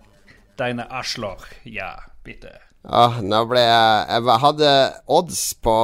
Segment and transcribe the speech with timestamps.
[0.57, 1.47] deine Arschloch.
[1.63, 2.59] Ja, bitte.
[2.89, 4.71] Ah, nå ble jeg Jeg hadde
[5.13, 5.75] odds på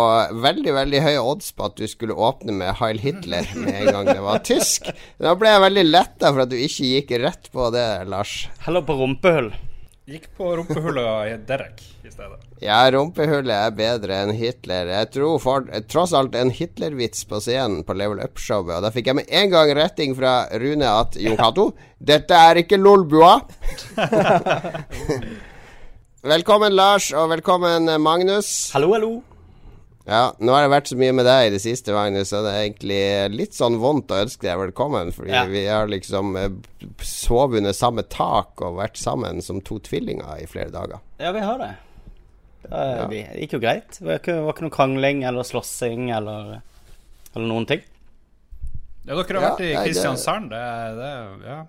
[0.41, 4.09] Veldig, veldig høye odds på at du skulle åpne med Heil Hitler med en gang
[4.09, 4.89] det var tysk.
[5.21, 8.47] Nå ble jeg veldig letta for at du ikke gikk rett på det, Lars.
[8.65, 9.51] Heller på rumpehull.
[10.07, 12.39] Gikk på rumpehullet i Derek i stedet.
[12.63, 14.87] Ja, rumpehullet er bedre enn Hitler.
[14.95, 19.11] Jeg tror for, tross alt en Hitler-vits på scenen på Level Up-showet, og da fikk
[19.11, 23.35] jeg med en gang retting fra Rune at Jon Cato, dette er ikke Lolbua.
[26.27, 28.71] velkommen, Lars, og velkommen, Magnus.
[28.75, 29.11] Hallo, hallo.
[30.07, 32.53] Ja, nå har det vært så mye med deg i det siste, Magnus, så det
[32.55, 33.01] er egentlig
[33.35, 35.45] litt sånn vondt å ønske deg velkommen, fordi Ja.
[35.51, 36.53] vi har liksom eh,
[37.03, 41.03] sovet under samme tak og vært sammen som to tvillinger i flere dager.
[41.19, 41.73] Ja, vi har det.
[42.67, 43.99] Det, det gikk jo greit.
[43.99, 46.57] Det var ikke, var ikke noe krangling eller slåssing eller,
[47.35, 47.83] eller noen ting.
[49.07, 50.51] Ja, dere har Ja, vært i Kristiansand.
[50.55, 50.63] Det,
[51.03, 51.13] det,
[51.47, 51.61] ja.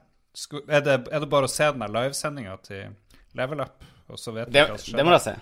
[0.69, 2.93] Er, det, er det bare å se den livesendinga til
[3.37, 5.35] Level Up, og så vet Det, hva som det må jeg se.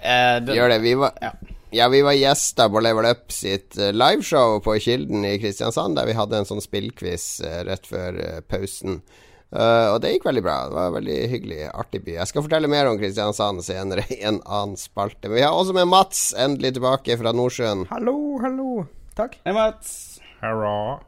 [0.00, 0.80] Eh, det, Gjør det.
[0.84, 1.32] Vi var, Ja.
[1.72, 6.06] ja, vi var gjester på Level Up sitt eh, liveshow på Kilden i Kristiansand, der
[6.06, 9.00] vi hadde en sånn spillquiz eh, rett før eh, pausen.
[9.48, 10.54] Uh, og det gikk veldig bra.
[10.68, 12.18] Det var en veldig hyggelig, artig by.
[12.18, 15.24] Jeg skal fortelle mer om Kristiansand senere i en annen spalte.
[15.24, 17.86] Men vi har også med Mats, endelig tilbake fra Nordsjøen.
[17.88, 18.12] Hallo,
[18.42, 18.82] hallo.
[19.16, 19.38] Takk.
[19.48, 19.94] Hei, Mats.
[20.42, 20.98] Hurra.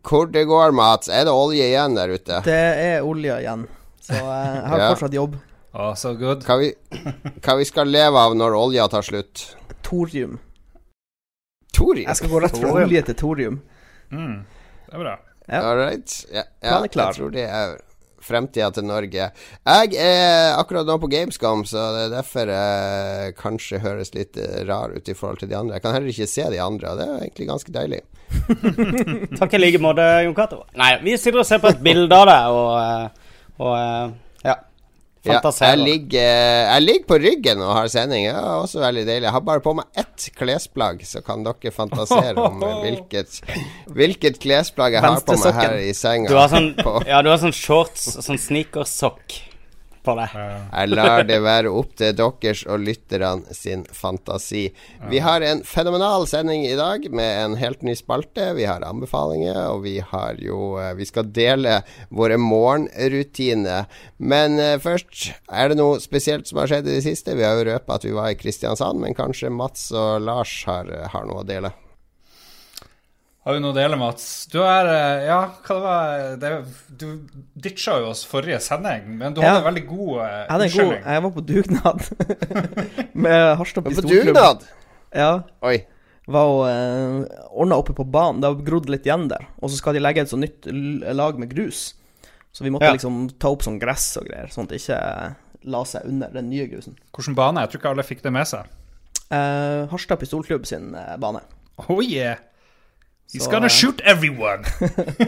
[0.00, 1.12] Hvor det går, Mats?
[1.12, 2.40] Er det olje igjen der ute?
[2.48, 3.66] Det er olje igjen,
[4.00, 4.88] så jeg har Ja.
[4.94, 5.36] fortsatt jobb.
[5.72, 6.42] Å, så good.
[6.44, 6.72] Hva vi,
[7.40, 9.44] hva vi skal leve av når olja tar slutt?
[9.86, 10.36] Thorium.
[11.72, 12.10] Thorium?
[12.10, 12.88] Jeg skal gå rett fra Thorium.
[12.90, 13.60] olje til thorium.
[14.12, 14.34] Mm,
[14.88, 15.14] det er bra.
[15.48, 15.62] Ja.
[15.62, 16.18] All right.
[16.28, 17.78] Ja, ja, jeg tror det er
[18.22, 19.30] fremtida til Norge.
[19.32, 24.38] Jeg er akkurat nå på Gamescom, så det er derfor jeg kanskje høres litt
[24.68, 25.78] rar ut i forhold til de andre.
[25.80, 28.02] Jeg kan heller ikke se de andre, og det er egentlig ganske deilig.
[29.40, 30.60] Takk i like måte, Jon Cato.
[30.78, 33.24] Nei, vi sitter og ser på et bilde av det, og,
[33.66, 34.14] og
[35.22, 35.38] ja.
[35.38, 38.24] Ja, jeg, ligger, eh, jeg ligger på ryggen og har sending.
[38.26, 39.28] Det er også veldig deilig.
[39.28, 43.38] Jeg har bare på meg ett klesplagg, så kan dere fantasere om eh, hvilket,
[43.94, 46.32] hvilket klesplagg jeg har på meg her i senga.
[46.32, 46.72] Du har sånn,
[47.12, 49.38] ja, du har sånn shorts sånn sneakersokk
[50.02, 50.28] på det.
[50.34, 54.64] Jeg lar det være opp til deres og lytterne sin fantasi.
[55.10, 58.52] Vi har en fenomenal sending i dag med en helt ny spalte.
[58.58, 61.80] Vi har anbefalinger, og vi har jo eh, Vi skal dele
[62.10, 63.86] våre morgenrutiner.
[64.18, 67.36] Men eh, først, er det noe spesielt som har skjedd i det siste?
[67.38, 70.90] Vi har jo røpa at vi var i Kristiansand, men kanskje Mats og Lars har,
[71.14, 71.72] har noe å dele?
[73.42, 74.24] Har vi noe å dele, Mats?
[74.52, 76.50] Du er eh, Ja, hva det var det,
[77.00, 77.06] Du
[77.58, 79.56] ditcha jo oss forrige sending, men du Ja.
[79.56, 82.04] hadde en veldig god eh, Jeg hadde en god Jeg var på dugnad
[83.26, 84.28] med Harstad På pistolklubb.
[84.30, 84.68] dugnad!
[85.12, 85.32] Ja.
[85.66, 85.80] Oi.
[86.32, 88.38] Var og uh, ordna oppe på banen.
[88.40, 89.42] Det har grodd litt igjen der.
[89.58, 90.68] Og så skal de legge et sånt nytt
[91.18, 91.80] lag med grus.
[92.54, 92.94] Så vi måtte Ja.
[92.94, 95.00] liksom ta opp sånn gress og greier, sånn at det ikke
[95.74, 96.94] la seg under den nye grusen.
[97.12, 97.60] Hvilken bane?
[97.66, 98.70] Jeg tror ikke alle fikk det med seg.
[99.34, 101.42] Uh, Harstad pistolklubb sin eh, bane.
[101.88, 102.38] Oh yeah.
[103.32, 104.64] He's gonna eh, shoot everyone.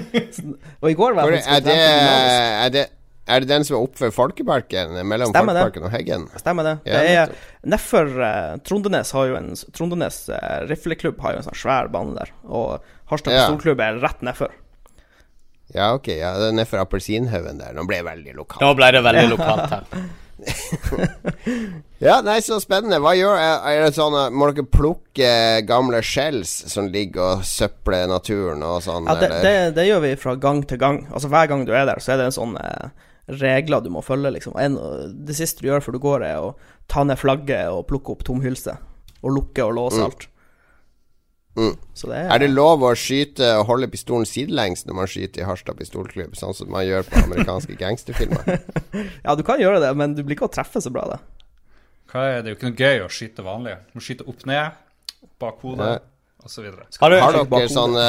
[0.83, 2.83] Og i går var jeg faktisk er, det, er, det,
[3.27, 4.99] er det den som er oppe ved Folkeparken?
[5.09, 5.81] Mellom Stemmer det.
[5.81, 6.27] Og Heggen?
[6.37, 6.75] Stemmer det.
[6.85, 7.33] Ja, det er.
[7.75, 12.13] Nedfor uh, Trondenes har jo en Trondenes uh, rifleklubb har jo en sånn svær bane
[12.19, 12.35] der.
[12.45, 13.47] Og Harstad Ja.
[13.47, 14.53] pistolklubb er rett nedfor.
[15.73, 16.13] Ja, ok.
[16.13, 17.73] Ja, det er nedfor Appelsinhaugen der.
[17.73, 18.61] Nå ble det veldig lokalt.
[18.61, 19.89] Nå ble det veldig lokalt her.
[22.05, 22.99] Ja, nei, så spennende.
[23.01, 25.31] Hva gjør Er, det sånn at Må dere plukke
[25.69, 30.13] gamle shells som ligger og søpler naturen og sånn, Ja, det, det, det gjør vi
[30.21, 31.05] fra gang til gang.
[31.15, 32.91] Altså Hver gang du er der, så er det en sånn eh,
[33.41, 34.35] regler du må følge.
[34.37, 34.77] liksom en,
[35.25, 36.53] Det siste du gjør før du går, er å
[36.93, 38.77] ta ned flagget og plukke opp tomhylse.
[39.25, 40.05] Og lukke og låse Mm.
[40.11, 40.27] alt.
[40.27, 40.31] Mm.
[41.55, 45.45] Så det er, Er det lov å skyte og holde pistolen sidelengs når man skyter
[45.45, 48.59] i Harstad pistolklubb, sånn som man gjør på amerikanske gangsterfilmer?
[49.27, 51.23] Ja, du kan gjøre det, men du blir ikke å treffe så bra, er det?
[52.15, 53.77] Det er jo ikke noe gøy å skyte vanlig.
[53.91, 54.83] Du må skyte opp ned,
[55.43, 55.89] bak hodet.
[55.95, 56.14] Ja.
[56.45, 56.67] Osv.
[57.01, 58.05] Har Har dere, sånne,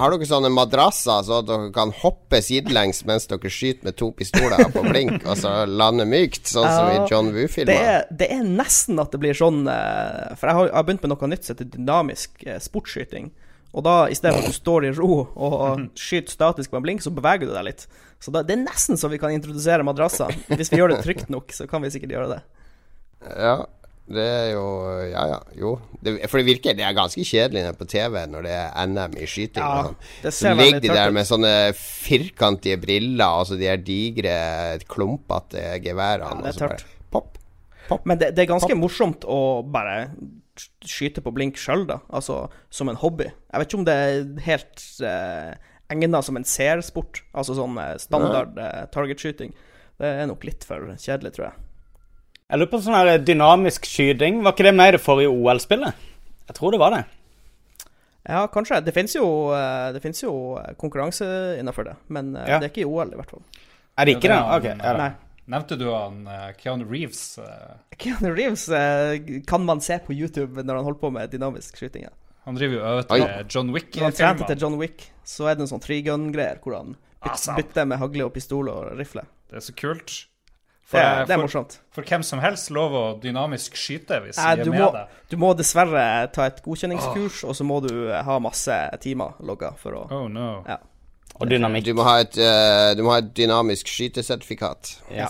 [0.00, 4.10] har dere sånne madrasser så at dere kan hoppe sidelengs mens dere skyter med to
[4.16, 7.72] pistoler på blink, og så lande mykt, sånn som i John Woo-filmer?
[7.72, 11.04] Det, det er nesten at det blir sånn eh, For jeg har, jeg har begynt
[11.06, 13.30] med noe nytt som heter dynamisk eh, sportsskyting.
[13.76, 16.84] Og da, i stedet for at du står i ro og skyter statisk på en
[16.86, 17.84] blink, så beveger du deg litt.
[18.22, 20.32] Så da, det er nesten så vi kan introdusere madrasser.
[20.48, 22.40] Hvis vi gjør det trygt nok, så kan vi sikkert gjøre det.
[23.26, 23.56] Ja,
[24.06, 24.66] det er jo
[25.10, 25.38] Ja, ja.
[25.58, 25.72] Jo.
[25.98, 29.26] Det, for det virker Det er ganske kjedelig på TV når det er NM i
[29.26, 29.62] skyting.
[29.62, 29.90] Ja,
[30.22, 34.36] det ser Så ligger de der med sånne firkantige briller, altså de her digre,
[34.86, 36.44] klumpete geværene.
[36.46, 36.92] Ja, det er og så bare tørt.
[37.86, 38.06] Pop.
[38.06, 40.08] Men det, det er ganske morsomt å bare
[40.86, 42.00] skyte på blink sjøl, da.
[42.08, 43.28] Altså som en hobby.
[43.28, 45.52] Jeg vet ikke om det er helt eh,
[45.92, 47.22] egna som en seersport.
[47.36, 49.54] Altså sånn eh, standard uh, targetskyting.
[50.00, 51.65] Det er nok litt for kjedelig, tror jeg.
[52.46, 54.36] Jeg lurer på sånn her dynamisk skyting.
[54.46, 56.02] Var ikke det med i det forrige OL-spillet?
[56.46, 57.02] Jeg tror det var det.
[58.26, 58.78] Ja, kanskje.
[58.86, 61.26] Det finnes jo, eh, det jo eh, konkurranse
[61.58, 62.58] innafor det, men eh, Ja.
[62.60, 63.42] det er ikke i OL, i hvert fall.
[63.98, 64.38] Er det ikke det?
[64.38, 64.68] Ok.
[64.70, 65.08] Ja, da.
[65.46, 67.38] Nevnte du han uh, Keanu Reeves?
[67.38, 71.76] eh, Keanu Reeves eh, kan man se på YouTube når han holder på med dynamisk
[71.78, 72.02] skyting.
[72.02, 72.14] Ja.
[72.44, 75.54] han driver jo og øver til John Når han trente til John Wick, så er
[75.54, 76.94] det en sånn trigun-greier hvor han
[77.58, 79.22] bytter med hagle og pistol og rifle.
[79.50, 80.26] Det er så kult.
[80.86, 81.72] Det For, er, det er for, morsomt.
[81.90, 85.16] for hvem som helst lov å dynamisk skyte hvis Nei, vi er med må, deg.
[85.32, 89.72] du må dessverre ta et godkjenningskurs, og så må du eh, ha masse timer logga
[89.80, 90.60] for å Oh no.
[90.68, 90.76] Ja.
[91.40, 91.88] Og dynamikk.
[91.88, 94.94] Du må ha et, uh, du må ha et dynamisk skytesertifikat.
[95.10, 95.26] Ja.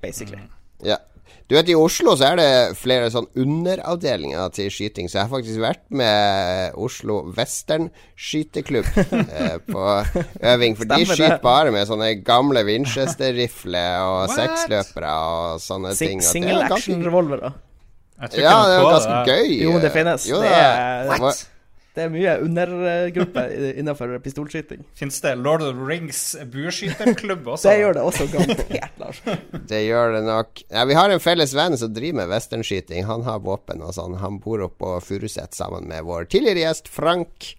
[0.00, 0.38] basically.
[0.86, 1.00] Ja.
[1.48, 2.46] Du vet, I Oslo så er det
[2.80, 9.58] flere sånn underavdelinger til skyting, så jeg har faktisk vært med Oslo Western skyteklubb eh,
[9.68, 9.82] på
[10.40, 10.76] øving.
[10.78, 11.18] For de Stemmer det.
[11.18, 14.38] skyter bare med sånne gamle Winchester-rifler og What?
[14.38, 16.16] seksløpere og sånne S ting.
[16.18, 17.52] og det er single ganske- action-revolver, da.
[18.24, 19.34] Ja, det er jo ganske det.
[19.34, 19.54] gøy.
[19.66, 20.26] Jo, det finnes.
[20.30, 21.34] Jo, Det er- Hva-
[21.94, 23.42] Det er mye undergruppe
[23.78, 24.80] innenfor pistolskyting.
[24.98, 27.68] Fins det Lord of the Rings bueskyterklubb også?
[27.70, 29.20] Det gjør det også garantert, Lars.
[29.70, 30.64] Det gjør det nok.
[30.74, 33.06] Ja, vi har en felles venn som driver med westernskyting.
[33.06, 34.18] Han har våpen og sånn.
[34.18, 37.52] Han bor oppe på Furuset sammen med vår tidligere gjest Frank.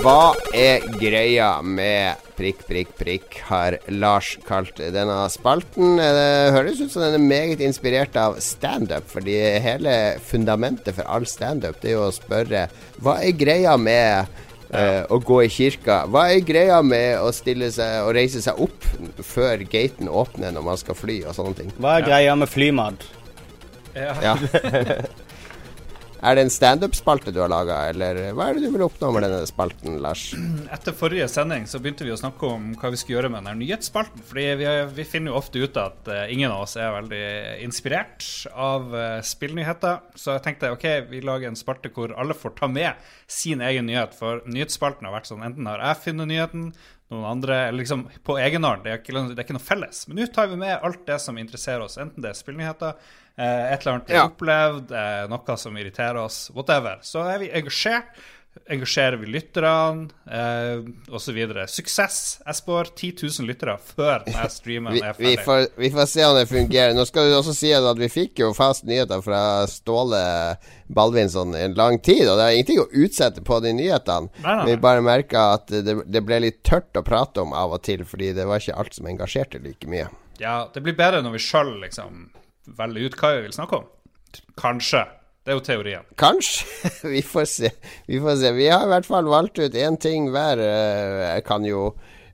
[0.00, 5.98] Hva er greia med prikk, prikk, prikk, har Lars kalt denne spalten.
[6.00, 11.28] Det høres ut som den er meget inspirert av standup, fordi hele fundamentet for all
[11.28, 12.64] standup det er jo å spørre
[13.04, 14.32] hva er greia med
[14.72, 16.06] eh, å gå i kirka?
[16.08, 18.88] Hva er greia med å stille seg og reise seg opp
[19.20, 21.74] før gaten åpner når man skal fly og sånne ting?
[21.76, 23.10] Hva er greia med flymat?
[23.92, 24.14] Ja.
[24.24, 24.38] Ja.
[26.20, 29.24] Er det en standup-spalte du har laga, eller hva er det du vil oppnå med
[29.24, 30.26] denne spalten, Lars?
[30.74, 33.56] Etter forrige sending så begynte vi å snakke om hva vi skulle gjøre med denne
[33.62, 34.20] nyhetsspalten.
[34.28, 37.24] Fordi vi, vi finner jo ofte ut at eh, ingen av oss er veldig
[37.64, 40.04] inspirert av uh, spillnyheter.
[40.20, 43.88] Så jeg tenkte ok, vi lager en spalte hvor alle får ta med sin egen
[43.88, 44.12] nyhet.
[44.18, 46.72] For nyhetsspalten har vært sånn enten har jeg funnet nyheten,
[47.10, 48.84] noen andre eller liksom på egen hånd.
[48.84, 50.06] Det, ikke- det er ikke noe felles.
[50.08, 52.94] Men nå tar vi med alt det som interesserer oss, enten det er spillnyheter,
[53.36, 54.28] eh, et eller annet vi har Ja.
[54.30, 56.98] opplevd, eh, noe som irriterer oss, whatever.
[57.02, 58.14] Så er vi engasjert.
[58.70, 60.80] Engasjerer vi lytterne, eh,
[61.14, 61.38] osv.
[61.70, 62.40] Suksess!
[62.46, 65.44] Jeg spår 10 000 lyttere før denne streamen Vi, er vi, ferdig.
[65.46, 66.94] får, vi får se om det fungerer.
[66.98, 70.22] Nå skal du også si at vi fikk jo fast nyheter fra Ståle
[70.90, 74.30] Balvinson i en lang tid, og det er ingenting å utsette på de nyhetene.
[74.42, 74.66] Nei, nei.
[74.72, 78.02] Vi bare merka at det, det ble litt tørt å prate om av og til,
[78.06, 80.10] fordi det var ikke alt som engasjerte like mye.
[80.42, 82.28] Ja, det blir bedre når vi sjøl liksom
[82.78, 83.88] velger ut hva vi vil snakke om.
[84.58, 85.06] Kanskje.
[85.50, 86.04] Det er jo teorien.
[86.14, 86.62] Kanskje.
[87.16, 87.70] vi får se.
[88.06, 88.52] Vi får se.
[88.54, 90.62] Vi har i hvert fall valgt ut én ting hver.
[90.62, 91.88] Eh, Jeg kan jo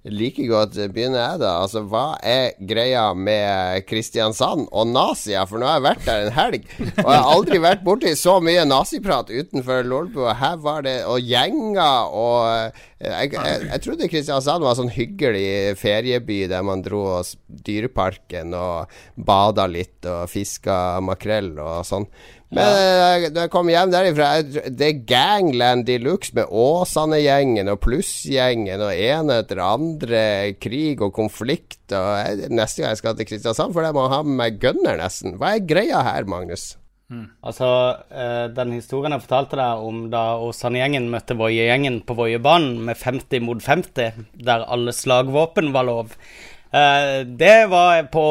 [0.06, 1.54] like godt begynne, jeg, da.
[1.64, 5.49] Altså, hva er greia med Kristiansand og nazier?
[5.49, 8.37] For nå har jeg vært der en helg, og jeg har aldri vært borti så
[8.44, 10.37] mye naziprat utenfor Lolbua.
[10.38, 15.75] Her var det Og gjenger og eh, jeg, jeg, jeg trodde Kristiansand var sånn hyggelig
[15.80, 17.35] ferieby der man dro oss
[17.66, 22.06] Dyreparken og bada litt og fiska makrell og sånn.
[22.54, 23.30] Men ja.
[23.34, 28.94] da jeg kom hjem derifra Det er gangland de luxe med Åsane-gjengen og Pluss-gjengen og
[28.94, 30.22] ene etter andre.
[30.62, 31.82] Krig og konflikt.
[31.90, 34.98] Og jeg, neste gang jeg skal til Kristiansand, for jeg må ha med meg gunner,
[35.00, 35.38] nesten.
[35.40, 36.76] Hva er greia her, Magnus?
[37.06, 37.66] Altså,
[38.10, 43.44] eh, den historien jeg fortalte deg om da Åsane-gjengen møtte Voie-gjengen på Voiebanen med 50
[43.46, 46.45] mot 50, der alle slagvåpen var lov, eh,
[47.38, 48.23] det var på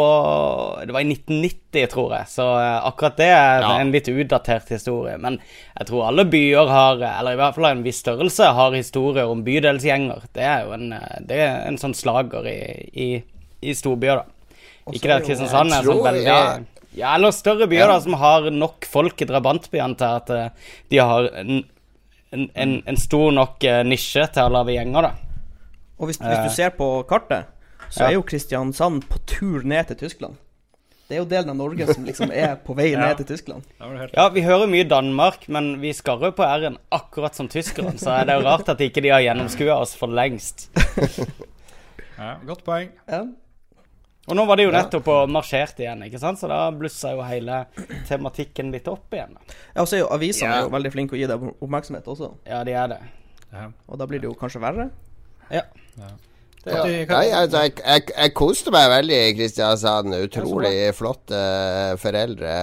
[0.85, 2.27] Det var i 1990, tror jeg.
[2.29, 3.71] Så eh, akkurat det er Ja.
[3.81, 5.17] en litt utdatert historie.
[5.17, 5.39] Men
[5.79, 9.41] jeg tror alle byer har, eller i hvert fall en viss størrelse, har historier om
[9.43, 10.27] bydelsgjenger.
[10.35, 12.59] Det er jo en, eh, det er en sånn slager i,
[12.93, 13.09] i,
[13.65, 14.25] i storbyer, da.
[14.93, 16.41] Ikke det at Kristiansand er sånn veldig ja.
[16.93, 20.49] ja, eller større byer da, som har nok folk i drabantbyene til at eh,
[20.93, 21.63] de har en,
[22.35, 25.11] en, en, en stor nok eh, nisje til å lage gjenger, da.
[25.97, 26.43] Og hvis, hvis Eh.
[26.45, 27.47] du ser på kartet,
[27.95, 28.07] så Ja.
[28.09, 30.35] er jo Kristiansand på tur ned til Tyskland.
[31.07, 32.99] Det er jo delen av Norge som liksom er på vei Ja.
[32.99, 33.63] ned til Tyskland.
[33.79, 38.25] Ja, vi hører mye Danmark, men vi skarrer på r-en akkurat som tyskerne, så er
[38.25, 40.69] det jo rart at ikke de har gjennomskua oss for lengst.
[42.17, 42.89] ja, Godt poeng.
[43.07, 43.23] Ja.
[44.27, 47.21] Og nå var de jo nettopp og marsjert igjen, ikke sant, så da blussa jo
[47.21, 47.59] hele
[48.09, 49.35] tematikken litt opp igjen.
[49.75, 50.55] Ja, og så er jo avisene Ja.
[50.57, 52.31] er jo veldig flinke å gi deg oppmerksomhet også.
[52.49, 52.99] Ja, de er det.
[53.53, 53.67] Ja.
[53.87, 54.89] Og da blir det jo kanskje verre.
[55.51, 55.61] Ja.
[55.95, 56.09] Det,
[56.65, 56.81] Ja.
[56.85, 60.15] Nei, altså, jeg, jeg, jeg koste meg veldig i Kristiansand.
[60.17, 61.41] Utrolig flotte
[62.01, 62.53] foreldre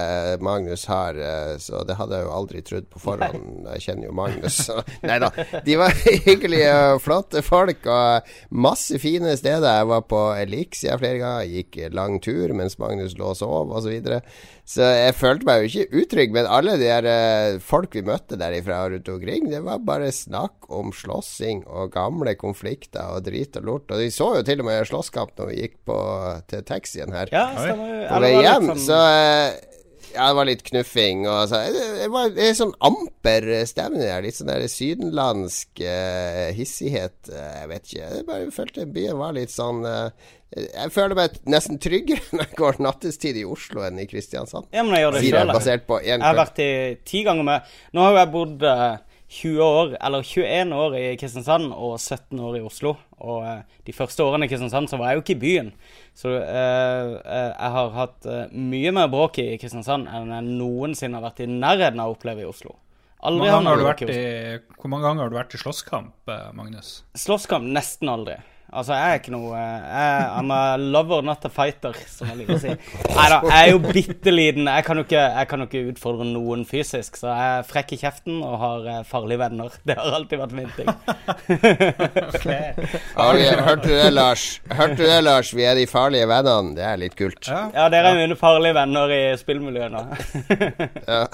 [0.43, 3.69] Magnus har, eh, så det hadde jeg jo aldri trodd på forhånd.
[3.75, 4.59] Jeg kjenner jo Magnus.
[4.67, 4.79] Så.
[5.07, 5.31] Nei da.
[5.65, 5.95] De var
[6.27, 9.69] hyggelige flotte folk, og masse fine steder.
[9.79, 13.87] Jeg var på Elixia flere ganger, gikk lang tur mens Magnus lå og sov, osv.
[13.87, 14.21] Så, videre.
[14.65, 18.37] Så jeg følte meg jo ikke utrygg, men alle de der eh, folk vi møtte
[18.39, 23.67] derifra rundt omkring, det var bare snakk om slåssing og gamle konflikter og drit og
[23.67, 23.91] lort.
[23.91, 25.97] Og vi så jo til og med slåsskamp når vi gikk på,
[26.47, 28.69] til taxien her Ja, stemmer på vei hjem.
[28.71, 29.59] liksom- Så eh,
[30.13, 31.25] ja, det var litt knuffing.
[31.29, 34.23] Og så, det, det var det er sånn amper stemning der.
[34.25, 37.17] Litt sånn der sydenlandsk uh, hissighet.
[37.31, 38.07] eh, jeg vet ikke.
[38.17, 42.59] Jeg bare følte byen var litt sånn uh, Jeg føler meg nesten tryggere når jeg
[42.59, 44.69] går nattestid i Oslo enn i Kristiansand.
[44.75, 45.97] Ja, men jeg gjør det sjøl.
[46.03, 46.71] Jeg har vært i
[47.07, 51.03] ti ganger med Nå har jo jeg bodd eh, 20 år, eller 21 år i
[51.17, 52.93] Kristiansand og 17 år i Oslo.
[53.23, 55.71] Og eh, de første årene i Kristiansand så var jeg jo ikke i byen.
[56.17, 61.17] Så eh, eh, jeg har hatt eh, mye mer bråk i Kristiansand enn jeg noensinne
[61.17, 62.77] har vært i nærheten av å oppleve i Oslo.
[63.23, 64.23] Aldri har du vært i,
[64.75, 66.97] hvor mange ganger har du vært i slåsskamp, Magnus?
[67.15, 68.35] Slåsskamp nesten aldri.
[68.73, 72.57] Altså, jeg er ikke noe jeg, I'm a lover, not a fighter, som jeg liker
[72.57, 72.73] å si.
[73.13, 74.69] Nei da, jeg er jo bitte liten.
[74.69, 77.93] Jeg kan jo ikke, jeg kan jo ikke utfordre noen fysisk, så jeg er frekk
[77.95, 79.77] i kjeften og har eh, farlige venner.
[79.87, 80.89] Det har alltid vært min ting.
[82.33, 82.73] okay.
[82.73, 83.47] okay.
[83.63, 84.47] Hørte du det, Lars?
[84.71, 85.53] Hørte du det, Lars?
[85.53, 86.75] Vi er de farlige vennene.
[86.77, 87.47] Det er litt kult.
[87.47, 87.65] Ja.
[87.75, 90.05] Ja, dere er mine farlige venner i spillmiljøet nå.
[91.03, 91.25] Ja.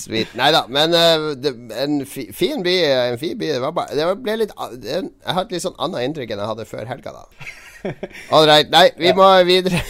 [0.00, 0.34] Sweet.
[0.38, 2.76] Nei da, men uh, det, en fi, fin by.
[3.12, 3.54] En fin by.
[3.54, 6.44] Det, var bare, det ble litt det, Jeg har et litt sånn annet inntrykk enn
[6.44, 7.50] jeg hadde før helga, da.
[8.34, 8.68] All right.
[8.72, 9.80] Nei, vi må videre.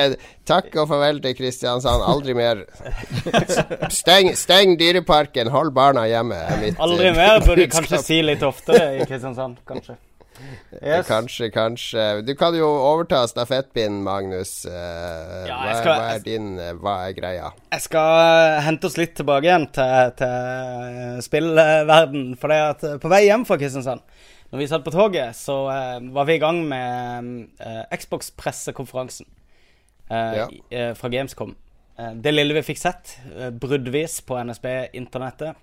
[0.50, 2.04] Takk og farvel til Kristiansand.
[2.06, 2.64] Aldri mer.
[4.00, 5.50] Steng, steng Dyreparken.
[5.54, 6.38] Hold barna hjemme.
[6.62, 9.98] mitt, Aldri eh, mer burde du kanskje si litt oftere i Kristiansand, kanskje.
[10.82, 11.06] Yes.
[11.08, 14.64] Kanskje, kanskje Du kan jo overta stafettpinnen, Magnus.
[14.64, 17.50] Eh, Ja, hva, skal- hva er din eh, Hva er greia?
[17.72, 18.20] Jeg skal
[18.56, 22.36] eh, hente oss litt tilbake igjen til, til spillverden.
[22.40, 24.00] For det at eh, på vei hjem fra Kristiansand,
[24.50, 29.26] når vi satt på toget, så eh, var vi i gang med eh, Xbox-pressekonferansen
[30.10, 30.46] eh, Ja.
[30.70, 31.54] eh, fra Gamescom.
[31.98, 35.54] Eh, det lille vi fikk sett, eh, bruddvis på NSB-internettet.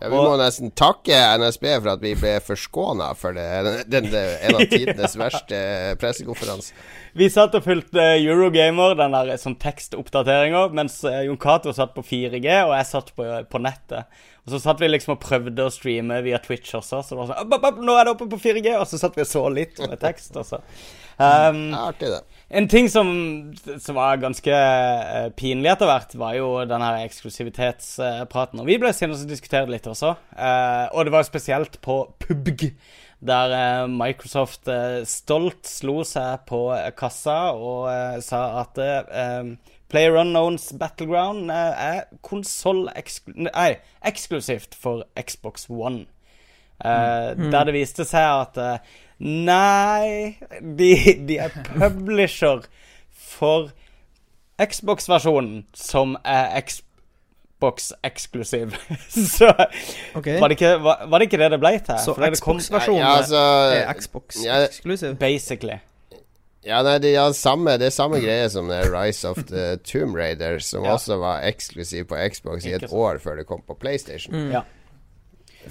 [0.00, 3.46] Ja, vi Og- må nesten takke NSB for at vi ble forskåna for det,
[3.88, 5.60] den, den, en av tidenes verste
[6.02, 6.74] pressekonferanse.
[7.16, 12.04] Vi satt og fulgte Eurogamer, den der sånn tekstoppdateringa, mens eh, Jon Cato satt på
[12.04, 14.04] 4G, og jeg satt på, på nettet.
[14.46, 17.30] Og så satt vi liksom og prøvde å streame via Twitch også, så det var
[17.32, 18.76] sånn «App, app, app, Nå er det oppe på 4G!
[18.78, 20.60] Og så satt vi og så litt med tekst, Også.
[21.16, 22.20] Um, artig, det.
[22.60, 23.08] en ting som,
[23.80, 28.60] som var ganske uh, pinlig etter hvert, var jo den her eksklusivitetspraten.
[28.62, 30.12] Og vi ble sittende og diskuterte litt også.
[30.36, 32.68] Uh, og det var jo spesielt på PubG,
[33.26, 34.68] der eh, Microsoft
[35.08, 36.58] stolt slo seg på
[37.00, 38.76] kassa og sa at
[39.88, 42.88] Player Unknowns Battleground eh, er konsoll
[43.34, 46.06] Nei, eksklusivt for Xbox One.
[46.84, 48.78] Eh, Der det viste seg at uh,
[49.18, 50.90] Nei, de,
[51.28, 52.66] de er publisher
[53.16, 53.70] for
[54.60, 58.70] Xbox-versjonen, som er Xbox-eksklusiv.
[59.08, 59.52] Så
[60.14, 60.40] okay.
[60.40, 61.98] var, det ikke, var, var det ikke det det ble til?
[62.04, 63.36] Så Xbox-versjonen Ja, altså,
[63.72, 65.14] er Xbox-eksklusiv?
[65.20, 65.78] Basically.
[66.66, 70.58] Ja, nei, det, ja, samme, det er samme greie som Rise of the Tomb Raider,
[70.58, 70.96] som Ja.
[70.96, 74.34] også var eksklusiv på Xbox i et år før det kom på PlayStation.
[74.34, 74.50] Mm.
[74.56, 74.64] Ja.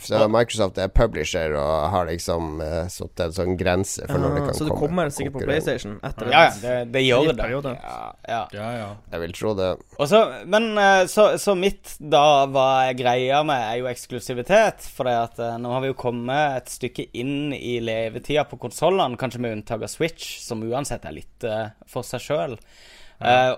[0.01, 4.41] Så Microsoft er publisher og har liksom uh, satt en sånn grense for når det
[4.41, 4.57] kan komme.
[4.57, 4.87] så det komme.
[4.87, 5.43] kommer sikkert på.
[5.45, 7.47] PlayStation etter Ja, ja, det, det gjør det.
[7.75, 8.41] Ja, ja.
[8.55, 8.89] Ja, ja.
[9.13, 9.69] Jeg vil tro det.
[9.97, 10.21] Og så,
[10.51, 14.89] men eh, så, så mitt da hva jeg greia med, er jo eksklusivitet.
[14.95, 18.59] For det at eh, nå har vi jo kommet et stykke inn i levetida på
[18.61, 22.59] konsollene, kanskje med unntak av Switch, som uansett er litt uh, for seg sjøl.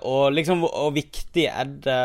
[0.06, 2.02] og liksom hvor hvor viktig er det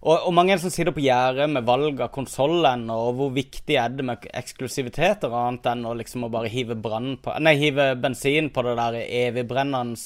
[0.00, 3.94] og, og mange som sitter på gjerdet med valg av konsollen, og hvor viktig er
[3.94, 8.50] det med eksklusivitet og annet enn å liksom å bare hive på Nei, hive bensin
[8.52, 9.96] på det der evigbrennende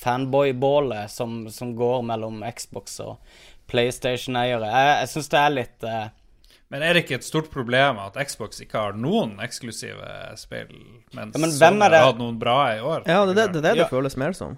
[0.00, 3.18] fanboy-bålet som, som går mellom Xbox og
[3.70, 4.70] PlayStation-eiere.
[4.70, 6.00] Jeg, jeg syns det er litt uh...
[6.70, 10.06] Men er det ikke et stort problem at Xbox ikke har noen eksklusive
[10.38, 10.70] spill,
[11.16, 13.08] mens Ja, men Sony har hatt noen bra i år?
[13.10, 13.84] Ja, det er det det, er det, Ja.
[13.84, 14.54] det føles mer som.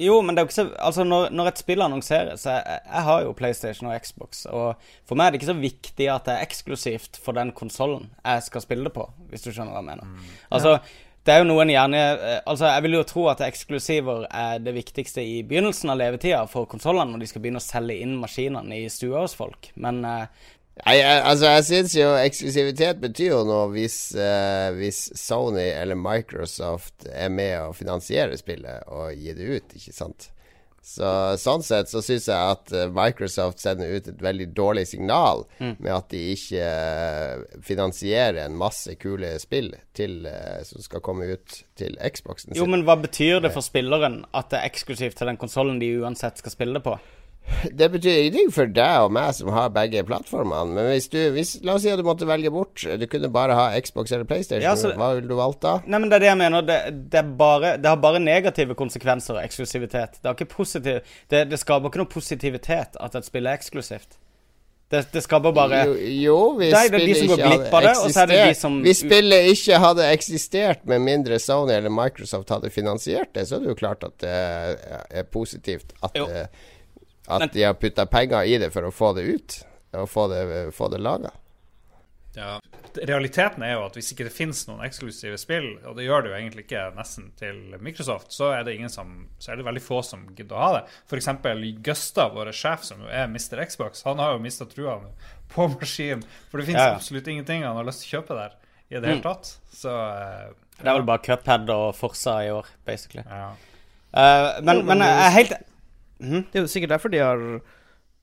[0.00, 3.06] Jo, men det er jo ikke så Altså, når, når et spill annonseres jeg, jeg
[3.08, 6.34] har jo PlayStation og Xbox, og for meg er det ikke så viktig at det
[6.34, 9.90] er eksklusivt for den konsollen jeg skal spille det på, hvis du skjønner hva jeg
[9.92, 10.30] mener.
[10.50, 10.78] Altså,
[11.22, 14.74] det er jo noen gjerne eh, Altså, jeg vil jo tro at eksklusiver er det
[14.74, 18.80] viktigste i begynnelsen av levetida for konsollene, når de skal begynne å selge inn maskinene
[18.80, 20.48] i stua hos folk, men eh,
[20.80, 27.06] Nei, altså, jeg syns jo eksklusivitet betyr jo noe hvis, uh, hvis Sony eller Microsoft
[27.12, 30.30] er med å finansiere spillet og gi det ut, ikke sant?
[30.82, 31.08] Så
[31.38, 35.92] Sånn sett så syns jeg at eh, Microsoft sender ut et veldig dårlig signal med
[35.94, 41.60] at de ikke eh, finansierer en masse kule spill til, uh, som skal komme ut
[41.78, 42.58] til Xboxen sin.
[42.58, 45.94] Jo, men hva betyr det for spilleren at det er eksklusivt til den konsollen de
[46.02, 46.98] uansett skal spille det på?
[47.78, 50.72] Det betyr ingenting for deg og meg som har begge plattformene.
[50.74, 53.54] Men hvis du hvis, La oss si at du måtte velge bort Du kunne bare
[53.54, 54.64] ha Xbox eller PlayStation.
[54.66, 55.76] Ja, så- Hva ville du valgt da?
[55.86, 56.62] Nei, men det er det jeg mener.
[56.66, 56.78] Det,
[57.12, 60.18] det, bare, det har bare negative konsekvenser, eksklusivitet.
[60.22, 61.00] Det har ikke positiv
[61.30, 64.18] det, det skaper ikke noe positivitet at et spill er eksklusivt.
[64.92, 65.94] Det, det skaper bare Jo,
[66.26, 68.54] jo vi det er de som går glipp av det, og så er det de
[68.58, 73.56] som- Hvis spillet ikke hadde eksistert med mindre Sony eller Microsoft hadde finansiert det, så
[73.56, 74.34] er det jo klart at det
[75.22, 76.26] er positivt at, Jo.
[76.28, 76.46] eh,
[77.36, 79.62] at Men- de har putta penger i det for å få det ut.
[79.94, 81.30] Og få det, få det laga.
[82.34, 82.60] Ja.
[82.96, 86.30] Realiteten er jo at hvis ikke det finnes noen eksklusive spill, og det gjør det
[86.32, 89.82] jo egentlig ikke nesten til Microsoft, så er det, ingen som, så er det veldig
[89.84, 90.82] få som gidder å ha det.
[91.10, 91.28] F.eks.
[91.84, 93.60] Gustav, vår sjef, som jo er Mr.
[93.68, 94.98] Xbox, han har jo mista trua
[95.52, 96.24] på maskinen.
[96.50, 96.96] For det finnes Ja, ja.
[96.96, 98.56] absolutt ingenting han har lyst til å kjøpe der
[98.90, 99.22] i det hele Mm.
[99.28, 99.52] tatt.
[99.72, 100.48] Så ja.
[100.82, 103.24] Det er vel bare Cuphead og Forsa i år, basically.
[103.28, 103.52] ja.
[104.14, 105.52] Uh, men, men men jeg er helt
[106.22, 107.40] Det er jo sikkert derfor de har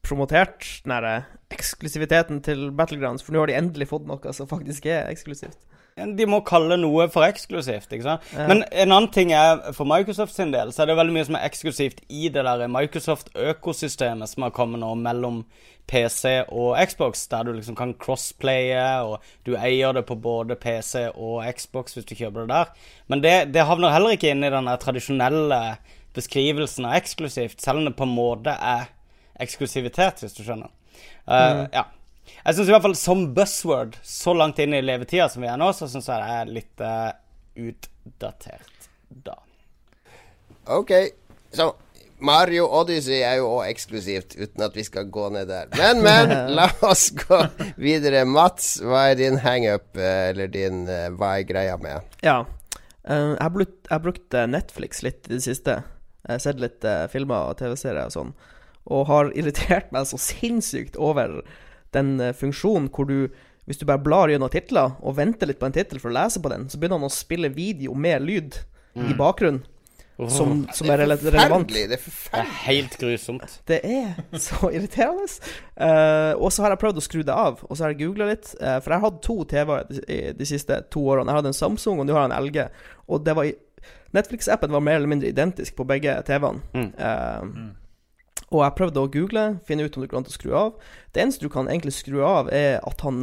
[0.06, 4.88] promotert den der eksklusiviteten til Battlegrounds, for nå har de endelig fått noe som faktisk
[4.90, 5.60] er eksklusivt.
[6.00, 8.28] De må kalle noe for eksklusivt, ikke sant?
[8.32, 8.46] Ja.
[8.48, 11.36] Men en annen ting er, for Microsoft sin del, så er det veldig mye som
[11.36, 15.42] er eksklusivt i det der Microsoft-økosystemet som har kommet nå mellom
[15.90, 21.10] PC og Xbox, der du liksom kan crossplaye, og du eier det på både PC
[21.10, 22.92] og Xbox hvis du kjøper det der.
[23.12, 25.62] Men det, det havner heller ikke inn i den tradisjonelle
[26.18, 28.90] beskrivelsen av eksklusivt, selv om det på en måte er
[29.40, 30.72] eksklusivitet, hvis du skjønner.
[31.28, 31.86] Eh, Ja.
[32.46, 35.58] Jeg syns i hvert fall som buzzword, så langt inn i levetida som vi er
[35.58, 37.12] nå, så syns jeg det er litt uh,
[37.58, 39.34] utdatert da.
[40.70, 40.94] Ok,
[41.52, 41.72] så
[42.22, 45.72] Mario Odyssey er jo òg eksklusivt, uten at vi skal gå ned der.
[45.80, 47.42] Men, men, la oss gå
[47.82, 48.26] videre.
[48.30, 52.20] Mats, hva er din hangup, eh, eller din Hva er greia med?
[52.22, 52.44] Ja.
[53.10, 55.80] Eh, jeg har brukt, jeg har brukt eh, Netflix litt i det siste.
[56.30, 58.32] Jeg har sett litt eh, filmer og TV-serier og sånn.
[58.94, 61.40] Og har irritert meg så sinnssykt over
[61.96, 63.32] den eh, funksjonen hvor du
[63.70, 66.40] Hvis du bare blar gjennom titler og venter litt på en tittel for å lese
[66.42, 68.56] på den, så begynner han å spille video med lyd
[68.98, 69.60] i bakgrunnen,
[70.28, 71.70] som, som er rele relevant.
[71.70, 71.84] Forferdelig!
[71.86, 72.56] Det er Det er forferdelig.
[72.66, 73.54] helt grusomt.
[73.70, 75.28] Det er så irriterende.
[75.78, 78.32] Eh, og så har jeg prøvd å skru det av, og så har jeg googla
[78.32, 78.50] litt.
[78.58, 81.30] eh, for jeg har hatt to TV-er de, de siste to årene.
[81.30, 82.66] Jeg hadde en Samsung, og nå har jeg en LG.
[83.14, 83.54] Og det var i
[84.14, 86.62] Netflix-appen var mer eller mindre identisk på begge TV-ene.
[86.74, 86.94] Mm.
[86.98, 87.76] Eh,
[88.52, 90.72] Og jeg prøvde å google, finne ut om det går an å skru av.
[91.14, 93.20] Det eneste du kan egentlig skru av, er at han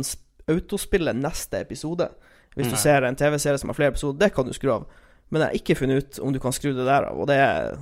[0.49, 2.07] autospiller neste episode.
[2.55, 2.79] Hvis du Mm.
[2.79, 4.87] ser en TV-serie som har flere episoder, det kan du skru av.
[5.31, 7.19] Men jeg har ikke funnet ut om du kan skru det der av.
[7.19, 7.77] Og det er,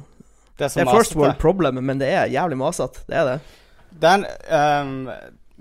[0.58, 3.04] Det er det er first world problem, men det er jævlig masete.
[3.06, 3.40] Det er det.
[4.00, 5.08] Den ehm,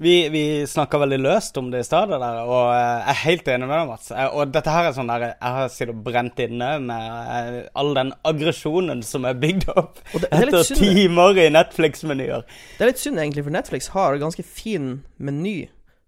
[0.04, 3.68] Vi, vi snakka veldig løst om det i der, og eh, jeg er helt enig
[3.70, 4.10] med deg, Mats.
[4.12, 7.06] Eh, Og dette her er sånn der Jeg har sittet og brent inne med
[7.38, 11.48] eh, all den aggresjonen som er bygd opp det, det er etter synd timer i
[11.56, 12.44] Netflix-menyer.
[12.78, 15.56] Det er litt synd egentlig, for Netflix har ganske fin meny,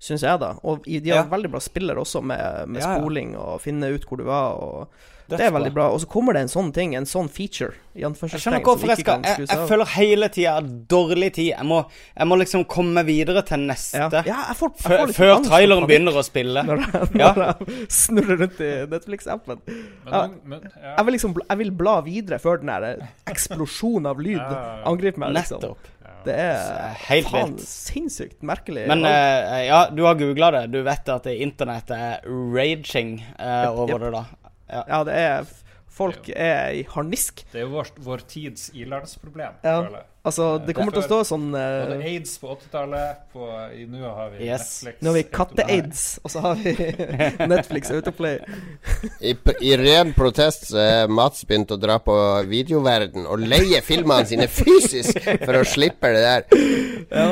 [0.01, 0.53] syns jeg, da.
[0.67, 1.27] Og de har Ja.
[1.31, 2.99] veldig bra spiller også, med, med Ja, ja.
[2.99, 4.59] spoling og finne ut hvor du var.
[4.59, 4.87] Og
[5.29, 5.87] det er veldig bra.
[5.93, 8.99] Og så kommer det en sånn ting, en sånn feature, i Jeg skjønner hvorfor jeg
[8.99, 11.47] skal Jeg, jeg føler hele tida jeg har dårlig tid.
[11.53, 11.79] Jeg må,
[12.11, 14.01] jeg må liksom komme videre til neste.
[14.03, 16.65] Ja, ja jeg får, jeg får litt før traileren begynner å spille.
[16.67, 17.31] Når jeg, Ja.
[17.37, 19.63] når jeg snurrer rundt i Netflix-appen.
[20.05, 24.41] Jeg vil liksom Jeg vil bla videre før den der eksplosjonen av lyd
[24.85, 25.61] angriper meg, liksom.
[25.63, 25.91] Nettopp.
[26.25, 27.67] Det er helt faen vilt.
[27.69, 28.87] sinnssykt merkelig.
[28.89, 30.63] Men eh, ja, du har googla det.
[30.73, 34.01] Du vet at internett er raging eh, Jep, over jep.
[34.07, 34.23] det, da.
[34.69, 35.53] Ja, det er
[35.95, 37.45] Folk er i harnisk.
[37.53, 39.53] Det er jo vår, vår tids ilandsproblem.
[39.63, 39.77] Ja.
[40.27, 43.21] Altså, det kommer til å stå sånn Vi hadde eh, aids på 80-tallet.
[43.93, 44.65] Nå har vi Yes.
[44.83, 44.99] Netflix.
[44.99, 46.73] Nå har vi katte-aids, og så har vi
[47.53, 48.41] Netflix Autoplay.
[49.23, 52.17] I, I ren protest så er Mats begynt å dra på
[52.51, 56.65] videoverden og leie filmene sine fysisk for å slippe det der.
[57.07, 57.29] Ja.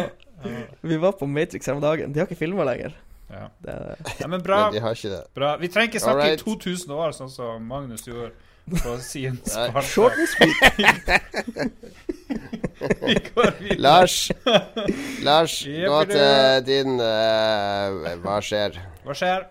[0.80, 2.15] Vi var på Matrix her om dagen.
[2.15, 2.96] De har ikke filma lenger.
[3.34, 3.46] Ja.
[3.65, 4.63] Det er, ja, men bra.
[4.67, 5.22] Men de har ikke det.
[5.36, 5.54] bra.
[5.62, 8.32] Vi trenger ikke snakke i 2000 år, sånn som Magnus gjorde
[8.69, 9.88] på sin spalte.
[9.89, 11.12] short and sweet.
[13.86, 14.32] Lars,
[15.24, 18.80] Lars nå til din uh, Hva skjer?
[19.06, 19.46] Hva skjer?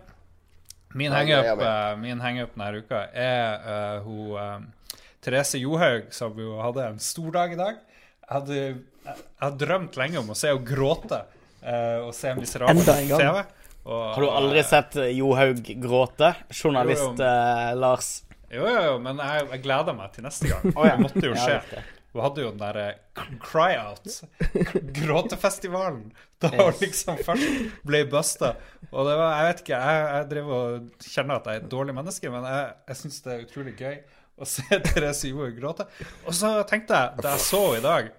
[0.99, 6.59] Min hangup uh, Min hangup denne uka er uh, hun eh, Therese Johaug, som jo
[6.59, 7.77] hadde en stor dag i dag.
[8.19, 11.21] Jeg hadde, jeg, hadde drømt lenge om å se henne gråte
[11.63, 12.81] uh, og se gang.
[12.83, 13.39] TV.
[13.83, 16.35] Og, Har du aldri sett eh, Johaug gråte?
[16.55, 17.25] Journalist Jo, jo.
[17.27, 18.13] eh, Lars.
[18.53, 20.71] Jo, jo, jo, men jeg, jeg gleder meg til neste gang.
[20.77, 20.95] Å, ja.
[20.95, 21.57] Det måtte jo skje.
[21.59, 21.83] riktig.
[22.13, 22.87] Hun hadde jo den derre
[23.41, 24.05] cry-out,
[24.99, 26.11] gråtefestivalen,
[26.45, 28.51] da hun liksom først ble busta.
[28.91, 31.71] Og det var, jeg vet ikke, jeg, jeg driver og kjenner at jeg er et
[31.73, 33.97] dårlig menneske, men jeg, jeg syns det er utrolig gøy
[34.43, 35.87] å se Therese Johaug gråte.
[36.29, 38.13] Og så tenkte jeg, da jeg så henne i dag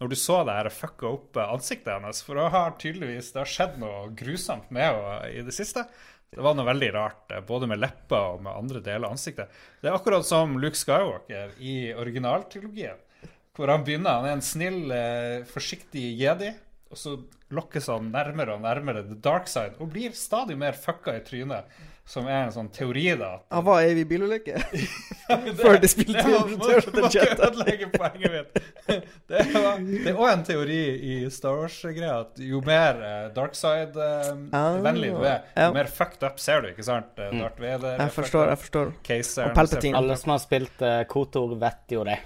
[0.00, 3.50] når du så det her fucka opp ansiktet hennes For det har tydeligvis det har
[3.52, 5.84] skjedd noe grusomt med henne i det siste.
[6.30, 9.50] Det var noe veldig rart, eh, både med lepper og med andre deler av ansiktet.
[9.82, 13.00] Det er akkurat som Luke Skywalker i originaltrilogien.
[13.56, 16.52] Hvor han begynner, han er en snill, eh, forsiktig jedi,
[16.90, 17.16] og så
[17.50, 21.66] lokkes han nærmere og nærmere the dark side, og blir stadig mer fucka i trynet.
[22.10, 23.34] Som er en sånn teori, da.
[23.36, 24.56] at- Han var ei bilulykke.
[24.56, 27.30] det- Før de spilte inn Return of the Jedi.
[29.30, 29.42] Det
[30.10, 35.44] er òg en teori i Star Wars-greia at jo mer uh, dark side-vennlig du er,
[35.54, 35.70] jo ja.
[35.76, 37.14] mer fucked up ser du, ikke sant?
[37.14, 37.30] Mm.
[37.30, 38.92] Uh, Darth Vader Jeg forstår, jeg forstår.
[39.06, 40.02] Keiseren, Og Palpatine.
[40.02, 42.18] Alle som har spilt uh, Kotor, vet jo det.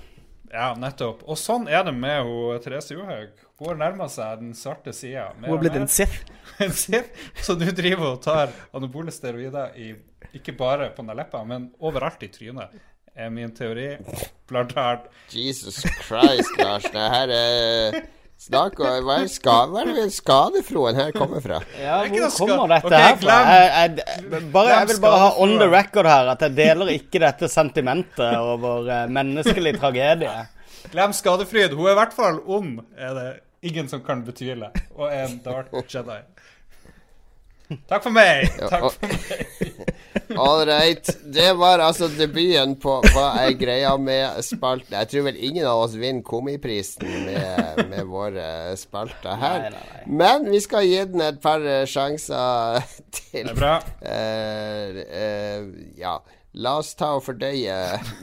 [0.55, 1.25] Ja, nettopp.
[1.27, 3.41] Og sånn er det med hun, Therese Johaug.
[3.59, 5.33] Hun har nærma seg den svarte sida.
[5.41, 6.21] Hun har blitt en Sith.
[6.63, 7.11] en Sith.
[7.43, 9.91] Så nå driver hun og tar anabole steroider i,
[10.39, 12.77] ikke bare på leppa, men overalt i trynet.
[13.15, 13.97] Er min teori.
[14.51, 16.87] Blant annet Jesus Christ, Lars.
[16.91, 18.01] Det her er
[18.41, 21.61] Snakk om Hva er, skadefroen her kommer fra?
[21.81, 23.37] Ja, hvor kommer dette her fra?
[23.49, 27.23] Jeg, jeg, bare, jeg vil bare ha on the record her at jeg deler ikke
[27.23, 30.35] dette sentimentet over eh, menneskelig tragedie.
[30.93, 31.73] Glem skadefryd.
[31.73, 33.29] Hun er i hvert fall ond, er det
[33.65, 34.69] ingen som kan betvile.
[34.99, 36.21] Og er en dark Jedi.
[37.89, 38.51] Takk for meg!
[38.61, 39.95] Ja, Takk for meg.
[40.39, 41.09] All right.
[41.25, 44.95] Det var altså debuten på Hva er greia med spalten.
[44.95, 48.47] Jeg tror vel ingen av oss vinner Komiprisen med, med våre
[48.81, 49.67] spalter her.
[49.67, 50.07] Nei, nei, nei.
[50.23, 52.85] Men vi skal gi den et par eh, sjanser
[53.17, 53.43] til.
[53.43, 53.75] Det er bra.
[54.05, 56.17] Uh, uh, ja.
[56.55, 57.79] La oss ta og fordøye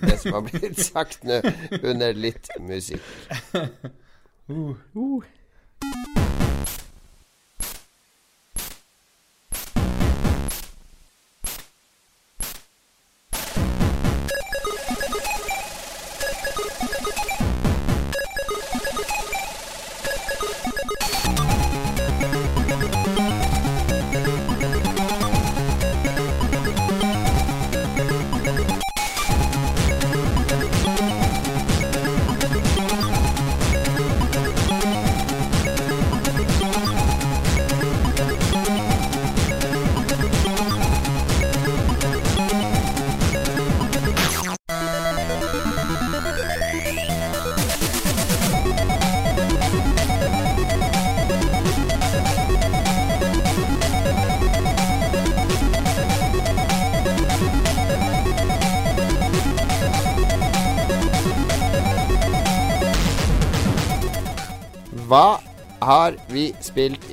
[0.05, 1.41] det som har blitt sagt nå,
[1.81, 3.03] under litt musikk.
[4.47, 4.71] Uh.
[4.95, 6.30] Hva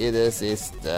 [0.09, 0.97] i det siste?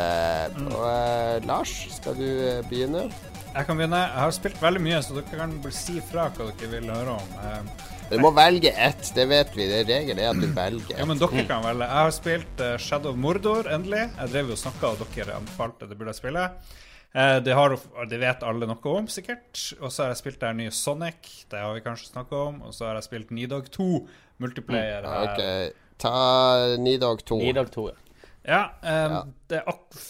[0.71, 3.09] Og, eh, Lars, skal du eh, begynne?
[3.51, 3.99] Jeg kan begynne.
[4.07, 7.17] Jeg har spilt veldig mye, så dere kan bare si fra hva dere vil høre
[7.19, 7.33] om.
[7.45, 9.67] Eh, Du må velge ett, det vet vi.
[9.71, 10.97] Det Regelen er at du velger.
[10.99, 11.87] Ja, men dere kan velge.
[11.87, 14.05] Jeg har spilt eh, Shadow of Mordor, endelig.
[14.19, 16.47] Jeg drev jo og snakka, og dere anbefalte det burde jeg spille.
[17.11, 17.75] Eh, det, har,
[18.11, 19.65] det vet alle noe om, sikkert.
[19.81, 21.33] Og så har jeg spilt det nye Sonic.
[21.51, 22.61] Det har vi kanskje snakka om.
[22.69, 23.89] Og så har jeg spilt Nidog 2
[24.43, 25.03] multiplayer.
[25.07, 25.73] Mm, okay.
[25.99, 26.15] ta
[26.79, 27.41] Nidog 2.
[27.43, 27.99] Nidog 2, ja.
[28.47, 29.27] Ja, um, Ja.
[29.49, 29.65] det er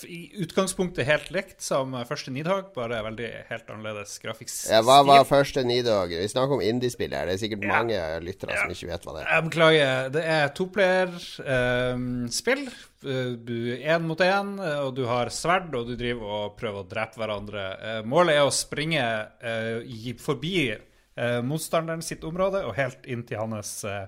[0.06, 5.00] i utgangspunktet helt likt som eh, første Nidhogg, bare veldig helt annerledes grafisk Ja, hva
[5.06, 6.10] var første Nidhogg?
[6.14, 7.26] Vi snakker om indiespill her.
[7.26, 8.60] Det er sikkert mange lyttere Ja.
[8.62, 9.28] som ikke vet hva det er.
[9.34, 10.10] Jeg beklager.
[10.14, 12.62] Det er toplayerspill.
[12.68, 16.84] Um, du er én mot én, og du har sverd, og du driver og prøver
[16.84, 17.62] å drepe hverandre.
[17.80, 19.00] Eh, målet er å springe
[19.42, 19.80] uh,
[20.20, 20.76] forbi
[21.18, 24.04] uh, motstanderen sitt område og helt inn til hans uh,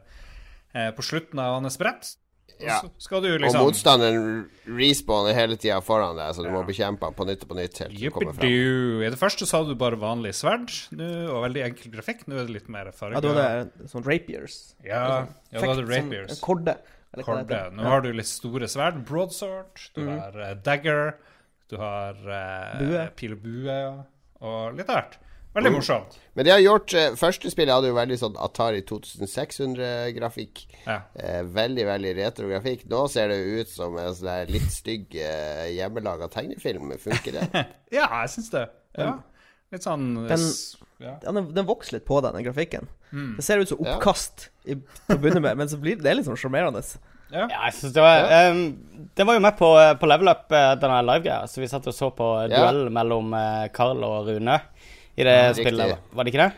[0.75, 2.15] eh, På slutten av hans brett.
[2.61, 2.79] Og Ja.
[2.81, 7.09] så skal du Og liksom motstanderen respawner hele tida foran deg, så du må bekjempe
[7.09, 9.03] han på nytt og på nytt helt til du.
[9.03, 12.27] I det første så hadde du bare vanlig sverd nå, og veldig enkel grafikk.
[12.29, 13.19] Nå er det litt mer farge.
[13.19, 14.75] Ja, da var det sånn rapiers.
[14.85, 16.37] Ja, ja, da var det rapiers.
[16.37, 16.77] Sånn, korde.
[17.13, 17.61] eller Korde.
[17.77, 19.03] Nå har du litt store sverd.
[19.09, 19.89] Broadsword.
[19.95, 20.15] Du mm.
[20.19, 21.17] har uh, dagger.
[21.73, 23.05] Du har uh, Bue.
[23.17, 23.69] pil og bue.
[23.73, 23.93] ja.
[24.43, 25.21] Og litt av hvert.
[25.55, 25.75] Veldig Mm.
[25.77, 26.15] morsomt.
[26.35, 30.63] Men det har gjort eh, Første spillet hadde jo veldig sånn Atari 2600-grafikk.
[30.87, 31.01] Ja.
[31.15, 32.87] Eh, veldig, veldig retro-grafikk.
[32.91, 36.93] Nå ser det ut som en sånn der litt stygg eh, hjemmelaga tegnefilm.
[37.03, 37.67] Funker det?
[37.99, 38.65] ja, jeg syns det.
[38.99, 39.13] Ja.
[39.73, 40.49] Litt sånn eh, Den-
[41.03, 41.17] ja.
[41.25, 42.85] Ja, den, den vokser litt på deg, den grafikken.
[43.11, 43.33] Mm.
[43.37, 43.97] Det ser ut som Ja.
[43.97, 46.79] oppkast i, til å begynne med, men så blir det, litt sånn sjarmerende.
[47.33, 47.49] ja.
[47.51, 48.61] Ja, jeg synes det var ehm,
[49.17, 51.49] Det var jo med på, på Level Up, eh, denne live-greia.
[51.51, 52.53] Så vi satt og så på Ja.
[52.71, 54.61] duell mellom eh, Carl og Rune
[55.17, 55.67] i det Ja, riktig.
[55.67, 55.99] spillet.
[56.13, 56.53] Var det ikke det?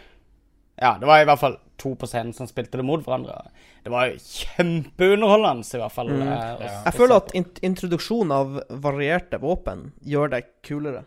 [0.83, 3.49] Ja, det var i hvert fall to på scenen som spilte det mot hverandre.
[3.85, 6.09] Det var jo kjempeunderholdende, i hvert fall.
[6.11, 6.23] Mm.
[6.23, 6.83] eh, Ja.
[6.87, 11.05] Jeg føler at int introduksjonen av varierte våpen gjør deg kulere.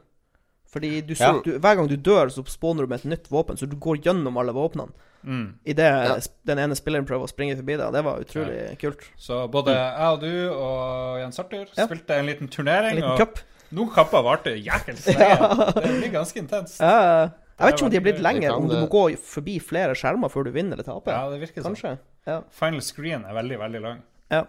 [0.70, 1.42] Fordi du så, Ja.
[1.44, 3.98] du, hver gang du dør, så spawner du med et nytt våpen, så du går
[4.04, 4.92] gjennom alle våpnene
[5.26, 5.56] Mm.
[5.66, 7.92] idet den ene spilleren prøver å springe forbi deg.
[7.92, 9.00] Det var utrolig kult.
[9.18, 11.78] Så både jeg og du og Jens Arthur Mm.
[11.78, 11.88] Ja.
[11.88, 12.90] spilte en liten turnering.
[12.92, 13.40] En liten og cup.
[13.76, 15.50] Noen kamper varte jækels lenge.
[15.76, 16.80] Det blir ganske intenst.
[16.80, 19.96] Ja, jeg vet ikke om de er blitt lenger, om du må gå forbi flere
[19.98, 21.12] skjermer før du vinner eller taper.
[21.12, 21.98] Ja, det virker sånn.
[22.28, 22.42] Ja.
[22.54, 24.02] Final screen er veldig, veldig lang.
[24.32, 24.46] ja.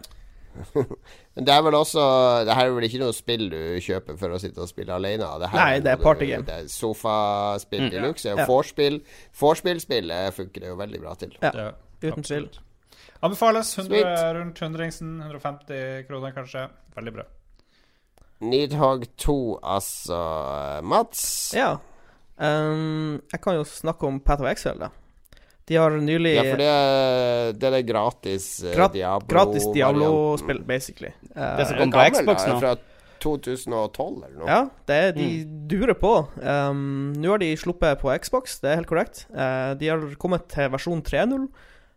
[0.73, 2.01] Men det er vel også
[2.43, 5.27] Det her er vel ikke noe spill du kjøper for å sitte og spille alene?
[5.39, 6.43] Det her Nei, det er partygame.
[6.47, 7.91] Det er sofaspill Mm.
[7.93, 8.33] de luxe.
[8.33, 8.47] Ja.
[8.49, 8.97] Vorspiel
[9.39, 11.35] Vorspiel-spill eh, funker det jo veldig bra til.
[11.45, 11.67] Ja, Ja,
[12.01, 12.49] uten tvil.
[13.21, 13.75] Anbefales.
[13.77, 14.89] 100, rundt 100
[15.29, 16.65] 150 kroner, kanskje.
[16.97, 17.23] Veldig bra.
[18.41, 20.19] Needhog 2, altså.
[20.83, 21.51] Mats?
[21.57, 21.77] Ja.
[22.39, 24.89] Um, jeg kan jo snakke om Path of Excel, da.
[25.69, 30.63] De har nylig Ja, for det er, det er gratis eh, Grat- Diablo gratis Diablo-spill,
[30.65, 31.11] basically.
[31.35, 32.55] Uh, Det som kom på Xbox nå.
[32.63, 32.71] Fra
[33.19, 34.47] 2012 eller noe?
[34.49, 35.27] Ja, det er, de
[35.69, 36.13] durer på.
[36.39, 39.25] Um, Nå har de sluppet på Xbox, det er helt korrekt.
[39.35, 41.45] Uh, de har kommet til versjon 3.0,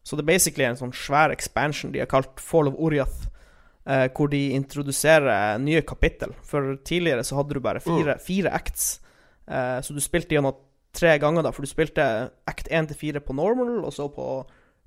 [0.02, 3.28] så det er basically en sånn svær expansion de har kalt Fall of Oriath.
[3.86, 6.32] Eh, hvor de introduserer nye kapittel.
[6.44, 9.00] For tidligere så hadde du bare fire, fire acts.
[9.48, 10.54] Eh, så du spilte gjennom
[10.92, 14.26] tre ganger, da, for du spilte act 1 til 4 på normal, og så på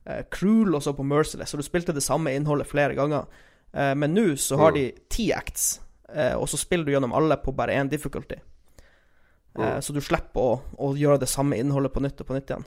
[0.06, 1.50] eh, cruel, og så på merciless.
[1.50, 3.26] Så du spilte det samme innholdet flere ganger.
[3.74, 4.76] Eh, men nå så har Mm.
[4.76, 5.82] de ti acts.
[6.14, 8.36] eh, og så spiller du gjennom alle på bare én difficulty.
[9.60, 12.50] Eh, så du slipper å, å gjøre det samme innholdet på nytt og på nytt
[12.52, 12.66] igjen.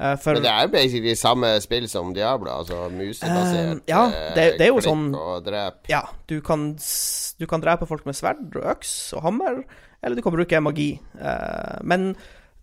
[0.00, 3.74] Eh, for Men det er jo basically samme spill som Diablo, altså musebasert.
[3.76, 5.10] Uh, ja, det- det er jo sånn-
[5.90, 6.78] Ja, du kan,
[7.38, 9.62] du kan drepe folk med sverd og øks og hammer,
[10.02, 11.00] eller du kan bruke magi.
[11.20, 12.16] Uh, men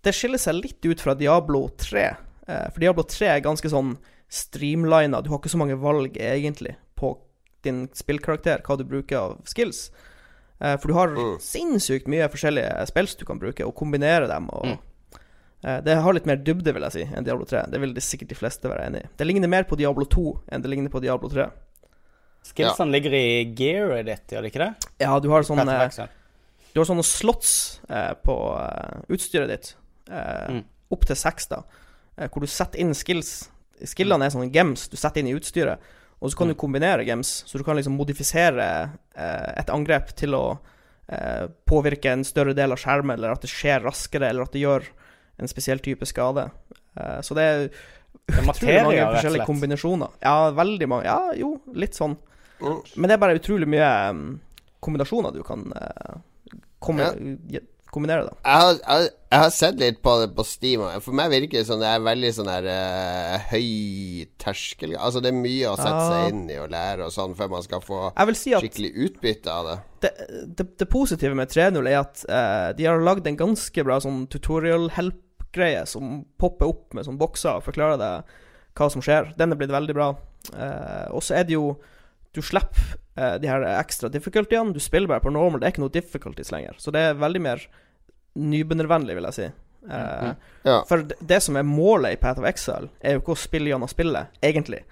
[0.04, 2.16] det skiller seg litt ut fra Diablo 3.
[2.48, 3.98] Eh, for Diablo 3 er ganske sånn
[4.32, 5.22] streamlina.
[5.24, 7.18] Du har ikke så mange valg, egentlig, på
[7.64, 9.90] din spillkarakter, hva du bruker av skills.
[10.62, 11.38] Eh, for du har Mm.
[11.40, 14.50] sinnssykt mye forskjellige spills du kan bruke, og kombinere dem.
[14.54, 14.80] Og, Mm.
[15.64, 17.66] Eh, det har litt mer dybde, vil jeg si, enn Diablo 3.
[17.72, 19.10] Det vil de sikkert de fleste være enig i.
[19.18, 21.48] Det ligner mer på Diablo 2 enn det ligner på Diablo 3.
[22.48, 23.26] Skillsene ligger i
[23.58, 24.70] gearet ditt, gjør de ikke det?
[25.04, 25.68] Ja, du har sånn of
[26.00, 26.08] eh.
[26.74, 28.36] Du har sånne slots eh, på
[29.10, 29.76] utstyret ditt.
[30.10, 30.64] Eh, Mm.
[30.90, 31.64] Opp til seks, da.
[32.16, 33.50] Hvor du setter inn skills.
[33.84, 35.82] Skillene er sånne gems du setter inn i utstyret.
[36.22, 36.54] Og så kan Mm.
[36.54, 40.60] du kombinere gems, så du kan liksom modifisere eh, et angrep til å
[41.10, 44.62] eh, påvirke en større del av skjermen, eller at det skjer raskere, eller at det
[44.64, 44.84] gjør
[45.40, 46.48] en spesiell type skade.
[46.98, 47.64] Eh, så det er
[48.28, 50.18] utrolig mange forskjellige kombinasjoner.
[50.26, 51.06] Ja, veldig mange.
[51.08, 52.18] Ja, jo, litt sånn.
[52.62, 52.82] Mm.
[52.96, 54.22] Men det er bare utrolig mye um,
[54.84, 56.16] kombinasjoner du kan eh,
[56.82, 57.12] kombi Ja.
[57.58, 58.34] je- kombinere, da.
[58.44, 60.82] Jeg har, jeg, jeg har sett litt på det på Steam.
[60.84, 65.22] og For meg virker det som det er veldig sånn der uh, høy terskel Altså
[65.24, 67.82] det er mye å sette seg inn i og lære og sånn før man skal
[67.86, 68.02] få
[68.36, 69.78] si skikkelig utbytte av det.
[70.04, 70.12] det,
[70.60, 74.26] det, det positive med 3.0 er at uh, de har lagd en ganske bra sånn
[74.36, 74.90] tutorial
[75.48, 78.24] help-greie som popper opp med sånn bokser og forklarer deg
[78.78, 79.34] hva som skjer.
[79.38, 80.12] Den er blitt veldig bra.
[80.54, 81.78] Eh, og så er det jo
[82.34, 84.74] Du slipper eh, de her ekstra difficultyene.
[84.74, 85.60] Du spiller bare på normal.
[85.60, 86.76] Det er ikke noe difficulties lenger.
[86.78, 87.64] Så det er veldig mer
[88.38, 89.48] nybegynnervennlig, vil jeg si.
[89.90, 90.34] Eh,
[90.68, 90.84] Ja.
[90.86, 93.72] For det, det som er målet i Path of Excel, er jo ikke å spille
[93.72, 94.84] gjennom spillet, egentlig.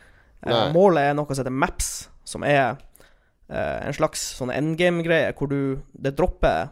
[0.42, 2.78] Eh, målet er noe som heter Maps, som er
[3.50, 6.70] eh, en slags sånn endgame-greie hvor du Det dropper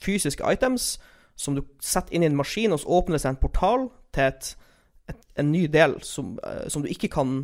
[0.00, 0.94] fysiske items
[1.36, 4.24] som du setter inn i en maskin, og så åpner det seg en portal til
[4.30, 4.50] et,
[5.12, 7.34] et, en ny del som, eh, som du ikke kan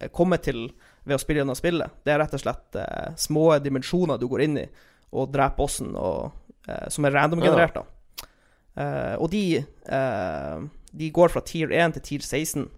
[0.00, 0.68] eh, komme til
[1.04, 1.90] ved å spille gjennom spillet.
[2.06, 4.66] Det er rett og slett eh, små dimensjoner du går inn i
[5.10, 7.86] og dreper bossen, eh, som er randomgenerert, Ja.
[8.80, 10.60] Eh, og de, eh,
[10.94, 12.68] de går fra tier 1 til tier 16,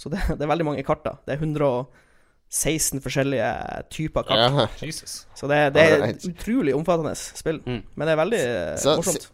[0.00, 1.04] så det, det er veldig mange kart.
[1.04, 3.50] da Det er 116 forskjellige
[3.92, 4.56] typer kart.
[4.80, 4.96] Ja.
[5.36, 7.60] Så det, det er et utrolig omfattende spill.
[7.66, 7.82] Mm.
[7.94, 8.42] Men det er veldig
[8.80, 9.28] Så- morsomt.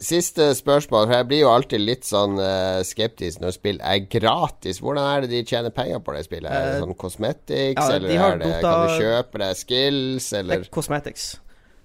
[0.00, 4.78] Siste spørsmål, for jeg blir jo alltid litt sånn uh, skeptisk når spill er gratis.
[4.80, 6.48] Hvordan er det de tjener penger på det spillet?
[6.48, 10.30] Er det Eh, sånn cosmetics, ja, eller er det, Dota- kan du kjøpe deg skills,
[10.30, 11.26] Det er cosmetics.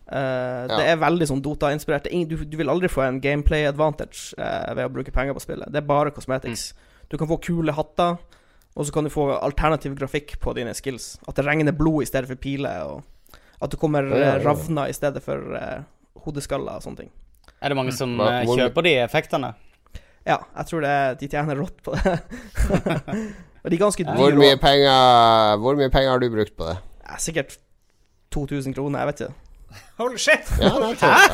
[0.08, 2.08] Eh, Det er veldig sånn Dota-inspirert.
[2.08, 5.42] Er Du, du vil aldri få en gameplay advantage uh, ved å bruke penger på
[5.44, 5.68] spillet.
[5.72, 6.74] Det er bare cosmetics.
[7.10, 8.18] Du kan få kule hatter,
[8.78, 11.18] og så kan du få alternativ grafikk på dine skills.
[11.28, 13.04] At det regner blod i stedet for piler, og
[13.62, 15.84] at det kommer Ja, ja, ravner i stedet for uh,
[16.24, 17.12] hodeskaller og sånne ting.
[17.66, 19.54] Er det mange som Hva- eh, hvor- kjøper de effektene?
[20.26, 22.14] Ja, jeg tror det de tjener rått på det.
[23.64, 24.16] og de er ganske dyre.
[24.18, 26.78] hvor mye, penger, hvor mye penger har du brukt på det?
[27.06, 27.58] Ja, sikkert
[28.34, 29.34] 2000 kroner, jeg vet ikke.
[30.00, 30.52] Hold shit!
[30.62, 31.06] Ja, Hæ?
[31.06, 31.30] Ja,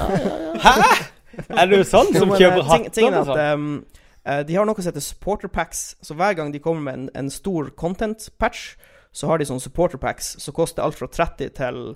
[0.63, 1.55] ja, ja.
[1.61, 2.91] Er du sånn som kjøper hatt?
[2.93, 3.35] ting- er sånn?
[3.39, 3.85] at um,
[4.25, 5.95] eh, De har noe som heter supporter packs.
[6.03, 8.75] Så hver gang de kommer med en, en stor content patch,
[9.15, 11.79] så har de sånne supporter packs som koster alt fra 30 til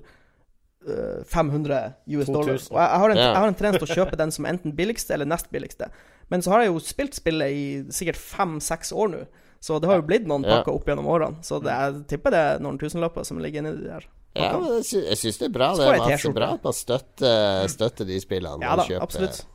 [0.86, 1.80] 500
[2.16, 2.52] US dollar.
[2.54, 3.32] Og jeg, jeg, har en, yeah.
[3.32, 5.90] jeg har en tendens til å kjøpe den som enten billigste eller nest billigste.
[6.32, 9.24] Men så har jeg jo spilt spillet i sikkert fem-seks år nå.
[9.62, 11.42] Så det har jo blitt noen pakker opp gjennom årene.
[11.46, 14.06] Så det, jeg tipper det er noen tusenlapper som ligger inni de der.
[14.36, 15.70] Ja, men jeg, sy syns det er bra.
[15.78, 18.60] Det er masse bra at man støtter, støtter de spillene.
[18.62, 19.46] Ja da, absolutt.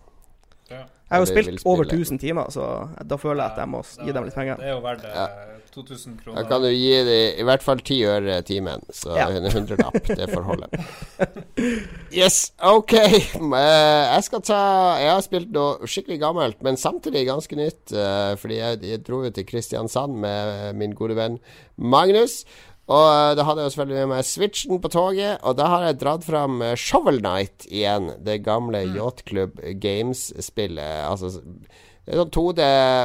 [0.72, 0.84] Ja.
[1.12, 2.66] Jeg har jo spilt over 1000 timer, så
[3.04, 4.56] da føler jeg at jeg må gi dem litt penger.
[4.62, 5.26] Det er jo verdt Ja.
[5.72, 6.36] 2000 kroner.
[6.44, 9.28] Da kan du gi dem i hvert fall ti øre timen, så Ja.
[9.30, 10.68] en hundrelapp, det får holde.
[12.12, 12.94] Yes, ok.
[12.94, 14.62] Eh, Jeg skal ta
[15.00, 17.92] Jeg har spilt noe skikkelig gammelt, men samtidig ganske nytt.
[17.94, 21.40] eh, Fordi jeg, jeg dro jo til Kristiansand med min gode venn
[21.78, 22.44] Magnus.
[22.92, 25.86] Og eh, da hadde jeg jo selvfølgelig med meg Switchen på toget, og da har
[25.88, 28.12] jeg dratt fram eh, Shovel Knight igjen.
[28.26, 31.06] Det gamle Yacht Club Games-spillet.
[31.08, 31.32] Altså
[32.02, 32.64] det er sånn 2D,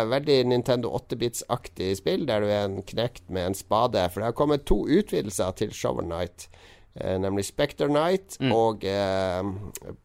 [0.09, 4.07] veldig Nintendo 8-bits-aktig spill, der du er en knekt med en spade.
[4.11, 6.49] For det har kommet to utvidelser til Shovel Knight,
[6.97, 9.53] eh, nemlig Spectre Knight og eh,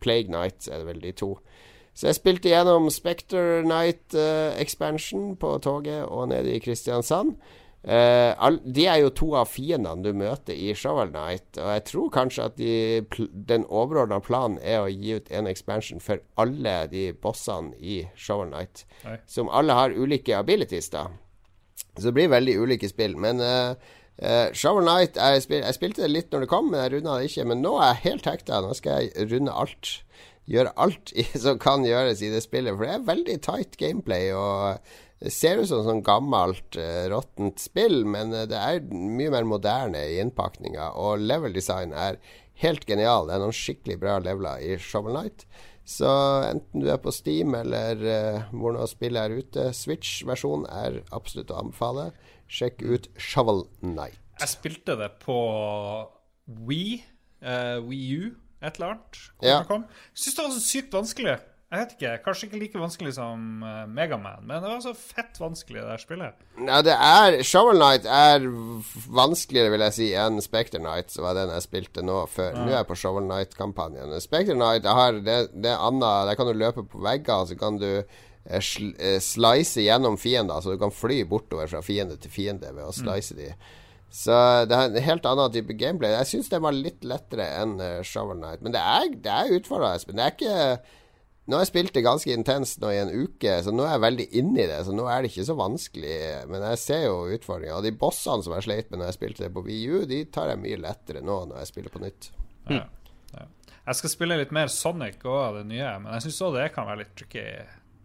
[0.03, 1.31] Plague Knight, er det vel de to.
[1.95, 7.35] Så jeg spilte gjennom Spectre Knight eh, på toget og nede i Kristiansand.
[7.81, 11.85] Eh, all, de er jo to av fiendene du møter i Shovel Knight, og jeg
[11.89, 12.75] tror kanskje at de,
[13.49, 18.53] den overordna planen er å gi ut en expansion for alle de bossene i Shovel
[18.53, 19.17] Knight, Nei.
[19.25, 21.07] som alle har ulike abilities, da.
[21.97, 23.17] Så det blir veldig ulike spill.
[23.19, 23.73] Men uh,
[24.21, 27.17] Uh, Shovel Knight jeg, spil, jeg spilte det litt når det kom, men jeg runda
[27.17, 27.45] det ikke.
[27.49, 28.59] Men nå er jeg helt hekta.
[28.61, 29.93] Nå skal jeg runde alt.
[30.51, 32.75] Gjøre alt i, som kan gjøres i det spillet.
[32.75, 34.29] For det er veldig tight gameplay.
[34.37, 39.33] Og det ser ut som sånn gammelt, uh, råttent spill, men uh, det er mye
[39.33, 40.91] mer moderne i innpakninga.
[40.97, 42.17] Og level design er
[42.63, 43.27] helt genial.
[43.27, 45.45] Det er noen skikkelig bra leveler i Shovel Knight.
[45.87, 46.09] Så
[46.45, 51.53] enten du er på Steam eller uh, hvor nå spillet er ute, Switch-versjonen er absolutt
[51.53, 52.09] å anbefale.
[52.51, 54.17] Sjekk ut Shovel Knight.
[54.41, 55.37] Jeg spilte det på
[56.65, 56.97] Wii,
[57.45, 59.21] uh, Wii U, et eller annet.
[59.37, 59.61] hvor Ja.
[60.13, 61.37] Syns det var så sykt vanskelig.
[61.71, 65.37] Jeg vet ikke, Kanskje ikke like vanskelig som uh, Megaman, men det var så fett
[65.39, 66.41] vanskelig, det der spillet.
[66.67, 68.43] Ja, det er Shovel Knight er
[69.15, 72.59] vanskeligere, vil jeg si, enn Specter Knight, som var den jeg spilte nå før.
[72.59, 74.11] Nå er jeg på Shovel Knight-kampanjen.
[74.19, 76.11] Specter Knight har det, det anna...
[76.11, 80.19] annet Der kan du løpe på vegger, så kan du eh, sl eh, slice gjennom
[80.19, 83.53] fiender, så du kan fly bortover fra fiende til fiende ved å slice de.
[84.11, 84.35] Så
[84.67, 86.17] det er en helt annen type gameplay.
[86.19, 88.59] Jeg syns det var litt lettere enn eh, Shovel Knight.
[88.59, 90.11] Men det er, det er utfordrende.
[90.11, 90.97] Men det er ikke
[91.49, 94.03] Nå har jeg spilt det ganske intenst nå i en uke, så nå er jeg
[94.03, 94.77] veldig inni det.
[94.85, 96.17] Så nå er det ikke så vanskelig.
[96.51, 97.79] Men jeg ser jo utfordringa.
[97.79, 100.53] Og de bossene som jeg sleit med når jeg spilte det på VU, de tar
[100.53, 102.29] jeg mye lettere nå når jeg spiller på nytt.
[102.69, 102.83] Ja.
[103.33, 103.47] Ja.
[103.87, 106.85] Jeg skal spille litt mer Sonic òg det nye, men jeg syns òg det kan
[106.87, 107.47] være litt tricky.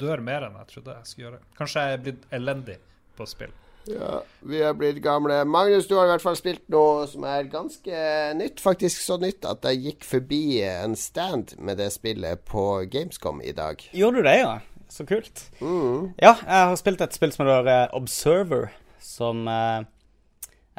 [0.01, 1.45] Dør mer enn jeg trodde jeg skulle gjøre.
[1.61, 2.81] Kanskje jeg er blitt elendig
[3.17, 3.53] på spill.
[3.91, 5.39] Ja, vi er blitt gamle.
[5.47, 8.07] Magnus, du har i hvert fall spilt noe som er ganske
[8.39, 8.63] nytt.
[8.63, 13.55] Faktisk så nytt at jeg gikk forbi en stand med det spillet på Gamescom i
[13.57, 13.83] dag.
[13.95, 14.57] Gjorde du det, ja?
[14.91, 15.49] Så kult.
[15.61, 18.71] Ja, jeg har spilt et spill som heter eh, Observer,
[19.03, 19.87] som eh,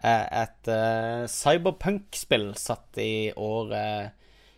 [0.03, 4.16] er et uh, cyberpunk-spill satt i året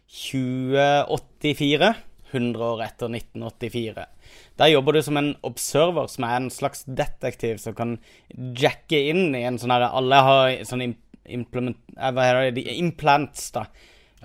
[0.10, 1.94] 2084.
[2.30, 4.06] 100 år etter 1984.
[4.60, 7.94] Der jobber du som en observer, som er en slags detektiv som kan
[8.60, 10.84] jacke inn i en sånn her Alle har sånn
[11.30, 11.80] implement...
[11.96, 12.66] eh, Hva heter det?
[12.76, 13.66] Implants, da.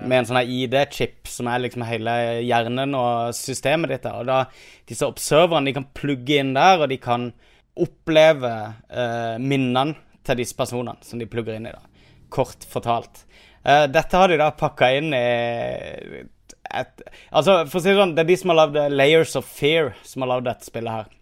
[0.03, 4.03] Med en sånn ID-chip som er liksom hele hjernen og systemet ditt.
[4.03, 4.18] der.
[4.18, 4.41] Og da,
[4.91, 7.28] disse observerne de kan plugge inn der, og de kan
[7.78, 8.51] oppleve
[8.91, 9.95] eh, minnene
[10.26, 11.74] til disse personene som de plugger inn i.
[11.74, 12.11] da.
[12.35, 13.22] Kort fortalt.
[13.62, 15.24] Eh, dette har de da pakka inn i
[16.81, 19.47] et Altså, for å si det sånn, det er de som har lagd Layers of
[19.49, 21.12] Fear, som har lagd dette spillet her.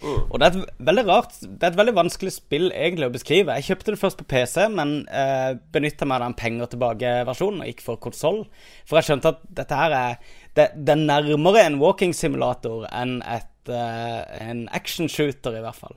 [0.00, 3.56] Og det er et veldig rart Det er et veldig vanskelig spill egentlig å beskrive.
[3.58, 7.68] Jeg kjøpte det først på PC, men eh, benytta meg av den penger tilbake-versjonen og
[7.68, 8.40] gikk for konsoll.
[8.88, 13.20] For jeg skjønte at dette her er Det, det er nærmere en walking simulator enn
[13.22, 15.94] et, eh, en action shooter, i hvert fall.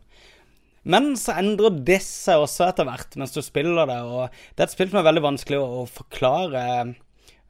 [0.83, 4.67] Men så endrer det seg også etter hvert mens du spiller det, og det er
[4.67, 6.65] et spill som er veldig vanskelig å, å forklare.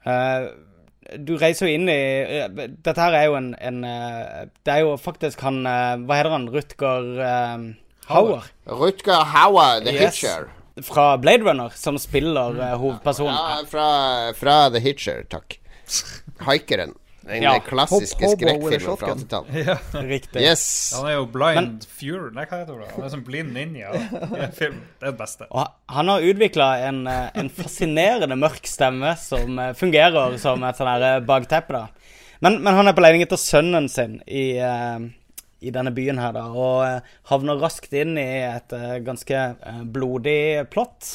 [0.06, 0.47] Eh,
[1.20, 4.84] du reiser jo inn i eh, Dette her er jo en, en eh, Det er
[4.86, 6.47] jo faktisk han eh, Hva heter han?
[6.54, 7.08] Rutger
[8.10, 8.47] Hauer.
[8.68, 10.18] Rutger Hauer, The Yes.
[10.20, 10.49] Hitcher.
[10.84, 13.36] Fra Blade Runner, som spiller hovedpersonen.
[13.38, 13.86] Ja, fra,
[14.36, 15.60] fra The Hitcher, takk.
[16.43, 16.95] Haikeren.
[17.24, 17.53] Den Ja.
[17.63, 19.93] klassiske skrekkfilmen fra 80-tallet.
[20.13, 20.41] Riktig.
[20.43, 20.63] Yes.
[20.97, 22.89] Han er jo blind Fury Nei, hva heter det?
[22.97, 23.93] Han er som blind ninja
[24.57, 24.82] film.
[24.99, 25.47] Det er det beste.
[25.51, 30.80] Og han har utvikla en, eh, en fascinerende mørk stemme som eh, fungerer som et
[30.82, 31.74] sånn eh, bakteppe.
[31.80, 31.88] da.
[32.43, 34.59] Men, men han er på leting etter sønnen sin i,
[35.63, 38.74] i denne byen her, da, og havner raskt inn i et
[39.05, 39.45] ganske
[39.95, 41.07] blodig plott.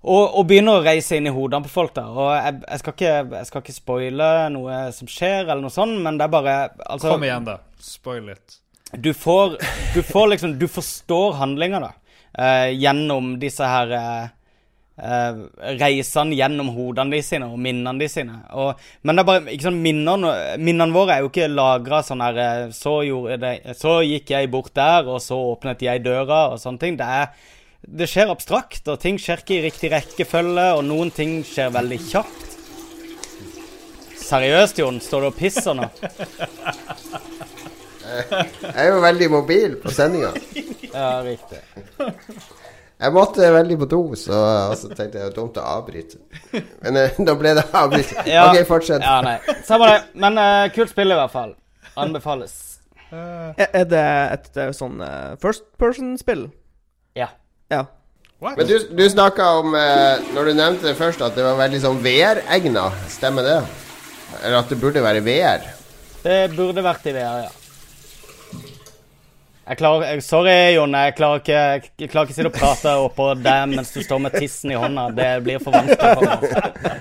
[0.00, 1.92] Og, og begynner å reise inn i hodene på folk.
[1.94, 5.74] der, Og jeg, jeg, skal ikke, jeg skal ikke spoile noe som skjer, eller noe
[5.74, 7.58] sånt, men det er bare altså, Kom igjen, da.
[7.84, 8.56] Spoil litt.
[8.96, 9.58] du får,
[9.94, 11.92] du får liksom Du forstår handlinga, da.
[12.38, 14.24] eh, gjennom disse her eh,
[15.04, 15.44] eh,
[15.82, 18.40] Reisene gjennom hodene de sine og minnene de sine.
[18.56, 22.24] Og, men det er bare ikke sånn minnene, minnene våre er jo ikke lagra sånn
[22.24, 26.46] her eh, så, gjorde det, så gikk jeg bort der, og så åpnet jeg døra,
[26.54, 26.96] og sånne ting.
[27.00, 27.32] Det er
[27.86, 31.98] det skjer abstrakt, og ting skjer ikke i riktig rekkefølge, og noen ting skjer veldig
[32.10, 32.46] kjapt.
[34.20, 35.00] Seriøst, Jon?
[35.02, 35.88] Står du og pisser nå?
[38.10, 40.30] Jeg er jo veldig mobil på sendinga.
[40.90, 41.60] Ja, riktig.
[43.00, 44.38] Jeg måtte veldig på do, så,
[44.70, 46.18] og så tenkte jeg det var dumt å avbryte.
[46.84, 48.12] Men eh, da ble det avbryt.
[48.28, 48.50] Ja.
[48.50, 49.00] Ok, fortsett.
[49.00, 49.38] Ja, nei.
[49.64, 50.00] Samme det.
[50.20, 51.54] Men eh, kult spill, i hvert fall.
[51.98, 52.58] Anbefales.
[53.10, 56.44] Er, er det et et sånn uh, first person-spill?
[57.70, 57.84] Ja.
[58.40, 58.56] What?
[58.56, 61.80] Men du, du snakka om, eh, når du nevnte det først, at det var veldig
[61.82, 62.88] sånn VR-egna.
[63.12, 63.58] Stemmer det?
[64.40, 65.66] Eller at det burde være VR?
[66.24, 67.59] Det burde vært i VR, ja.
[69.70, 70.94] Jeg klarer, sorry, Jon.
[70.98, 71.58] Jeg klarer ikke
[72.02, 74.78] jeg klarer ikke å sitte og prate oppå deg mens du står med tissen i
[74.80, 75.04] hånda.
[75.14, 76.96] Det blir for vanskelig for meg.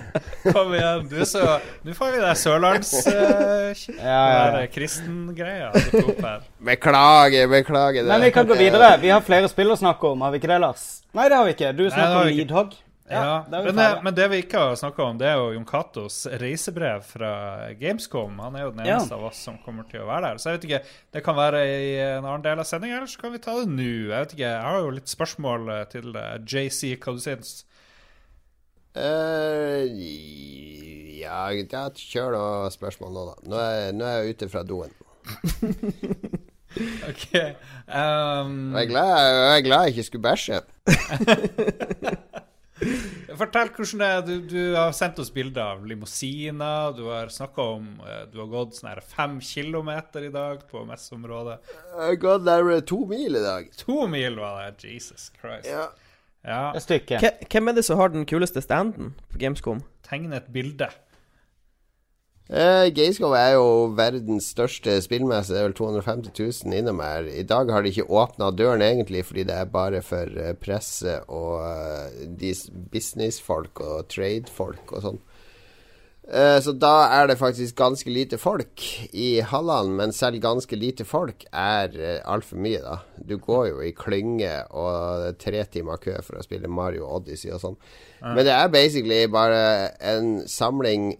[0.53, 1.01] Kom igjen.
[1.09, 2.91] Du så Nå får vi deg sørlands...
[3.09, 4.21] Uh, Ja,
[4.59, 4.61] ja.
[4.69, 6.45] Kristengreia du tok her.
[6.69, 8.03] Beklager, beklager.
[8.03, 8.11] det.
[8.11, 8.91] Men vi kan gå videre.
[9.01, 10.85] Vi har flere spill å snakke om, har vi ikke det, Lars?
[11.17, 11.73] Nei, det har vi ikke.
[11.73, 12.77] Du snakker om Lidhogg.
[13.09, 15.65] Ja, det men, det, men det vi ikke har snakka om, det er jo Jon
[15.65, 17.31] Catos reisebrev fra
[17.79, 18.35] Gamescom.
[18.43, 18.97] Han er jo den Ja.
[18.99, 20.37] eneste av oss som kommer til å være der.
[20.37, 20.81] Så jeg vet ikke,
[21.13, 23.67] Det kan være i en annen del av sendinga, eller så kan vi ta det
[23.71, 23.89] nå.
[24.13, 26.95] Jeg vet ikke, jeg har jo litt spørsmål eh, til eh, JC.
[26.99, 27.65] Hva du syns
[28.97, 29.85] Uh,
[31.21, 33.35] ja, ja, kjør noe spørsmål nå, da.
[33.51, 34.89] Nå er, nå er jeg ute fra doen.
[37.09, 37.31] Ok.
[37.89, 40.59] Um, Jeg er glad jeg, er glad jeg ikke skulle bæsje.
[43.39, 44.21] fortell hvordan det er.
[44.27, 46.93] Du, du har sendt oss bilder av limousiner.
[46.97, 50.83] Du har snakka om eh, Du har gått sånn her fem kilometer i dag på
[50.89, 51.59] messeområdet.
[51.89, 53.69] Jeg har gått nærmere to mil i dag.
[53.85, 54.87] To mil var det.
[54.95, 55.69] Jesus Christ.
[55.69, 55.89] Ja.
[56.47, 56.61] Ja.
[56.77, 57.19] Et stykke.
[57.19, 59.81] Ke- Hvem er det som har den kuleste standen på Gamescom?
[60.07, 60.87] Tegne et bilde.
[62.49, 65.53] Eh, Gamescom er jo verdens største spillmesse.
[65.53, 66.31] Det er vel 250
[66.65, 67.27] 000 innom her.
[67.29, 71.19] I dag har de ikke åpna døren egentlig, fordi det er bare for eh, presse
[71.29, 75.21] og uh, businessfolk og tradefolk og sånn.
[76.29, 81.05] Eh, Så da er det faktisk ganske lite folk i hallene, men selv ganske lite
[81.07, 82.99] folk er uh, altfor mye, da.
[83.17, 87.63] Du går jo i klynge og tre timer kø for å spille Mario Odyssey og
[87.63, 87.79] sånn.
[88.19, 91.13] Men det er basically bare en samling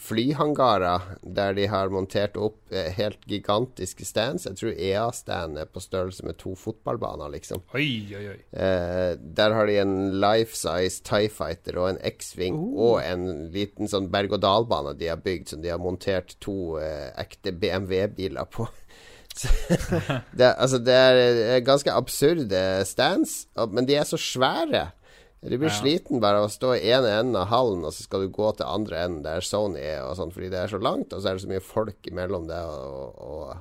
[0.00, 4.46] flyhangarer der de har montert opp eh, helt gigantiske stands.
[4.48, 7.60] Jeg tror EA-stand er på størrelse med to fotballbaner, liksom.
[7.76, 8.38] Oi, oi, oi.
[8.56, 13.90] Eh, der har de en life size Tie Fighter og en X-Wing og en liten
[13.92, 14.08] sånn
[14.48, 18.68] berg-og-dal-bane de har bygd, som de har montert to eh, ekte BMW-biler på.
[20.34, 24.88] Det, altså, det er ganske absurde stands, men de er så svære.
[25.44, 25.76] Du blir Ja.
[25.76, 28.48] sliten bare av å stå i ene enden av hallen, og så skal du gå
[28.58, 31.30] til andre enden der Sony er, og sånn, fordi det er så langt, og så
[31.30, 33.54] er det så mye folk mellom det og, og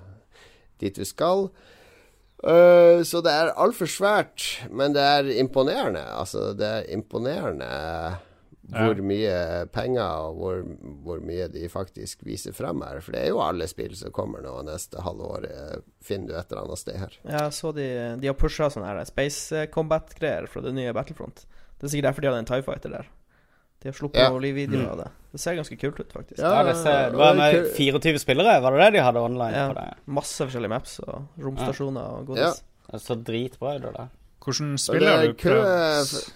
[0.82, 1.50] dit du skal.
[2.42, 6.02] Uh, så det er altfor svært, men det er imponerende.
[6.18, 7.70] Altså, det er imponerende
[8.68, 10.64] hvor mye penger og hvor,
[11.06, 13.00] hvor mye de faktisk viser frem her.
[13.02, 15.48] For det er jo alle spill som kommer nå neste halvår,
[16.04, 17.14] finner du et eller annet sted her.
[17.24, 17.88] Ja, så de,
[18.20, 21.46] de har pusha sånne her Space Combat-greier fra det nye Battlefront.
[21.80, 23.08] Det er sikkert derfor de hadde en Tie Fighter der.
[23.84, 24.30] De har sluppet Ja.
[24.34, 25.08] noen videoer av det.
[25.32, 26.40] Det ser ganske kult ut, faktisk.
[26.42, 29.54] Ja, Ja, det, ser, det var med 24 spillere, var det det de hadde online
[29.54, 29.68] Ja.
[29.70, 29.94] på det?
[30.08, 32.26] Masse forskjellige maps og romstasjoner og Ja.
[32.26, 32.64] godis.
[32.92, 34.08] Det så dritbra ut, det der.
[34.42, 36.34] Hvordan spiller er du kø prøvd?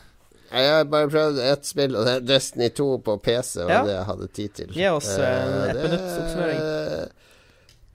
[0.51, 3.63] Jeg har bare prøvd ett spill, og det er Destiny 2 på PC.
[3.63, 3.83] var Ja.
[3.87, 4.67] det jeg hadde tid til.
[4.75, 6.59] Gi oss, uh, Eh, ett det minutts oppsummering.
[6.59, 7.09] er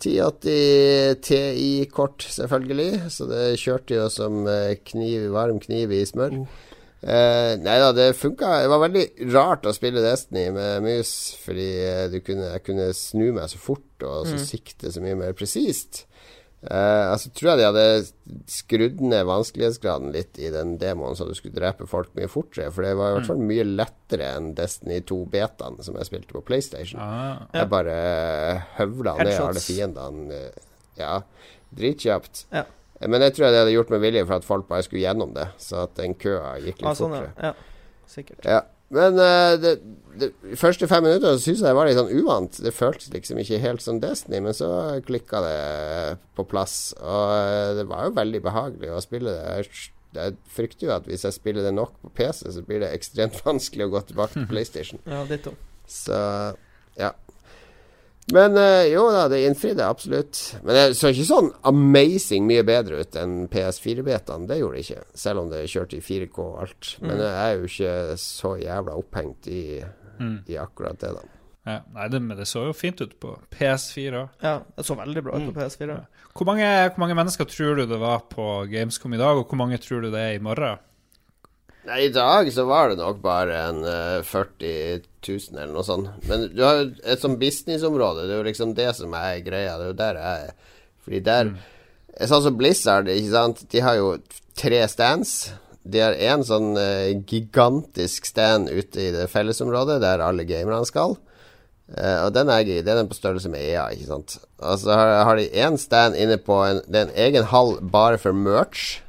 [0.01, 3.11] 1080 TI-kort, selvfølgelig.
[3.13, 6.33] Så det kjørte jo som eh, kniv, varm kniv i smør.
[6.43, 6.63] Uh.
[7.07, 8.63] Uh, nei da, det funka.
[8.65, 9.05] Det var veldig
[9.35, 11.11] rart å spille Destiny med mus,
[11.45, 14.47] fordi eh, du kunne, jeg kunne snu meg så fort og så Mm.
[14.49, 16.06] sikte så mye mer presist.
[16.67, 21.35] Eh, altså tror jeg de hadde skrudd ned vanskelighetsgraden litt i den demoen, så du
[21.39, 22.73] skulle drepe folk mye fortere.
[22.75, 26.43] For det var i hvert fall mye lettere enn Destiny 2-betaen som jeg spilte på
[26.49, 26.99] PlayStation.
[27.03, 27.97] Ah, Jeg bare
[28.81, 30.41] høvla ned alle fiendene.
[30.43, 30.65] eh,
[30.99, 31.21] Ja,
[31.77, 32.47] dritkjapt.
[32.55, 32.65] Ja.
[33.07, 35.35] Men jeg tror jeg de hadde gjort med vilje for at folk bare skulle gjennom
[35.37, 37.33] det, så at den køa gikk litt Ah, sånn, fortere.
[37.37, 37.51] ja.
[37.53, 38.09] ja.
[38.09, 38.45] Sikkert.
[38.49, 38.61] Ja.
[38.97, 42.59] Men eh, det, det, de første fem minutter syntes jeg det var litt sånn uvant.
[42.63, 44.71] Det føltes liksom ikke helt som Destiny, men så
[45.07, 45.59] klikka det
[46.39, 46.95] på plass.
[47.01, 49.69] Og eh, det var jo veldig behagelig å spille det.
[50.17, 53.37] Jeg, frykter jo at hvis jeg spiller det nok på PC, så blir det ekstremt
[53.49, 55.03] vanskelig å gå tilbake til PlayStation.
[55.05, 55.53] Ja, ditto.
[55.87, 56.19] Så
[56.97, 57.13] ja.
[58.35, 60.41] Men eh, jo da, det innfridde absolutt.
[60.65, 64.49] Men det så ikke sånn amazing mye bedre ut enn PS4-betaen.
[64.51, 65.05] Det gjorde det ikke.
[65.27, 66.91] Selv om det kjørte i 4K og alt.
[67.05, 69.63] Men jeg er jo ikke så jævla opphengt i,
[70.21, 70.37] mm.
[70.49, 71.23] i akkurat det, da.
[71.67, 71.79] ja.
[71.95, 74.25] Nei, det, men det så jo fint ut på PS4.
[74.43, 75.53] Ja, det så veldig bra ut Mm.
[75.55, 75.97] på PS4.
[76.37, 79.57] Hvor mange, hvor mange mennesker tror du det var på Gamescom i dag, og hvor
[79.63, 80.79] mange tror du det er i morgen?
[81.87, 86.09] Nei, I dag så var det nok bare en uh, 40 000 eller noe sånt.
[86.27, 88.25] Men du har jo et sånt businessområde.
[88.27, 89.77] Det er jo liksom det som er greia.
[89.79, 90.57] Det er jo der jeg er.
[91.07, 91.53] Fordi der
[92.27, 93.59] Sånn som Blizzard, ikke sant.
[93.71, 94.15] De har jo
[94.57, 95.53] tre stands.
[95.87, 101.17] De har en sånn uh, gigantisk stand ute i det fellesområdet der alle gamerne skal.
[101.87, 104.39] Uh, og den er, det er på størrelse med EA, ikke sant.
[104.59, 107.77] Og så har, har de én stand inne på en, Det er en egen hall
[107.81, 109.01] bare for merch.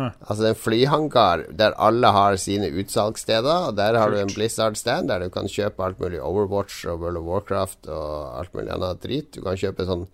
[0.00, 3.70] Altså det er en flyhangar der alle har sine utsalgssteder.
[3.70, 7.20] Og der har du en Blizzard-stand der du kan kjøpe alt mulig Overwatch og World
[7.20, 9.32] of Warcraft og alt mulig annet drit.
[9.34, 10.06] Du kan kjøpe sånn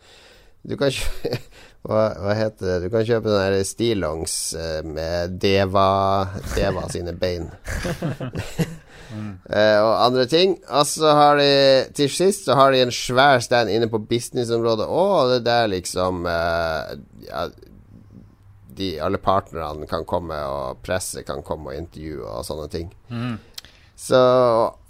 [0.66, 1.38] Du kan kjøpe
[1.86, 2.76] hva, hva heter det?
[2.86, 5.90] Du kan kjøpe sånne stillongs eh, med Deva
[6.54, 7.46] Deva sine bein.
[9.56, 10.56] eh, og andre ting.
[10.66, 11.52] Altså har de
[11.96, 15.46] til sist så har de en svær stand inne på businessområdet òg, og det er
[15.50, 16.96] der liksom uh,
[17.28, 17.46] ja,
[18.76, 22.90] de, alle partnerne kan komme, og presse kan komme og intervjue og sånne ting.
[23.96, 24.18] Så,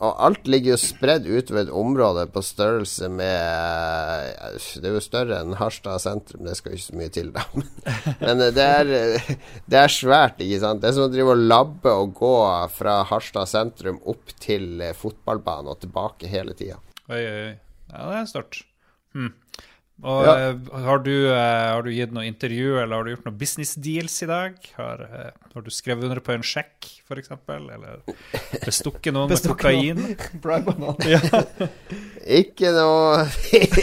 [0.03, 5.39] og alt ligger jo spredd utover et område på størrelse med Det er jo større
[5.45, 7.45] enn Harstad sentrum, det skal jo ikke så mye til, da.
[8.25, 8.91] Men, det, er,
[9.71, 10.83] det er svært, ikke sant.
[10.83, 12.35] Det er som å drive og labbe og gå
[12.75, 16.81] fra Harstad sentrum opp til fotballbanen og tilbake hele tida.
[17.07, 17.55] Oi, oi, oi.
[17.93, 18.65] Ja, det er stort.
[19.15, 19.31] Hm.
[20.05, 20.33] Og Ja.
[20.51, 23.75] eh, har, du, eh, har du gitt noe intervju, eller har du gjort noen business
[23.81, 24.59] deals i dag?
[24.77, 27.31] Har, eh, har du skrevet under på en sjekk, f.eks.?
[27.49, 28.03] Eller
[28.67, 30.17] bestukket noen med Bestukket kokain?
[30.45, 31.01] Bribe noen.
[32.41, 33.25] Ikke noe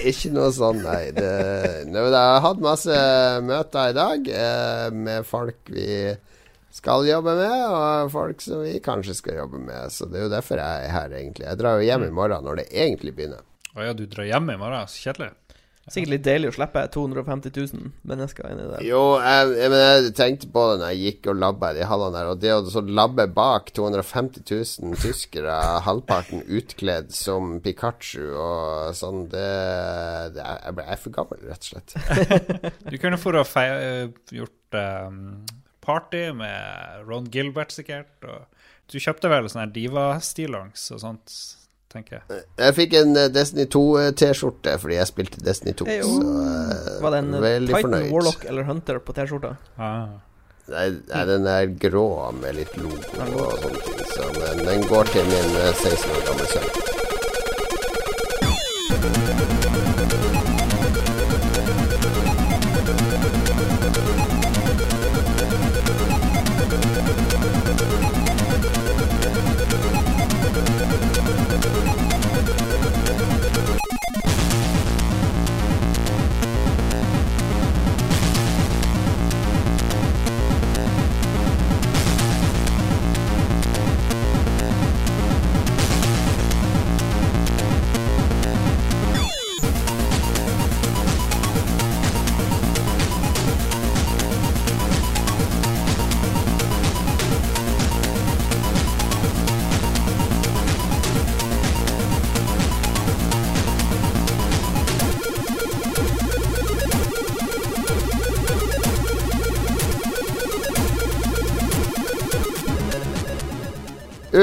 [0.03, 1.09] Ikke noe sånn, nei.
[1.15, 1.31] Det,
[1.89, 2.99] Nei, Jeg har hatt masse
[3.47, 4.29] møter i dag
[4.93, 6.13] med folk vi
[6.73, 9.91] skal jobbe med, og folk som vi kanskje skal jobbe med.
[9.93, 11.45] Så det er jo derfor jeg er her, egentlig.
[11.45, 13.43] Jeg drar jo hjem i morgen når det egentlig begynner.
[13.77, 14.89] Å ja, du drar hjem i morgen?
[14.89, 15.31] Så kjedelig.
[15.91, 18.83] Sikkert litt deilig å slippe 250 000 mennesker inni der.
[18.87, 21.87] Jo, jeg, jeg, men jeg tenkte på det når jeg gikk og labba i de
[21.89, 28.29] hallene der, og det å så labbe bak 250 000 tyskere, halvparten utkledd som Pikachu
[28.31, 29.43] og sånn, det,
[30.37, 31.97] det er, Jeg ble- jeg er for gammel, rett og slett.
[32.93, 34.07] Du kunne for å eh,
[34.39, 35.19] gjort um,
[35.83, 38.15] party med Ron Gilbert, sikkert.
[38.23, 38.47] Og
[38.91, 41.35] du kjøpte vel sånn her diva-stillongs og sånt,
[41.93, 42.43] tenker jeg.
[42.59, 47.09] Jeg fikk en eh, Destiny 2-T-skjorte fordi jeg spilte Destiny 2, Hey, så eh, Var
[47.15, 48.11] det en eh, veldig Titan, fornøyd.
[48.15, 49.51] Warlock eller Hunter på T-skjorta?
[49.77, 50.07] Ah.
[50.73, 52.05] Nei, nei, den er grå
[52.39, 56.21] med litt logo og sånne ting, så den, den går til min eh, 16 år
[56.29, 56.69] gamle sønn.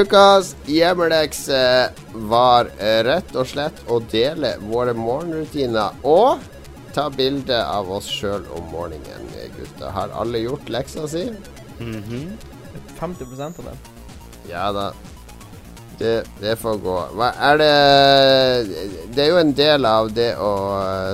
[0.00, 1.60] Ukas hjemmelekse
[2.30, 2.70] var
[3.04, 6.40] rett og slett å dele våre morgenrutiner og
[6.94, 9.28] ta bilde av oss sjøl om morgenen,
[9.58, 9.90] gutta.
[9.92, 11.26] Har alle gjort leksa si?
[11.80, 13.76] 50% av det.
[14.50, 14.90] Ja da.
[16.00, 16.96] Det, det får gå.
[17.12, 17.72] Hva er det
[19.12, 20.52] Det er jo en del av det å,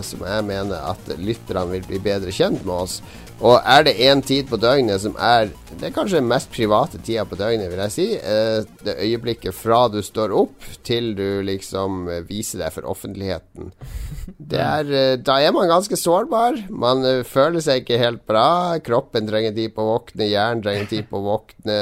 [0.06, 3.00] som jeg mener at lytterne vil bli bedre kjent med oss.
[3.44, 6.96] Og er det én tid på døgnet som er Det er kanskje den mest private
[7.04, 8.06] tida på døgnet, vil jeg si.
[8.16, 13.72] eh, Det øyeblikket fra du står opp til du liksom eh, viser deg for offentligheten.
[14.56, 16.62] Er, eh, da er man ganske sårbar.
[16.70, 18.78] Man føler seg ikke helt bra.
[18.80, 21.76] Kroppen trenger tid på å våkne, hjernen trenger tid på å våkne.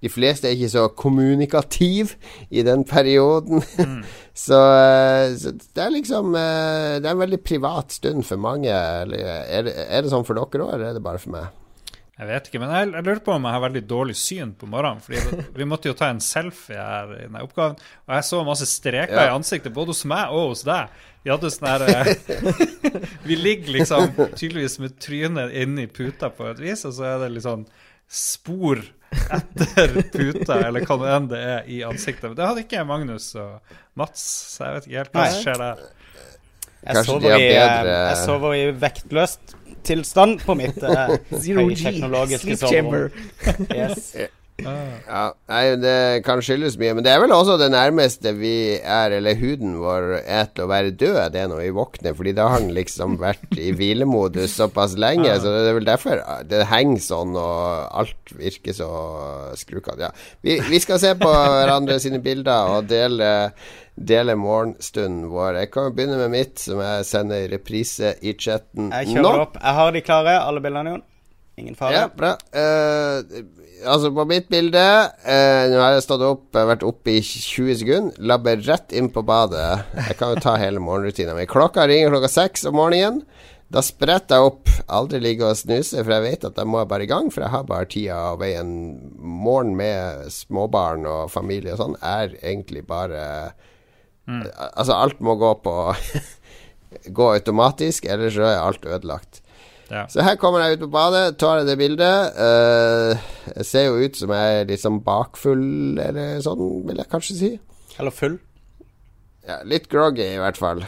[0.00, 2.14] De fleste er ikke så kommunikativ
[2.50, 3.64] i den perioden.
[4.36, 8.68] Så, eh, så det er liksom eh, Det er en veldig privat stund for mange.
[8.68, 11.54] Er det, er det sånn for dere òg, eller er det bare for meg?
[12.16, 14.68] Jeg vet ikke, men jeg, jeg lurer på om jeg har veldig dårlig syn på
[14.72, 15.02] morgenen.
[15.04, 17.76] Fordi vi måtte jo ta en selfie her i denne oppgaven,
[18.08, 19.26] og jeg så masse streker Ja.
[19.28, 20.94] i ansiktet, både hos meg og hos deg.
[21.26, 22.62] Vi hadde sånn her eh,
[23.28, 27.32] Vi ligger liksom tydeligvis med trynet inni puta på et vis, og så er det
[27.34, 27.66] litt sånn
[28.08, 28.80] spor
[29.12, 32.28] etter puta, eller hva det enn det er, i ansiktet.
[32.30, 34.24] Men det hadde ikke Magnus og Mats,
[34.56, 35.84] så jeg vet ikke helt hva som skjer der.
[36.86, 39.54] Jeg de sover, i, eh, bedre- jeg sover i vektløst
[39.86, 43.08] tilstand på mitt uh, Zero G, høyteknologiske sleep chamber.
[43.42, 43.68] soverom.
[43.74, 44.10] Yes.
[44.64, 49.12] Ja, nei, Det kan skyldes mye, men det er vel også det nærmeste vi er,
[49.18, 52.14] eller huden vår er til å være død, det er når vi våkner.
[52.16, 56.22] Fordi da har den liksom vært i hvilemodus såpass lenge, så det er vel derfor
[56.48, 58.88] det henger sånn, og alt virker så
[59.60, 60.08] skrukkete.
[60.08, 60.12] Ja.
[60.46, 63.50] Vi, vi skal se på hverandre sine bilder og dele,
[63.96, 65.60] dele morgenstunden vår.
[65.64, 69.20] Jeg kan jo begynne med mitt, som jeg sender i reprise i chatten Jeg nå.
[69.20, 69.60] kjører opp.
[69.60, 71.04] Jeg har de klare, alle bildene, Jon.
[71.56, 71.92] Ingen fare.
[71.96, 72.34] Ja, bra.
[72.52, 73.40] Eh,
[73.84, 78.22] altså, på mitt bilde eh, Nå har jeg stått opp, vært oppe i 20 sekunder.
[78.30, 79.84] Labber rett inn på badet.
[80.08, 81.48] Jeg kan jo ta hele morgenrutina mi.
[81.50, 83.22] Klokka ringer klokka seks om morgenen.
[83.66, 87.02] Da spretter jeg opp, aldri ligge og snuse, for jeg vet at jeg må bare
[87.02, 87.32] i gang.
[87.34, 88.70] For jeg har bare tida og veien.
[89.18, 93.24] Morgen med småbarn og familie og sånn er egentlig bare
[94.26, 95.72] Altså, alt må gå på
[97.18, 99.38] Gå automatisk, ellers så er alt ødelagt.
[99.90, 100.06] Ja.
[100.10, 102.38] Så her kommer jeg ut på badet, tar jeg det bildet.
[102.38, 103.14] Uh,
[103.52, 107.38] jeg ser jo ut som jeg er litt sånn bakfull, eller sånn, vil jeg kanskje
[107.38, 107.52] si.
[107.96, 108.38] Eller full.
[109.46, 110.82] Ja, litt groggy, i hvert fall.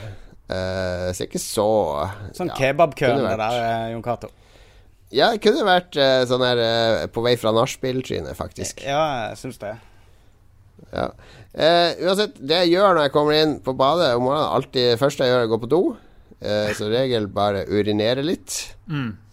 [0.48, 1.68] Uh, ser ikke så
[2.32, 4.30] Sånn ja, kebabkøen, det der, eh, Jon Cato.
[5.12, 8.82] Ja, det kunne vært uh, sånn her uh, på vei fra nachspiel-trynet, faktisk.
[8.84, 9.76] Ja, jeg syns det.
[10.92, 11.10] Ja.
[11.58, 15.24] Eh, uansett, det jeg gjør når jeg kommer inn på badet om morgenen, alltid første
[15.24, 15.80] jeg gjør, er å gå på do.
[16.38, 18.76] Eh, som regel bare urinere litt.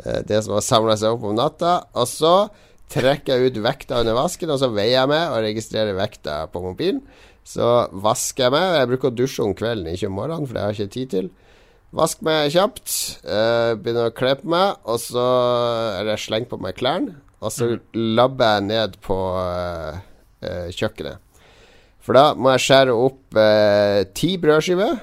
[0.03, 1.77] Eh, det som har samla seg opp om natta.
[1.93, 2.33] Og så
[2.89, 6.61] trekker jeg ut vekta under vasken, og så veier jeg meg og registrerer vekta på
[6.65, 7.03] mobilen.
[7.45, 8.67] Så vasker jeg meg.
[8.79, 11.13] Jeg bruker å dusje om kvelden, ikke om morgenen, for det har jeg ikke tid
[11.13, 11.29] til.
[11.95, 12.89] Vask meg kjapt,
[13.23, 15.25] eh, begynner å kle på meg, og så
[16.01, 17.21] er det slengt på meg klærne.
[17.45, 20.01] Og så labber jeg ned på eh,
[20.41, 21.21] eh, kjøkkenet.
[22.01, 24.97] For da må jeg skjære opp eh, ti brødskiver.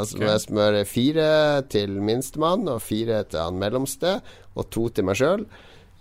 [0.00, 1.28] Altså må jeg smøre fire
[1.72, 4.18] til minstemann og fire til han mellomste,
[4.58, 5.46] og to til meg sjøl,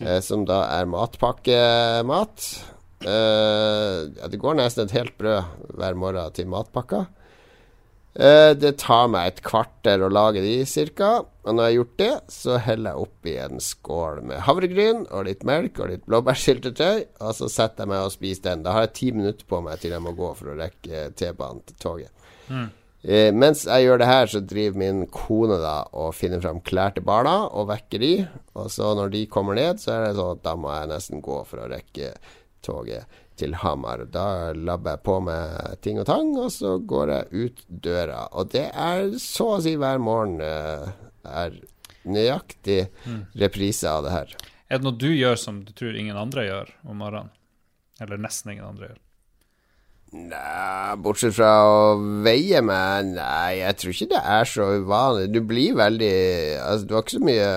[0.01, 2.47] eh, som da er matpakkemat.
[3.05, 7.05] Eh, ja, det går nesten et helt brød hver morgen til matpakka.
[8.17, 11.19] Eh, det tar meg et kvarter å lage de, cirka.
[11.45, 15.27] Og når jeg har gjort det, så heller jeg oppi en skål med havregryn og
[15.29, 17.05] litt melk og litt blåbærsyltetøy.
[17.21, 18.65] Og så setter jeg meg og spiser den.
[18.65, 21.61] Da har jeg ti minutter på meg til jeg må gå for å rekke T-banen
[21.69, 22.13] til toget.
[23.05, 26.95] Eh, mens jeg gjør det her, så driver min kone da og finner fram klær
[26.95, 28.11] til barna og vekker de.
[28.57, 31.23] Og så når de kommer ned, så er det sånn at da må jeg nesten
[31.25, 32.15] gå for å rekke
[32.65, 33.05] toget
[33.37, 34.07] til Hamar.
[34.11, 38.25] Da labber jeg på med ting og tang, og så går jeg ut døra.
[38.33, 40.89] Og det er så å si hver morgen eh,
[41.27, 41.57] er
[42.07, 42.87] nøyaktig
[43.37, 44.37] reprise av det her.
[44.67, 47.31] Er det noe du gjør som du tror ingen andre gjør om morgenen?
[48.03, 49.03] Eller nesten ingen andre gjør?
[50.17, 51.81] Nei, bortsett fra å
[52.25, 55.27] veie meg Nei, jeg tror ikke det er så uvanlig.
[55.35, 56.15] Du blir veldig
[56.63, 57.51] Altså, du har ikke så mye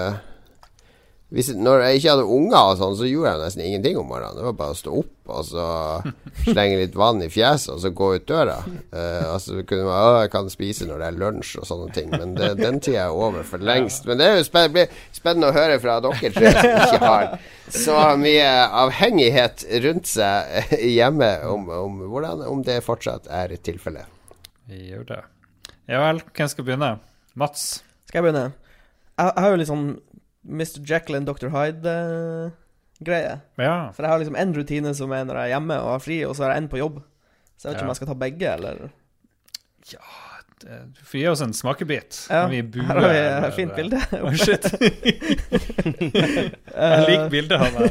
[1.30, 4.34] hvis, Når jeg ikke hadde unger og sånn, så gjorde jeg nesten ingenting om morgenen.
[4.34, 5.66] Det var bare å stå opp og så
[6.42, 8.56] slenge litt vann i fjeset og så gå ut døra.
[8.90, 12.08] Uh, altså, kunne man, Å, jeg kan spise når det er lunsj og sånne ting,
[12.10, 14.08] men det, den tida er over for lengst.
[14.10, 17.28] Men det er jo spenn- blir spennende å høre fra dere tre som ikke har
[17.70, 18.48] så mye
[18.82, 24.10] avhengighet rundt seg hjemme, om, om, hvordan, om det fortsatt er tilfellet.
[24.66, 25.20] Vi gjør det.
[25.90, 26.96] Ja vel, hvem skal begynne?
[27.38, 27.84] Mats?
[28.10, 28.48] Skal jeg begynne?
[29.14, 29.88] Jeg, jeg har jo litt sånn
[30.48, 30.80] Mr.
[30.86, 31.48] Jekyll and Dr.
[31.52, 33.40] Hyde-greie.
[33.60, 33.90] Ja.
[33.92, 36.22] For jeg har liksom en rutine som er når jeg er hjemme og har fri,
[36.24, 37.02] og så har jeg en på jobb.
[37.60, 37.88] Så jeg vet ikke Ja.
[37.88, 38.74] om jeg skal ta begge, eller
[40.60, 42.26] det- Du får gi oss en smakebit.
[42.30, 43.96] Ja, vi buer, her har vi et fint bilde.
[44.20, 44.64] Oh, shit.
[45.80, 47.90] Jeg liker bildet av deg.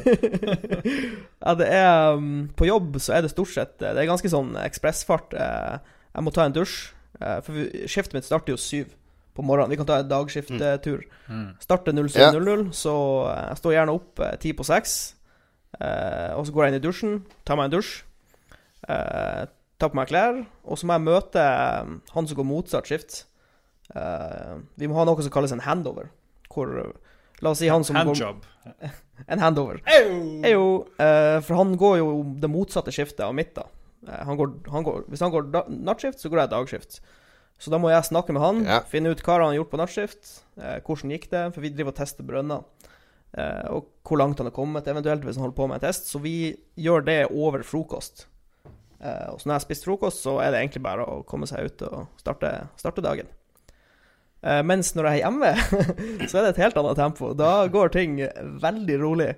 [1.45, 4.53] Ja, det er um, På jobb så er det stort sett Det er ganske sånn
[4.61, 5.33] ekspressfart.
[5.33, 5.77] Eh,
[6.13, 6.91] jeg må ta en dusj.
[7.21, 7.53] Eh, for
[7.89, 8.93] skiftet mitt starter jo syv
[9.39, 9.71] på morgenen.
[9.73, 11.05] Vi kan ta en dagskifttur.
[11.29, 11.47] Mm.
[11.63, 12.95] Starter 07.00, så
[13.31, 14.97] eh, jeg står gjerne opp eh, ti på seks.
[15.79, 17.17] Eh, og så går jeg inn i dusjen,
[17.47, 17.95] tar meg en dusj.
[18.89, 19.43] Eh,
[19.79, 20.41] tar på meg klær.
[20.67, 23.23] Og så må jeg møte eh, han som går motsatt skift.
[23.95, 26.11] Eh, vi må ha noe som kalles en handover.
[26.51, 26.97] Hvor eh,
[27.39, 28.41] La oss si han som går Handjob.
[29.31, 29.81] En handover.
[29.87, 30.63] Eyo,
[30.99, 32.07] eh, for han går jo
[32.39, 33.65] det motsatte skiftet av mitt, da.
[34.07, 36.99] Eh, han går, han går, hvis han går da, nattskift, så går jeg dagskift.
[37.59, 38.79] Så da må jeg snakke med han, Ja.
[38.87, 40.29] finne ut hva han har gjort på nattskift,
[40.61, 42.63] eh, hvordan gikk det, for vi driver og tester brønner.
[43.37, 46.07] Eh, og hvor langt han har kommet, eventuelt hvis han holder på med en test.
[46.09, 48.25] Så vi gjør det over frokost.
[49.01, 51.45] Eh, og så når jeg har spist frokost, så er det egentlig bare å komme
[51.47, 53.27] seg ut og starte, starte dagen.
[54.41, 55.51] Eh, mens når jeg er hjemme,
[56.31, 57.33] så er det et helt annet tempo.
[57.35, 58.17] Da går ting
[58.63, 59.33] veldig rolig.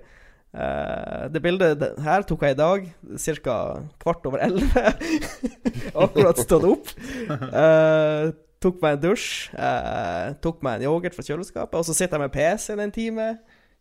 [0.52, 2.88] Eh, det bildet det- her tok jeg i dag,
[3.42, 3.56] ca.
[4.02, 4.92] kvart over elleve.
[6.04, 6.90] Akkurat stått opp.
[7.30, 8.32] Uh,
[8.62, 9.48] tok meg en dusj.
[9.56, 11.78] uh, tok meg en yoghurt fra kjøleskapet.
[11.80, 13.30] Og så sitter jeg med PC-en en time.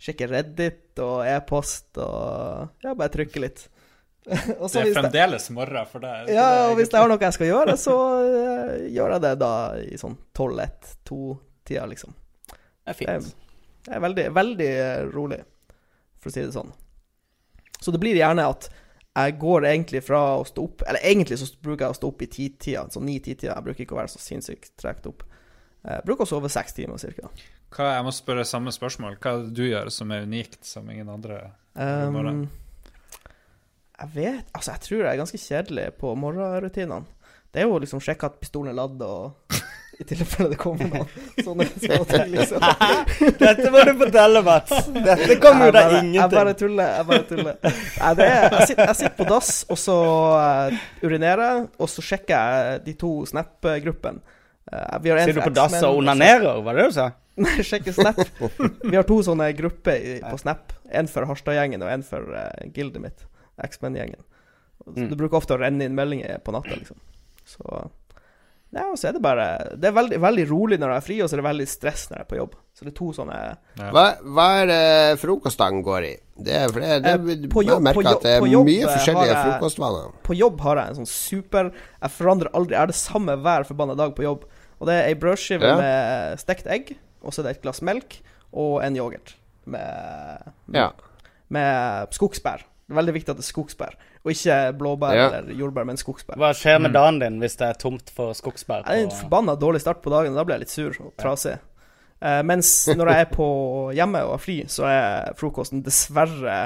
[0.02, 3.68] Sjekker Reddit og e-post og Ja, bare trykker litt.
[4.26, 6.30] Det er fremdeles morgen for deg.
[6.30, 7.96] ja, og hvis jeg har noe jeg skal gjøre, så
[8.94, 9.52] gjør jeg det da
[9.82, 12.14] i sånn 12-1-2-tida, liksom.
[12.52, 13.32] Det er fint.
[13.88, 15.40] Det er veldig, veldig eh, rolig,
[16.22, 16.72] for å si det sånn.
[17.82, 18.70] Så det blir gjerne at
[19.12, 22.22] jeg går egentlig fra å stå opp Eller egentlig så bruker jeg å stå opp
[22.24, 23.58] i titida, sånn ni-titida.
[23.58, 25.26] Jeg bruker ikke å være så sinnssykt tregt opp.
[25.84, 27.32] Jeg bruker å sove seks timer cirka.
[27.72, 29.18] Hva, jeg må spørre samme spørsmål.
[29.20, 32.50] Hva er det du gjør som er unikt, som ingen andre Um,
[33.96, 37.06] jeg vet Altså, jeg tror jeg er ganske kjedelig på morgenrutinene.
[37.52, 39.38] Det er jo liksom sjekke at pistolen er ladd og
[40.02, 41.10] I tilfelle det kommer noen
[41.46, 42.64] sånne spørsmål liksom.
[43.38, 44.90] Dette må du fortelle, Mats.
[44.96, 46.16] Dette kommer jo da ingenting.
[46.18, 46.94] Jeg bare tuller.
[46.98, 47.60] Jeg bare tuller.
[47.62, 49.98] Nei, det er, jeg, sitter, jeg sitter på dass, og så
[50.34, 54.38] uh, urinerer og så sjekker jeg de to Snap-gruppene.
[54.72, 57.12] Uh, vi Sitter du på dass og onanerer, var det du sa?
[57.42, 58.20] Nei, sjekker Snap.
[58.92, 60.74] Vi har to sånne grupper i, på Snap.
[60.92, 63.26] En for Harstad-gjengen og en for uh, gildet mitt.
[63.62, 64.22] X-Men-gjengen.
[64.90, 65.08] Mm.
[65.12, 66.98] Du bruker ofte å renne inn meldinger på natta, liksom.
[67.48, 67.86] Så
[68.72, 69.46] Ja, og så er det bare
[69.76, 72.06] Det er veldig, veldig rolig når jeg er fri, og så er det veldig stress
[72.10, 72.54] når jeg er på jobb.
[72.74, 73.40] Så det er to sånne
[73.92, 76.14] Hva, hva er det frokostdagen går i?
[76.42, 78.94] Det er, for det, det, Eh, på jeg merker at det er jobb, mye eh,
[78.96, 80.14] forskjellige jeg- frokostvaner.
[80.24, 82.72] På jobb har jeg en sånn super Jeg forandrer aldri.
[82.78, 84.48] Jeg har det samme hver forbanna dag på jobb.
[84.80, 85.76] Og det er ei brødskive Ja.
[85.78, 88.22] med stekt egg, og så er det et glass melk
[88.54, 90.92] og en yoghurt med, med, Ja.
[91.50, 92.64] med skogsbær.
[92.92, 93.94] Det er veldig viktig at det er skogsbær,
[94.26, 95.28] og ikke blåbær Ja.
[95.40, 96.36] eller jordbær, men skogsbær.
[96.42, 98.84] Hva skjer med dagen din hvis det er tomt for skogsbær?
[98.84, 99.20] Det er en På...
[99.24, 101.54] forbanna dårlig start på dagen, og da blir jeg litt sur og trasig.
[102.22, 103.48] Eh, mens når jeg er på
[103.96, 106.58] hjemme og har fri, så er frokosten dessverre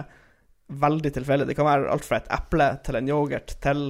[0.74, 1.46] veldig tilfeldig.
[1.48, 3.86] Det kan være alt fra et eple til en yoghurt til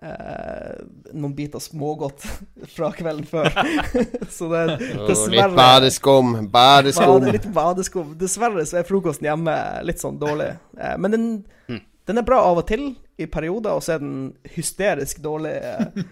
[0.00, 2.24] noen biter smågodt
[2.74, 3.50] fra kvelden før.
[4.36, 4.72] så det er
[5.08, 6.32] dessverre litt badeskum.
[6.52, 7.14] Badeskum.
[7.20, 8.14] Bade, litt badeskum.
[8.20, 10.52] Dessverre så er frokosten hjemme litt sånn dårlig.
[10.78, 11.28] Eh, men den,
[11.70, 11.82] Mm.
[12.08, 12.88] den er bra av og til
[13.20, 16.02] i perioder, og så er den hysterisk dårlig eh,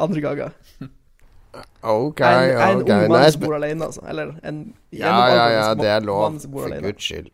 [0.00, 0.54] andre ganger.
[1.84, 4.00] Ok, en, jeg er en ung mann som bor alene, altså.
[4.08, 4.62] Eller en
[4.94, 6.38] Ja, ja, ja, det er lov.
[6.46, 7.28] For guds skyld.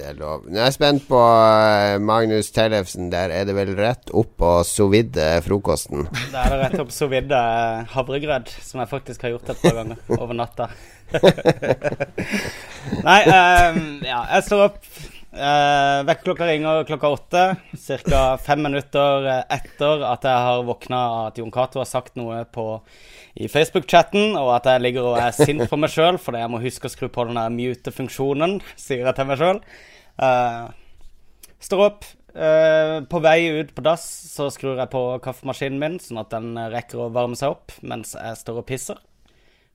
[0.00, 0.46] Det er lov.
[0.48, 3.10] Nå er jeg spent på eh, Magnus Tellefsen.
[3.12, 6.06] Der er det vel rett opp på sovide frokosten.
[6.32, 7.40] Der er det rett opp sovide
[7.92, 10.70] havregrøt, som jeg faktisk har gjort et par ganger over natta.
[13.10, 14.80] Nei, um, ja, jeg står opp.
[15.30, 17.44] Uh, Vekkerklokka ringer klokka åtte.
[17.76, 18.24] Ca.
[18.40, 22.66] fem minutter eh, etter at jeg har våkna at Jon Cato har sagt noe på,
[23.36, 26.64] i Facebook-chatten, og at jeg ligger og er sint på meg sjøl fordi jeg må
[26.64, 29.64] huske å skru på den der mute-funksjonen, sier jeg til meg sjøl.
[31.60, 32.08] Står opp.
[32.30, 36.54] Uh, på vei ut på dass så skrur jeg på kaffemaskinen min, sånn at den
[36.70, 39.00] rekker å varme seg opp mens jeg står og pisser.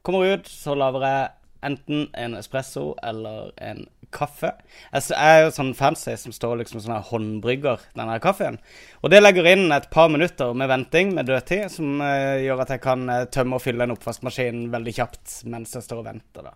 [0.05, 1.25] Kommer ut, så lager jeg
[1.65, 3.83] enten en espresso eller en
[4.13, 4.53] kaffe.
[4.93, 8.59] Jeg er jo sånn fancy som står liksom sånn håndbrygger den her kaffen.
[9.01, 12.75] Og det legger inn et par minutter med venting, med dødtid, som eh, gjør at
[12.75, 16.55] jeg kan tømme og fylle en oppvaskmaskin veldig kjapt mens jeg står og venter, da.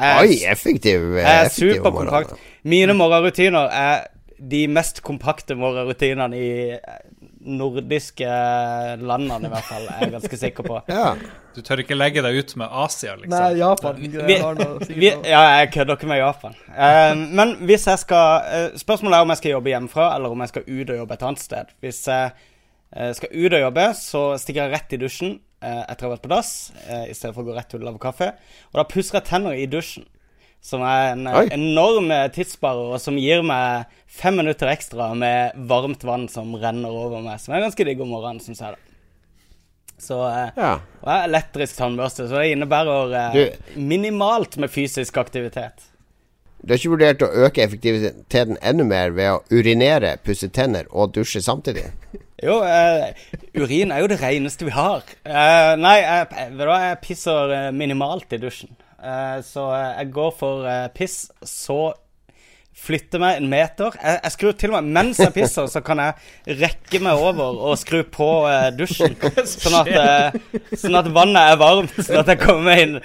[0.00, 1.10] Jeg- Oi, effektiv.
[1.16, 2.34] jeg er effektiv superkompakt.
[2.64, 4.06] Mine morgenrutiner er
[4.50, 7.00] de mest kompakte morgenrutinene i eh,
[7.40, 8.28] nordiske
[9.00, 9.86] landene, i hvert fall.
[9.88, 10.80] Er jeg ganske sikker på.
[10.88, 11.14] Ja.
[11.50, 13.32] Du tør ikke legge deg ut med Asia, liksom.
[13.34, 14.06] Nei, Japan Vi,
[14.94, 16.54] vi, ja, jeg kødder ikke med Japan.
[16.68, 20.44] Uh, men hvis jeg skal uh, Spørsmålet er om jeg skal jobbe hjemmefra, eller om
[20.44, 21.72] jeg skal ut og jobbe et annet sted.
[21.82, 22.46] Hvis jeg eh,
[23.14, 26.24] skal ut og jobbe, så stikker jeg rett i dusjen eh, etter å ha vært
[26.24, 26.54] på dass,
[26.86, 28.32] eh, i stedet for å gå rett til å lage kaffe.
[28.72, 30.08] Og da pusser jeg tenner i dusjen.
[30.60, 31.46] Som er en eh, Oi.
[31.56, 37.22] enorm tidssparer, og som gir meg fem minutter ekstra med varmt vann som renner over
[37.24, 37.40] meg.
[37.40, 38.74] Som er ganske digg om morgenen, syns jeg.
[38.74, 40.74] da Så eh, ja.
[41.00, 45.86] og jeg er elektrisk tannbørste, så det innebærer eh, minimalt med fysisk aktivitet.
[46.60, 51.14] Du har ikke vurdert å øke effektiviteten enda mer ved å urinere, pusse tenner og
[51.16, 51.90] dusje samtidig?
[52.40, 53.10] Jo, uh,
[53.52, 55.02] urin er jo det reneste vi har.
[55.28, 58.72] Uh, nei, jeg, vet du hva, jeg pisser eh, minimalt i dusjen.
[59.00, 61.94] Uh, så eh, jeg går for eh, piss, så
[62.80, 63.92] flytter meg en meter.
[64.00, 67.58] Jeg, jeg skrur til og med mens jeg pisser, så kan jeg rekke meg over
[67.70, 69.14] og skru på eh, dusjen.
[69.44, 72.96] Sånn at, eh, sånn at vannet er varmt, sånn at jeg kommer meg inn.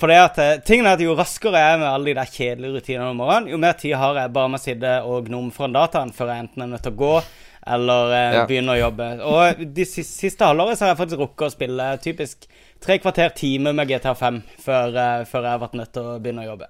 [0.00, 2.32] For det at, eh, tingen er at jo raskere jeg er med alle de der
[2.32, 5.52] kjedelige rutinene om morgenen, jo mer tid har jeg bare med å sitte og gnomme
[5.54, 7.14] foran dataen før jeg enten er nødt til å gå
[7.62, 8.46] eller eh, Ja.
[8.48, 9.10] begynne å jobbe.
[9.28, 12.48] Og de sis- siste halvåret så har jeg faktisk rukket å spille typisk
[12.82, 16.42] tre kvarter time med GTA5 før, eh, før jeg har vært nødt til å begynne
[16.42, 16.66] å jobbe.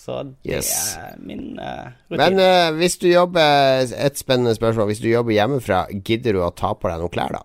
[0.00, 0.96] Så det Yes.
[0.96, 2.18] er min uh, rutine.
[2.30, 4.86] Men uh, hvis du jobber Et spennende spørsmål.
[4.88, 7.42] Hvis du jobber hjemmefra, gidder du å ta på deg noen klær, da?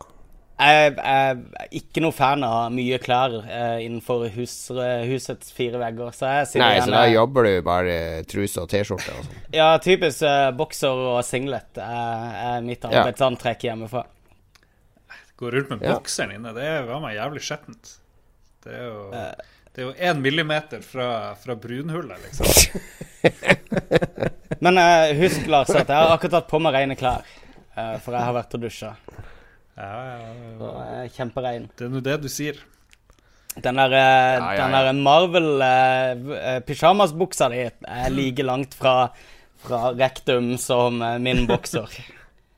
[0.56, 1.42] Jeg er
[1.76, 6.14] ikke noe fan av mye klær eh, innenfor hus, husets fire vegger.
[6.16, 6.30] Så
[6.62, 9.42] Nei, så da jobber du bare truse og T-skjorte og sånn.
[9.52, 13.02] Ja, typisk uh, bokser og singlet er, er mitt Ja.
[13.02, 14.06] arbeidsantrekk hjemmefra.
[15.36, 16.00] Gå rundt med Ja.
[16.32, 17.98] inne, det var meg jævlig skjettent.
[18.64, 19.12] Det er jo.
[19.76, 22.48] Det er jo én millimeter fra, fra brunhullet, liksom.
[24.64, 27.28] Men uh, husk, Lars, at jeg har akkurat tatt på meg rene klær.
[27.76, 28.94] Uh, for jeg har vært og dusja.
[29.76, 30.24] Ja, ja, ja.
[31.02, 31.68] Er kjemperein.
[31.76, 32.56] Det er nå det du sier.
[33.56, 34.00] Den der, Ja,
[34.56, 34.68] ja, ja.
[34.72, 39.10] der Marvel-pyjamasbuksa di er like langt fra,
[39.64, 41.88] fra rektum som min bokser.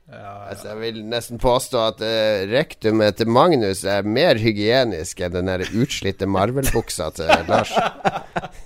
[0.07, 5.51] Altså, jeg vil nesten påstå at uh, rektumet til Magnus er mer hygienisk enn den
[5.51, 7.73] der utslitte Marvel-buksa til Lars.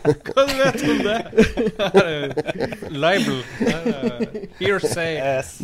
[0.06, 1.18] Hva du vet om det?
[3.06, 3.42] Libel.
[3.66, 5.18] Eh, Hearsay.
[5.18, 5.58] Yes.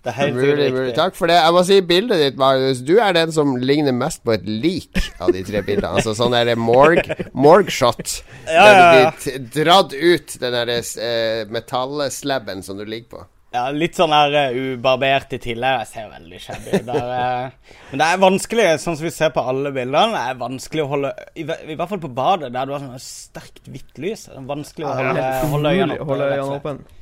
[0.00, 0.92] Det er helt Mulig, mulig.
[0.98, 1.38] Takk for det.
[1.38, 2.82] Jeg må si bildet ditt, Magnus.
[2.82, 5.94] Du er den som ligner mest på et lik av de tre bildene.
[6.00, 7.06] Altså sånn derre morg,
[7.38, 8.22] morgshot.
[8.48, 9.10] Ja, der ja, ja.
[9.14, 13.28] du blir dratt ut den derre uh, metallslabben som du ligger på.
[13.50, 15.80] Ja, litt sånn her uh, ubarbert i tillegg.
[15.82, 16.84] Jeg ser veldig shabby ut.
[16.86, 17.74] der, eh.
[17.90, 20.90] Men det er vanskelig, sånn som vi ser på alle bildene, det er vanskelig å
[20.92, 24.28] holde I, i hvert fall på badet, der du har sånn sterkt hvitt lys.
[24.30, 26.08] Det er vanskelig å holde, holde øynene oppe.
[26.12, 26.96] holde øynene slett.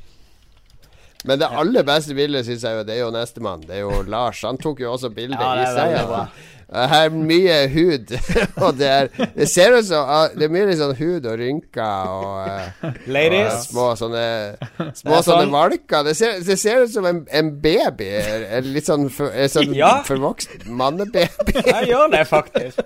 [1.29, 3.65] Men det aller beste bildet syns jeg jo det er jo nestemann.
[3.67, 4.45] Det er jo Lars.
[4.47, 6.31] Han tok jo også bildet Ja, det i er
[6.69, 8.11] Her er mye hud.
[8.65, 12.11] og det er Det ser ut som ah, Det er mye sånn hud og rynker
[12.13, 12.51] og,
[12.85, 12.91] eh,
[13.49, 14.25] og små sånne
[14.99, 15.55] Små sånne sånn.
[15.55, 16.05] valker.
[16.05, 18.11] Det ser, det ser ut som en, en baby.
[18.59, 19.95] En litt sånn, for, en sånn Ja.
[20.05, 21.57] forvokst mannebaby.
[21.57, 22.83] Jeg gjør det, faktisk.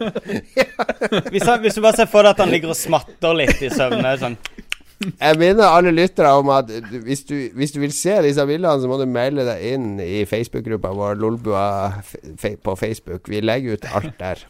[1.32, 3.70] Hvis, han, hvis du bare ser for deg at han ligger og smatter litt i
[3.72, 4.38] søvne sånn
[5.10, 6.70] Jeg minner alle lyttere om at
[7.04, 10.24] hvis du, hvis du vil se disse bildene, så må du melde deg inn i
[10.28, 11.66] Facebook-gruppa vår Lolbua
[12.64, 13.30] på Facebook.
[13.30, 14.44] Vi legger ut alt der.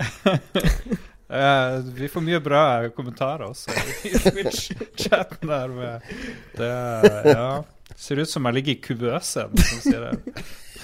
[1.36, 2.64] uh, vi får mye bra
[2.96, 3.74] kommentarer også
[4.08, 5.76] i Twitch-chatten der.
[5.76, 6.10] Med
[6.58, 6.72] det
[7.34, 7.50] ja,
[7.96, 9.56] ser ut som jeg ligger i kubøsen.
[9.84, 10.18] Som.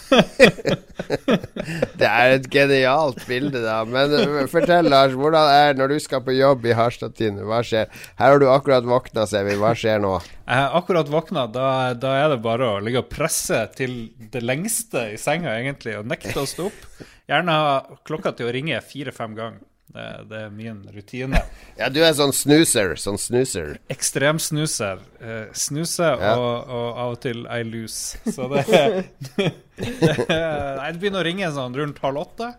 [2.00, 3.80] Det er et genialt bilde, da.
[3.88, 5.14] Men øh, fortell, Lars.
[5.16, 7.44] Hvordan er det når du skal på jobb i Harstad-Tine?
[7.48, 7.90] Hva skjer?
[8.18, 9.56] Her har du akkurat våkna, ser vi.
[9.60, 10.14] Hva skjer nå?
[10.46, 11.46] Jeg har akkurat våkna.
[11.52, 13.98] Da, da er det bare å ligge og presse til
[14.32, 17.06] det lengste i senga, egentlig, og nekte å stå opp.
[17.26, 19.62] Gjerne ha klokka til å ringe fire-fem ganger.
[19.96, 21.40] Det, det er min rutine.
[21.80, 22.94] Ja, du er sånn snuser.
[23.00, 23.74] Sånn snuser.
[23.92, 25.00] Ekstrem snuser.
[25.20, 26.34] Uh, snuse Ja.
[26.36, 28.20] og, og av og til I lose.
[28.32, 28.64] Så det,
[29.36, 32.52] det Nei, det begynner å ringe sånn rundt halv åtte.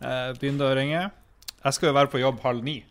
[0.00, 1.02] Eh, begynner å ringe.
[1.60, 2.78] Jeg skal jo være på jobb halv ni.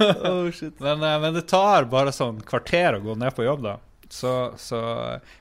[0.00, 0.80] Oh, shit.
[0.80, 3.76] Men, eh, men det tar bare sånn kvarter å gå ned på jobb, da.
[4.12, 4.80] Så, så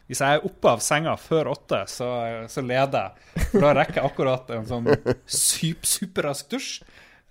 [0.10, 2.10] hvis jeg er oppe av senga før åtte, så,
[2.50, 3.48] så leder jeg.
[3.52, 4.90] For da rekker jeg akkurat en sånn
[5.26, 6.80] sup, superrask dusj.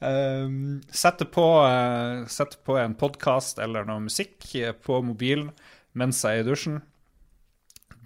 [0.04, 5.52] Um, setter, på, uh, setter på en podkast eller noe musikk eh, på mobilen
[5.96, 6.80] mens jeg er i dusjen.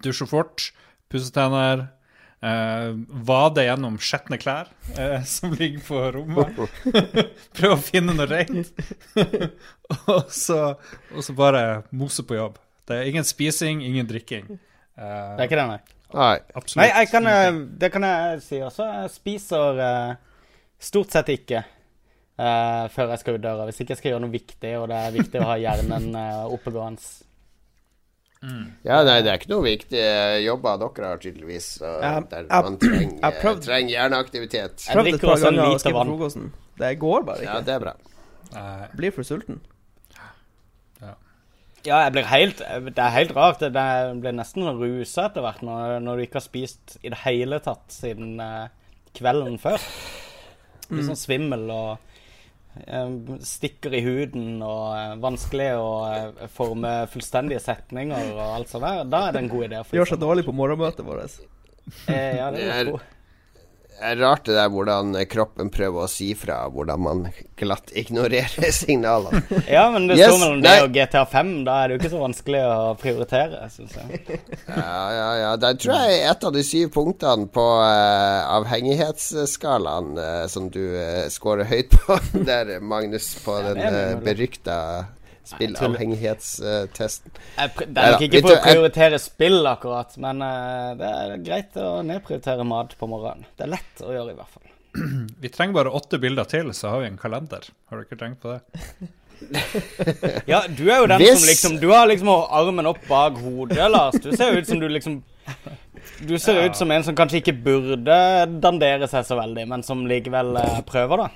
[0.05, 0.69] Dusjer fort,
[1.11, 1.89] pusser tenner.
[2.39, 2.95] Uh,
[3.27, 6.61] vade gjennom skjetne klær uh, som ligger på rommet.
[7.57, 8.71] Prøver å finne noe rent.
[10.13, 12.61] og, og så bare mose på jobb.
[12.89, 14.47] Det er ingen spising, ingen drikking.
[14.97, 15.79] Uh, Det er ikke det, nei.
[16.09, 16.37] Nei.
[16.57, 18.87] absolutt Nei, jeg kan, eh, det kan jeg si også.
[19.03, 20.15] Jeg spiser uh,
[20.81, 23.67] stort sett ikke uh, før jeg skal ut døra.
[23.69, 26.47] Hvis ikke jeg skal gjøre noe viktig, og det er viktig å ha hjernen uh,
[26.55, 27.05] oppegående.
[28.87, 30.03] Ja, nei, det er ikke noe viktig
[30.45, 31.65] jobber dere har, tydeligvis.
[31.81, 34.85] Så Jeg- der man trenger, jeg prøvde- trenger hjerneaktivitet.
[34.87, 36.07] Jeg Prøvd et drikker par også en ganger å liter vann.
[36.13, 36.45] frokosten.
[36.79, 37.53] Det går bare ikke.
[37.53, 37.93] Ja, det er bra.
[38.95, 39.59] Blir for sulten.
[41.87, 43.59] Ja, jeg blir helt Det er helt rart.
[43.63, 43.85] Det, det
[44.23, 47.85] blir nesten rusa etter hvert når, når du ikke har spist i det hele tatt
[47.93, 48.67] siden eh,
[49.15, 49.79] kvelden før.
[50.89, 51.99] Litt sånn svimmel og
[52.83, 53.13] eh,
[53.45, 55.89] stikker i huden og eh, vanskelig å
[56.55, 59.05] forme fullstendige setninger og alt sånt der.
[59.09, 59.83] Da er det en god idé.
[59.99, 61.39] Gjør seg dårlig på morgenmøtet vårt.
[62.09, 63.15] Eh, ja, det Det er-
[63.99, 64.15] er.
[64.15, 67.23] Det er rart det der hvordan kroppen prøver å si fra, hvordan man
[67.59, 69.43] glatt ignorerer signalene.
[69.69, 71.51] Ja, men det Yes, står mellom det og GTA 5.
[71.67, 74.39] Da er det jo ikke så vanskelig å prioritere, syns jeg.
[74.69, 75.51] Ja, ja, ja.
[75.59, 81.27] Der tror jeg et av de syv punktene på uh, avhengighetsskalaen uh, som du uh,
[81.31, 84.77] scorer høyt på der, Magnus, på Ja, den det er uh, berykta
[85.49, 87.31] spillavhengighetstesten.
[87.57, 91.79] Jeg Det er nok ikke for å prioritere spill, akkurat, men eh, det er greit
[91.81, 93.45] å nedprioritere mat på morgenen.
[93.57, 94.67] Det er lett å gjøre, i hvert fall.
[95.43, 97.69] vi trenger bare åtte bilder til, så har vi en kalender.
[97.89, 98.61] Har du ikke tenkt på det?
[100.49, 103.85] Ja, du er jo den Hvis- som liksom Du har liksom armen opp bak hodet,
[103.87, 104.17] Lars.
[104.19, 105.21] Du ser ut som du liksom
[106.27, 108.17] Du ser ut som en som kanskje ikke burde
[108.59, 111.29] dandere seg så veldig, men som likevel eh, prøver, da.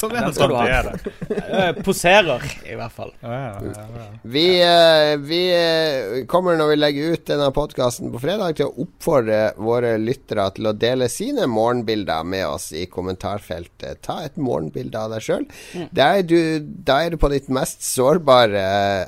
[0.00, 0.92] Hva Den skal du ha.
[1.30, 3.12] Eh, poserer, i hvert fall.
[3.22, 4.06] Ja, ja, ja, ja.
[4.22, 8.86] Vi, eh, vi eh, kommer når vi legger ut denne podkasten på fredag til å
[8.86, 14.02] oppfordre våre lyttere til å dele sine morgenbilder med oss i kommentarfeltet.
[14.06, 15.46] Ta et morgenbilde av deg sjøl.
[15.96, 18.66] Da er du på ditt mest sårbare.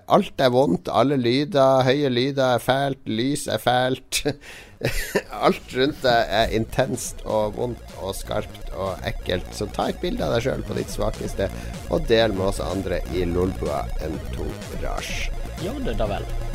[0.09, 4.25] Alt er vondt, alle lyder, høye lyder er fælt, lys er fælt.
[5.47, 9.49] Alt rundt deg er intenst og vondt og skarpt og ekkelt.
[9.55, 11.51] Så ta et bilde av deg sjøl på ditt svakeste,
[11.91, 15.33] og del med oss andre i Lolbua Entourage.
[15.63, 16.48] gjør det da vel.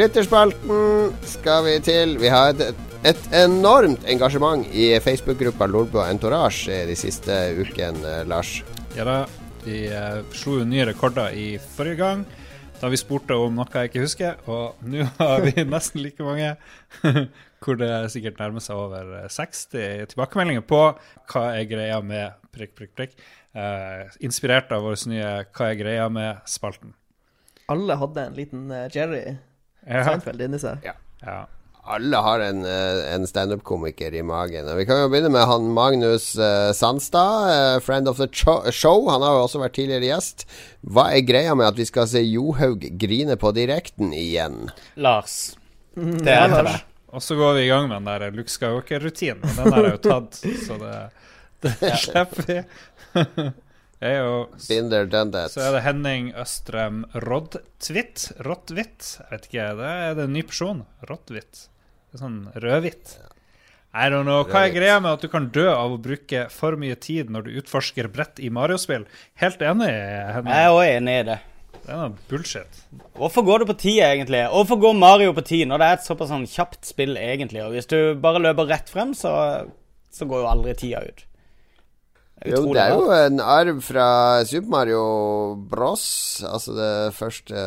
[0.00, 2.14] Lytterspalten skal vi til.
[2.22, 8.54] Vi har et, et enormt engasjement i Facebook-gruppa Lolbua Entourage de siste ukene, Lars.
[8.96, 9.16] Ja da,
[9.66, 12.22] vi eh, slo jo nye rekorder i forrige gang,
[12.80, 14.38] da vi spurte om noe jeg ikke husker.
[14.48, 16.54] Og nå har vi nesten like mange,
[17.60, 20.80] hvor det sikkert nærmer seg over eh, 60 tilbakemeldinger på
[21.34, 23.20] hva er greia med prikk, prikk, prikk.
[23.52, 26.96] Eh, inspirert av vår nye Hva er greia med-spalten.
[27.68, 29.36] Alle hadde en liten eh, Jerry
[29.86, 30.04] Ja.
[30.04, 30.84] Seinfeld inni seg.
[31.24, 31.40] ja.
[31.90, 34.68] Alle har en, eh, en standup-komiker i magen.
[34.68, 38.28] Og vi kan jo begynne med han Magnus eh, Sandstad, eh, friend of the
[38.70, 39.08] show.
[39.08, 40.44] Han har jo også vært tidligere gjest.
[40.84, 44.68] Hva er greia med at vi skal se Johaug grine på direkten igjen?
[45.00, 45.56] Lars.
[45.96, 46.76] Det er det.
[47.10, 49.42] Og så går vi i gang med den der Luke Skywalker-rutinen.
[49.56, 50.94] Den har jeg jo tatt, så det,
[51.64, 53.50] det slipper vi.
[54.00, 55.52] Er jo Binder done that.
[55.52, 58.30] Så er det Henning Østrem Roddtvitt.
[58.46, 59.10] Rottvitt.
[59.20, 60.86] Jeg vet ikke, det er det en ny person.
[61.10, 61.66] Rottvitt.
[62.10, 63.18] Det sånn rødhvitt.
[63.90, 64.44] I don't know.
[64.46, 67.48] Hva er greia med at du kan dø av å bruke for mye tid når
[67.48, 69.04] du utforsker brett i Mario-spill?
[69.42, 70.52] Helt enig, Henning.
[70.54, 71.38] Jeg er òg enig i det.
[71.80, 72.82] Det er noe bullshit.
[73.18, 74.44] Hvorfor går du på ti, egentlig?
[74.52, 77.64] Hvorfor går Mario på ti når det er et såpass sånn kjapt spill, egentlig?
[77.66, 79.32] Og hvis du bare løper rett frem, så,
[80.14, 81.24] så går jo aldri tida ut.
[82.48, 84.04] Jo, det er jo en arv fra
[84.48, 85.00] Super Mario
[85.68, 86.04] Bros.
[86.48, 87.64] Altså det første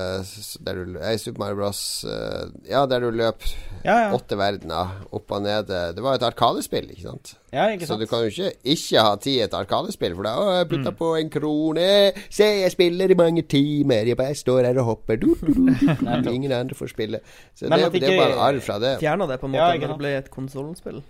[0.66, 1.82] der du, eh, Super Mario Bros.
[2.10, 3.44] eh, Ja, der du løp
[3.86, 4.12] Ja, ja.
[4.18, 5.68] åtte verdener opp og ned.
[5.68, 7.36] Det var et arkadespill, ikke sant?
[7.54, 8.00] ja, ikke sant?
[8.00, 10.70] Så du kan jo ikke ikke ha tid i et arkadespill, for da Å, jeg
[10.80, 10.96] Mm.
[10.98, 12.12] på en krone.
[12.32, 14.06] Se, jeg spiller i mange timer.
[14.10, 15.18] Jeg bare står her og hopper.
[15.22, 16.30] Du, du, du.
[16.34, 17.20] Ingen andre får spille.
[17.54, 18.98] Så Men det, det er bare en arv fra det.
[19.00, 21.04] Fjerna det på en måte Ja, når det ble et konsollspill.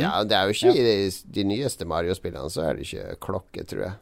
[0.00, 3.62] Ja, det er jo ikke i de, de nyeste Mario-spillene, så er det ikke klokke,
[3.70, 3.94] tror jeg.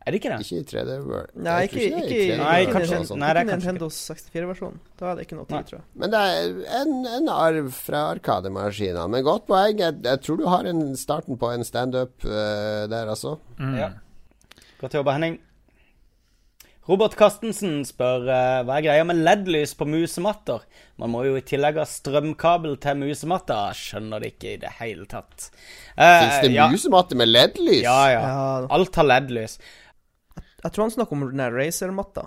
[0.00, 0.38] Er det ikke det?
[0.46, 1.32] Ikke i 3D World.
[1.36, 4.78] Nei, ikke, ikke, ikke, i Nei, kanskje- nei, det er ikke kanskje Nintendos 64-versjon.
[4.96, 5.84] Da er det ikke noe tid, tror jeg.
[6.00, 9.04] Men det er en, en arv fra Arkademaskinene.
[9.12, 9.76] Men godt poeng.
[9.84, 13.36] Jeg, jeg tror du har en starten på en standup uh, der, altså.
[13.60, 13.90] Ja.
[14.80, 15.36] Godt jobba, Henning.
[16.90, 20.64] Robert Carstensen spør eh, hva er greia med LED-lys på musematter.
[20.98, 23.60] Man må jo i tillegg ha strømkabel til musematta.
[23.78, 25.50] Skjønner det ikke i det hele tatt.
[25.94, 27.84] Eh, Fins det ja, musematte med LED-lys?
[27.86, 28.24] Ja, ja.
[28.26, 28.66] Ja.
[28.74, 29.54] Alt har LED-lys.
[30.64, 32.26] Jeg tror han snakker om den der Razer-matta.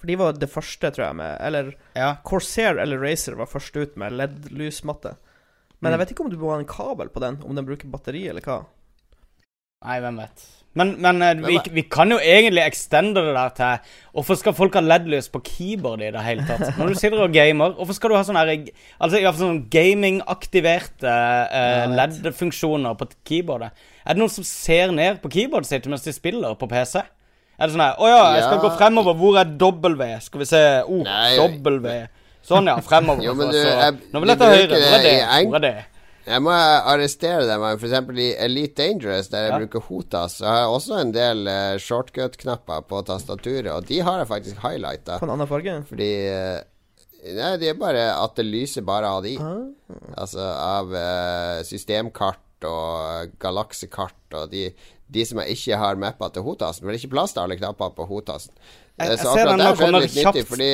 [0.00, 2.08] For de var det første, tror jeg, med Eller Ja.
[2.26, 5.14] Corsair eller Razer var først ut med LED-lysmatte.
[5.80, 5.92] Men Mm.
[5.92, 8.24] jeg vet ikke om du må ha en kabel på den, om den bruker batteri
[8.28, 8.62] eller hva.
[9.84, 10.44] Nei, hvem vet.
[10.74, 14.74] Men, men eh, vi, vi kan jo egentlig extende det der til Hvorfor skal folk
[14.74, 16.72] ha LED-lys på keyboard i det hele tatt?
[16.78, 18.42] Når du sitter og gamer, hvorfor skal du ha sånne
[18.98, 21.94] Altså, sånn gaming-aktiverte vet.
[21.94, 23.70] LED-funksjoner på keyboardet?
[24.04, 27.04] Er det noen som ser ned på keyboardet sitt mens de spiller på PC?
[27.54, 28.62] Er det sånn her Å ja, jeg skal Ja.
[28.66, 29.14] gå fremover.
[29.14, 30.20] Hvor er W?
[30.26, 30.62] Skal vi se.
[30.90, 32.06] Oh, W.
[32.44, 32.76] Sånn, ja.
[32.84, 33.22] Fremover.
[33.24, 34.68] Jo, men du, så- jeg- Nå vil jeg ta høyre.
[34.68, 35.76] Hvor er det Hvor er det?
[36.24, 37.64] Jeg må arrestere deg.
[37.78, 39.58] For eksempel i Elite Dangerous, der jeg Ja.
[39.60, 44.18] bruker Hotas, så har jeg også en del uh, shortcut-knapper på tastaturet, og de har
[44.22, 45.18] jeg faktisk highlighta.
[45.20, 45.74] På en annen farge.
[45.88, 46.62] Fordi uh,
[47.24, 49.36] Nei, det er bare at det lyser bare av de.
[49.40, 49.62] Ah.
[50.20, 54.66] Altså av uh, systemkart og galaksekart og de,
[55.08, 56.82] de som jeg ikke har mappa til Hotasen.
[56.84, 58.52] For det er ikke plass til alle knapper på Hotasen.
[59.00, 60.70] Jeg- jeg så ser den nå der er kommer det litt nyttig, fordi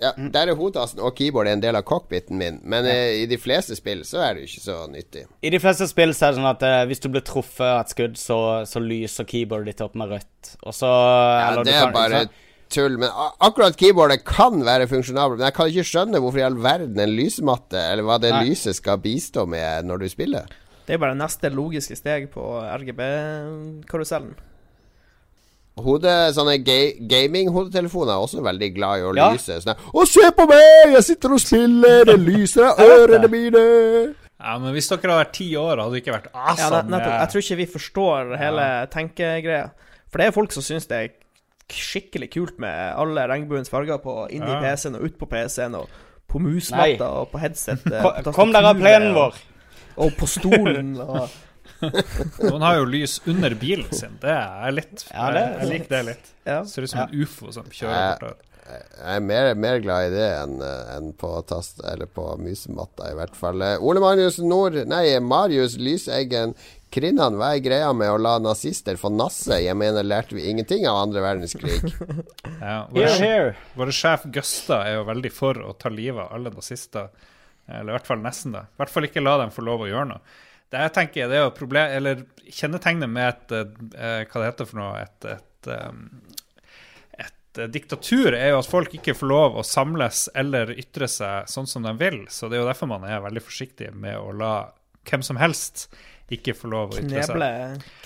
[0.00, 2.94] ja, Der er Hotasen og keyboard en del av cockpiten min, men ja.
[3.22, 5.26] i de fleste spill så er det jo ikke så nyttig.
[5.42, 7.84] I de fleste spill så er det sånn at eh, hvis du blir truffet av
[7.84, 10.56] et skudd, så, så lyser keyboardet ditt opp med rødt.
[10.66, 12.24] Og så Ja, eller det er kan- bare
[12.74, 12.96] tull.
[12.98, 13.10] Men
[13.44, 15.38] akkurat keyboardet kan være funksjonabelt.
[15.38, 18.48] Men jeg kan ikke skjønne hvorfor i all verden en lysmatte, eller hva det Nei.
[18.48, 20.50] lyset skal bistå med når du spiller.
[20.84, 24.34] Det er bare neste logiske steg på RGB-karusellen.
[25.76, 26.76] Hode, sånne ga
[27.10, 29.30] gaming-hodetelefoner er også veldig glad i å Ja.
[29.32, 29.56] lyse.
[29.64, 30.92] Sånn 'Å, se på meg!
[30.94, 32.04] Jeg sitter og spiller!
[32.04, 34.14] Det lyser av ørene mine!'
[34.44, 36.76] Ja, men hvis dere hadde vært ti år, hadde det ikke vært Ja, awesome.
[36.76, 37.20] Ja, nettopp.
[37.20, 39.70] Jeg tror ikke vi forstår hele tenkegreia.
[40.10, 41.08] For det er folk som syns det er
[41.72, 44.60] skikkelig kult med alle regnbuens farger på inni Ja.
[44.60, 45.88] PC-en og ut på PC-en, og
[46.28, 47.80] på musmatta og på headset.
[47.90, 49.34] eh, Kom, kom dere av plenen vår.
[49.96, 51.28] Og, og på stolen og
[52.48, 54.16] Noen har jo lys under bilen sin.
[54.22, 55.06] Det er litt.
[55.10, 56.34] Ja, det er jeg, jeg liker det litt.
[56.44, 56.58] Ja.
[56.68, 58.50] Ser ut som en ufo som kjører bortover.
[58.64, 63.10] Jeg er mer, mer glad i det enn eh, enn på, tast, eller på musematta,
[63.12, 63.60] i hvert fall.
[63.60, 66.54] Eh, Ole Marius Nord Nei, Marius Lyseggen
[66.94, 69.58] Krinnan, hva er greia med å la nazister få nasse?
[69.60, 71.80] Jeg mener, lærte vi ingenting av andre verdenskrig?
[72.64, 77.10] Ja, vår, vår sjef Gøsta er jo veldig for å ta livet av alle nazister.
[77.66, 78.62] Eller i hvert fall nesten det.
[78.70, 80.22] I hvert fall ikke la dem få lov å gjøre noe.
[80.74, 84.68] Det jeg tenker det er jo problem, eller Kjennetegnet med et eh, Hva det heter
[84.68, 85.00] for noe?
[85.00, 90.26] Et, et, eh, et eh, diktatur er jo at folk ikke får lov å samles
[90.36, 92.24] eller ytre seg sånn som de vil.
[92.28, 94.54] Så det er jo derfor man er veldig forsiktig med å la
[95.08, 95.86] hvem som helst
[96.32, 97.34] ikke få lov å ytre seg.
[97.34, 97.50] kneble,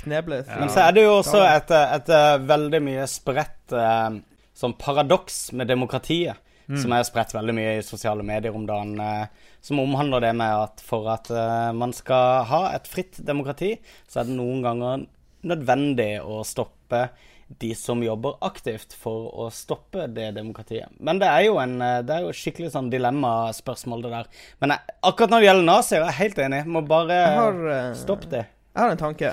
[0.03, 0.59] kneble fri.
[0.63, 4.19] Men så er det jo også et, et, eh, veldig mye spredt eh,
[4.59, 6.43] sånn paradoks med demokratiet,
[6.77, 9.27] som er spredt veldig mye i sosiale medier om dagen, eh,
[9.65, 13.79] som omhandler det med at for at eh, man skal ha et fritt demokrati,
[14.09, 15.07] så er det noen ganger
[15.49, 17.09] nødvendig å stoppe
[17.49, 20.91] de som jobber aktivt for å stoppe det demokratiet.
[21.01, 24.29] Men det er jo en eh, Det er jo skikkelig sånn dilemmaspørsmål, det der.
[24.61, 26.63] Men jeg, akkurat når det gjelder nazier, er jeg helt enig.
[26.69, 28.45] Må bare har, eh, stoppe det.
[28.75, 29.33] Jeg har en tanke.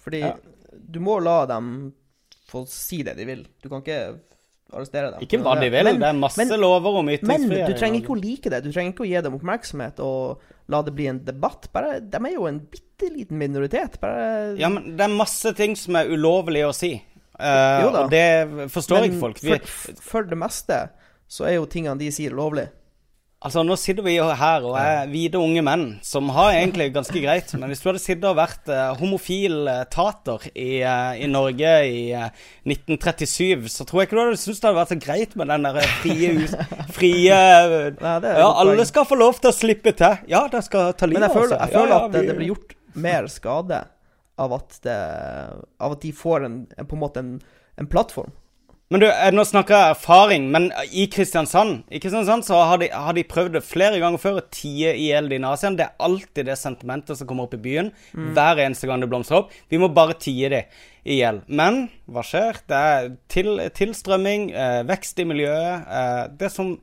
[0.00, 0.32] Fordi Ja.
[0.72, 1.92] du må la dem
[2.48, 3.44] få si det de vil.
[3.62, 4.18] Du kan ikke
[4.72, 5.24] arrestere dem.
[5.24, 5.84] Ikke hva de vil.
[5.84, 8.62] Men- det er masse men- lover om Men du trenger ikke å like det.
[8.64, 11.68] Du trenger ikke å gi dem oppmerksomhet og la det bli en debatt.
[11.72, 14.00] Bare, De er jo en bitte liten minoritet.
[14.00, 17.02] Bare Ja, men det er masse ting som er ulovlig å si.
[17.40, 19.40] Uh, og det forstår Men ikke folk.
[19.40, 20.90] Vi, For, for det meste
[21.28, 22.68] så er jo tingene de sier, lovlig.
[23.40, 27.22] Altså, nå sitter vi jo her og er hvite unge menn som har egentlig ganske
[27.22, 27.52] greit.
[27.56, 31.74] Men hvis du hadde sittet og vært uh, homofil eh, tater i, uh, i Norge
[31.88, 32.28] i uh,
[32.68, 35.68] 1937, så tror jeg ikke du hadde syntes det hadde vært så greit med den
[35.68, 36.34] der frie.
[36.96, 37.40] Frie
[38.00, 40.20] Nei, Ja, alle skal få lov til å slippe til.
[40.30, 41.56] Ja, de skal ta Men livet jeg av seg.
[41.64, 43.80] jeg føler Ja, ja, at det, det blir gjort mer skade
[44.40, 44.98] av at, det,
[45.80, 47.34] av at de får en, en, på en måte en,
[47.80, 48.32] en plattform.
[48.90, 52.88] Men du, eh, nå snakker jeg erfaring, men i Kristiansand I Kristiansand så har de,
[52.90, 55.38] har de prøvd det flere ganger før å tie i hjel de.
[55.38, 57.92] Det er alltid det sentimentet som kommer opp i byen.
[58.34, 59.54] Hver eneste gang det blomstrer opp.
[59.70, 60.64] Vi må bare tie det
[61.06, 61.38] i hjel.
[61.46, 62.58] Men hva skjer?
[62.66, 65.86] Det er til, tilstrømming, eh, vekst i miljøet.
[65.86, 66.80] Eh, det som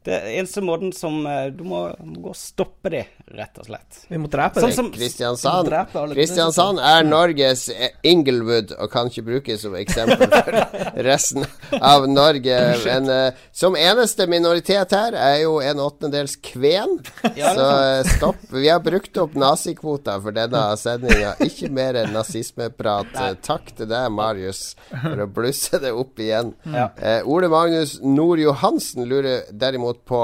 [0.00, 3.02] Det eneste måten som eh, Du må, må gå og stoppe de,
[3.36, 4.00] rett og slett.
[4.10, 4.88] Vi må drepe Sånn dem.
[4.94, 7.68] Kristiansand Drepe alle Kristiansand er Norges
[8.06, 10.58] Inglewood og kan ikke brukes som eksempel for
[11.08, 11.46] resten
[11.78, 12.58] av Norge.
[12.84, 16.98] Men uh, som eneste minoritet her er jo en åttendedels kven.
[17.22, 18.42] Så uh, stopp.
[18.50, 21.36] Vi har brukt opp nazikvota for denne sendinga.
[21.46, 23.14] Ikke mer nazismeprat.
[23.14, 26.52] Eh, Takk til deg, Marius, for å blusse det opp igjen.
[26.66, 26.88] Ja.
[26.98, 30.20] Eh, Ole Magnus Nord Johansen lurer derimot på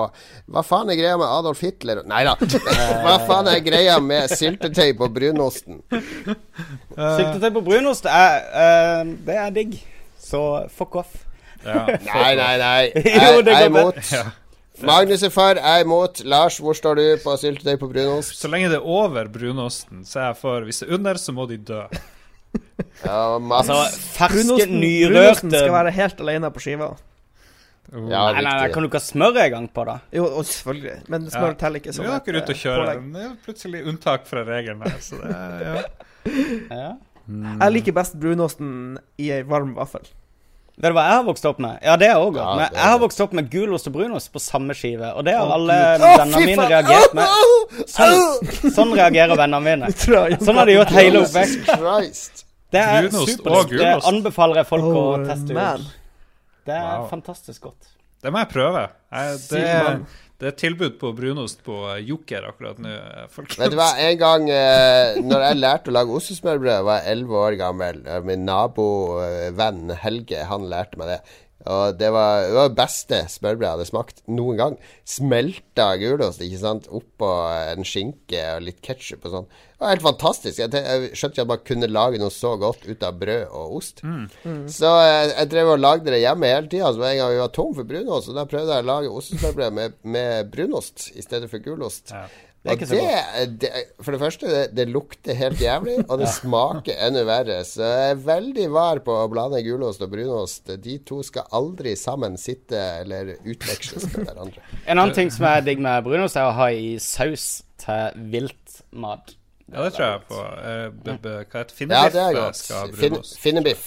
[0.51, 2.35] Hva faen er greia med Adolf Hitler Nei da.
[3.03, 5.83] Hva faen er greia med syltetøy på brunosten?
[5.91, 9.77] Syltetøy på brunost er, eh, det er digg.
[10.27, 10.41] Så
[10.75, 11.15] fuck off.
[11.67, 11.85] Ja.
[12.15, 12.83] Nei, nei, nei.
[13.05, 14.01] Jeg jeg er imot.
[14.87, 16.21] Magnus er for, jeg er imot.
[16.29, 18.35] Lars, hvor står du på syltetøy på brunost?
[18.37, 20.67] Så lenge det er over brunosten, så er jeg for.
[20.69, 21.81] Hvis det er under, så må de dø.
[23.05, 23.71] Ja, Mats.
[23.73, 26.91] Altså, ferske, nyrørte brunosten skal være helt alene på skiva.
[27.93, 29.99] Ja, Nei, nei, nei, kan du ikke ha smør en gang på, da?
[30.13, 30.97] Jo, og selvfølgelig.
[31.09, 31.59] Men smør Ja.
[31.61, 32.87] teller ikke som er et, dere ute å kjøre kjører.
[32.87, 33.13] pålegg.
[33.15, 34.99] Det er plutselig unntak fra regelen her.
[35.01, 35.83] Så det er, ja.
[36.77, 36.93] Ja.
[37.61, 40.03] Jeg liker best brunosten i ei varm vaffel.
[40.77, 41.79] Vet du hva jeg har vokst opp med?
[41.83, 42.43] Ja, det er òg godt.
[42.45, 45.09] Ja, men jeg har vokst opp med gulost og brunost på samme skive.
[45.17, 47.87] Og det har alle vennene mine reagert med.
[47.89, 49.89] Sånn, sånn reagerer vennene mine.
[50.45, 52.43] Sånn har de gjort hele oppveksten.
[52.75, 53.71] Det er supert.
[53.73, 55.87] Det anbefaler jeg folk å Oh, teste ut.
[56.67, 57.09] Det er Wow.
[57.11, 57.93] fantastisk godt.
[58.23, 58.81] Det må jeg prøve.
[59.13, 59.99] Jeg, det, er,
[60.41, 63.59] det er tilbud på brunost på eh, Joker akkurat nå, eh, folkens.
[63.61, 67.43] Vet du hva, en gang eh, Når jeg lærte å lage ostesmørbrød, var jeg elleve
[67.45, 68.01] år gammel.
[68.09, 71.21] Eh, Min nabovenn Helge, han lærte meg det.
[71.73, 74.77] Og det var det var beste smørbrødet jeg hadde smakt noen gang.
[75.09, 77.31] Smelta gulost, ikke sant, oppå
[77.75, 79.49] en skinke og litt ketsjup og sånn.
[79.77, 80.61] Det var helt fantastisk.
[80.63, 83.75] Jeg, jeg skjønte ikke at man kunne lage noe så godt ut av brød og
[83.81, 84.01] ost.
[84.73, 86.93] Så jeg, jeg drev og lagde det hjemme hele tida.
[86.97, 89.77] Så en gang vi var tom for brunost, og da prøvde jeg å lage ostesmørbrød
[89.77, 92.15] med, med brunost i stedet for gulost.
[92.15, 92.25] Ja.
[92.67, 93.71] Det er ikke så det, det,
[94.03, 97.61] for det første, det, det lukter helt jævlig, og det smaker enda verre.
[97.69, 100.75] Så jeg er veldig var på å blande gulost og brunost.
[100.83, 104.67] De to skal aldri sammen sitte eller utveksles med hverandre.
[104.91, 107.49] En annen ting som er digg med brunost, er å ha i saus
[107.83, 109.37] til viltmat.
[109.67, 110.43] Ja, det tror jeg på.
[110.63, 112.99] Eh, hva heter Ja, det er Finnebiff godt.
[113.01, 113.87] Fin, finnebiff.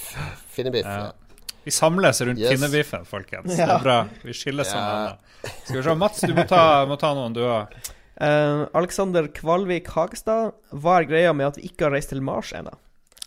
[0.55, 0.87] Finnebiff.
[0.87, 1.09] Ja.
[1.09, 1.29] Ja.
[1.63, 2.49] Vi samles rundt Yes.
[2.51, 3.55] pinnebiffen, folkens.
[3.57, 4.07] Det er bra.
[4.23, 5.11] Vi skiller sammen.
[5.43, 5.49] Ja.
[5.63, 7.75] Skal vi se, Mats, du må ta, må ta noen, du òg.
[8.19, 12.51] Eh, Alexander Kvalvik Hagestad, hva er greia med at vi ikke har reist til Mars
[12.55, 12.73] ennå?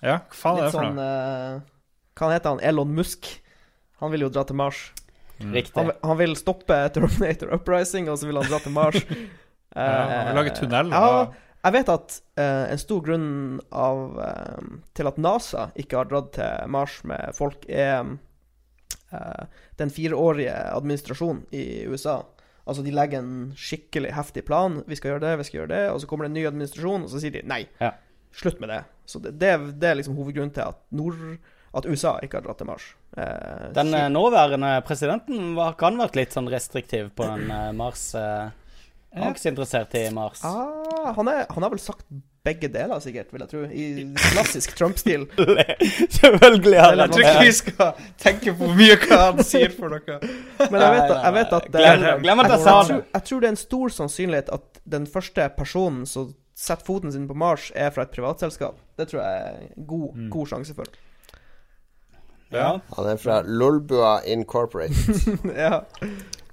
[0.03, 1.13] Ja, hva faen er det for sånn noe?
[1.63, 2.65] Uh, Hva heter han?
[2.73, 3.29] Elon Musk.
[4.03, 4.81] Han vil jo dra til Mars.
[5.39, 5.77] Riktig.
[5.79, 9.01] Han, han vil stoppe Terminator Uprising, og så vil han dra til Mars.
[9.73, 10.91] Ja, lage tunnel.
[10.93, 11.31] Ja,
[11.63, 13.29] jeg vet at uh, en stor grunn
[13.71, 14.65] av, eh,
[14.99, 18.03] til at NASA ikke har dratt til Mars med folk, er
[19.15, 19.45] eh,
[19.79, 22.19] den fireårige administrasjonen i USA.
[22.67, 24.81] Altså, de legger en skikkelig heftig plan.
[24.87, 25.83] Vi skal gjøre det, vi skal gjøre det.
[25.91, 27.65] Og så kommer det en ny administrasjon, og så sier de nei.
[27.83, 27.93] Ja.
[28.33, 28.83] Slutt med det.
[29.11, 29.51] Så det, det,
[29.83, 31.19] det er liksom hovedgrunnen til at, nord,
[31.75, 32.87] at USA ikke har dratt til Mars.
[33.19, 38.07] Eh, Den eh, nåværende presidenten var, kan vært litt sånn restriktiv på den eh, Mars.
[38.15, 38.53] eh,
[39.13, 40.45] Han er ikke så interessert i Mars.
[40.47, 42.07] Ah, han, er, han har vel sagt
[42.45, 43.61] begge deler, sikkert, vil jeg tro.
[43.71, 43.85] I
[44.33, 45.29] klassisk Trump-stil.
[46.19, 50.19] Selvfølgelig har Jeg tror ikke vi skal tenke på mye hva han sier for noe.
[50.59, 52.65] Men jeg vet, jeg vet at glem at jeg det.
[52.67, 57.11] tror, jeg tror det er en stor sannsynlighet at den første personen som setter foten
[57.15, 58.77] sin på Mars, er fra et privatselskap.
[58.99, 60.29] Det tror jeg er en god, Mm.
[60.35, 60.91] god sjanse for.
[62.53, 62.67] Ja.
[62.99, 65.39] Han er fra Lolbua Incorporated.
[65.57, 65.79] ja.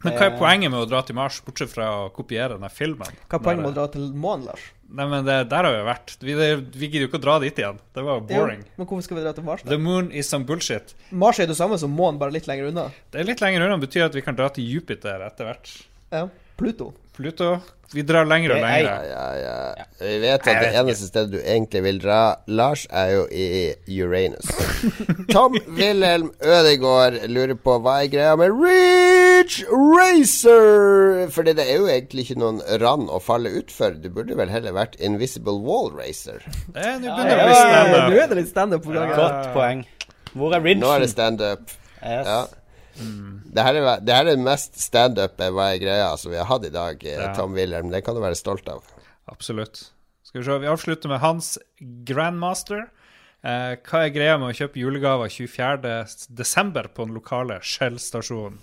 [0.03, 3.17] Men hva er poenget med å dra til Mars, bortsett fra å kopiere denne filmen?
[3.27, 4.67] Hva er poenget med å dra til månen, Lars?
[4.89, 6.13] Nei, men det, Der har vi vært.
[6.23, 7.81] Vi, det, vi gidder jo ikke å dra dit igjen.
[7.93, 8.63] Det var jo boring.
[8.63, 9.65] Jo, men hvorfor skal vi dra til Mars?
[9.65, 9.73] da?
[9.75, 10.95] The moon is some bullshit.
[11.11, 12.87] Mars er det samme som månen, bare litt lenger unna.
[13.11, 15.75] Det er litt lenger unna, betyr at vi kan dra til Jupiter etter hvert.
[16.15, 16.23] Ja.
[16.59, 16.93] Pluto.
[17.19, 17.57] Pluto
[17.91, 19.85] Vi drar lenger og Det er- Ja, ja, ja.
[19.99, 24.45] Vi vet at det eneste stedet du egentlig vil dra, Lars, er jo i Uranus.
[25.33, 31.27] Tom Wilhelm Ødegaard lurer på hva er greia med Ridge Racer?
[31.33, 33.97] Fordi det er jo egentlig ikke noen rand å falle utfor.
[34.03, 36.45] Du burde vel heller vært Invisible Wall Racer.
[36.75, 38.21] Eh, Nå begynner det å bli standup.
[38.21, 39.83] er det litt standup på Godt poeng.
[40.37, 40.81] Hvor er Ridge?
[40.85, 41.75] Nå er det standup.
[42.05, 42.27] Yes.
[42.29, 42.41] Ja.
[42.99, 46.67] Det her er, det her er mest standup hva er greia som vi har hatt
[46.67, 47.33] i dag, eh, Ja.
[47.37, 47.89] Tom Wilhelm.
[47.91, 48.83] Det kan du være stolt av.
[49.31, 49.89] Absolutt.
[50.23, 51.57] Skal vi se, vi avslutter med Hans
[52.05, 52.87] Grandmaster.
[53.41, 56.89] Eh, hva er greia med å kjøpe julegaver 24.12.
[56.93, 58.59] på den lokale Shell-stasjonen?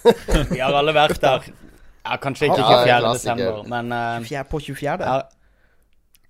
[0.54, 1.48] Vi har alle vært der.
[2.04, 3.12] Ja, kanskje ikke Ja, 24.
[3.18, 5.04] desember, men uh, På 24.
[5.04, 5.18] ja,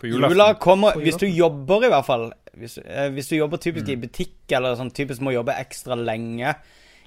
[0.00, 3.88] På Jula kommer Hvis du jobber, i hvert fall Hvis, eh, hvis du jobber typisk
[3.92, 6.56] i butikk, eller sånn typisk må jobbe ekstra lenge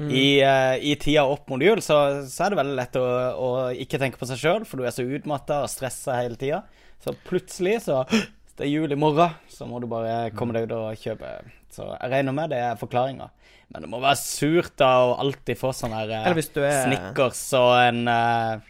[0.02, 1.98] i, uh, i tida opp mot jul, så,
[2.30, 3.04] så er det veldig lett å,
[3.38, 6.64] å ikke tenke på seg sjøl, for du er så utmatta og stressa hele tida.
[7.04, 8.04] Så plutselig så
[8.54, 11.30] Det er jul i morgen, så må du bare komme deg ut og kjøpe.
[11.74, 13.32] Så jeg regner med det er forklaringa.
[13.74, 16.60] Men det må være surt da å alltid få sånn her eh, Eller hvis du
[16.62, 18.62] er- Snickers og en uh,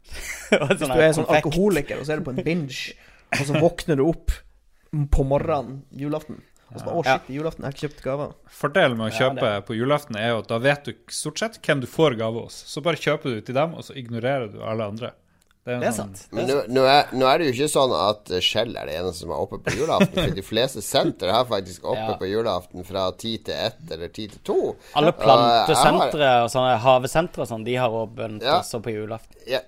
[0.56, 2.94] og Hvis du er sånn alkoholiker, og så er du på en binge,
[3.36, 4.32] og så våkner du opp
[5.12, 6.40] på morgenen julaften.
[6.74, 7.18] Og så bare, å Ja.
[7.18, 8.32] shit, julaften, jeg har ikke kjøpt gaver.
[8.50, 11.60] Fordelen med å Ja, kjøpe på julaften er jo at da vet du stort sett
[11.62, 12.64] hvem du får gave hos.
[12.66, 15.12] Så bare kjøper du til dem, og så ignorerer du alle andre.
[15.66, 16.28] Det er, Det er sånn- sant.
[16.30, 18.94] Men nå, nå, er, nå er det jo ikke sånn at eh, Shell er det
[19.00, 20.14] eneste som er oppe på julaften.
[20.14, 22.16] For de fleste senter er faktisk oppe Ja.
[22.16, 24.76] på julaften fra ti til ett eller ti til to.
[24.94, 28.60] Alle Og har- plantesentre og sånne havesentre og sånn, de har åpent Ja.
[28.60, 29.34] også på julaften.
[29.46, 29.62] jeg,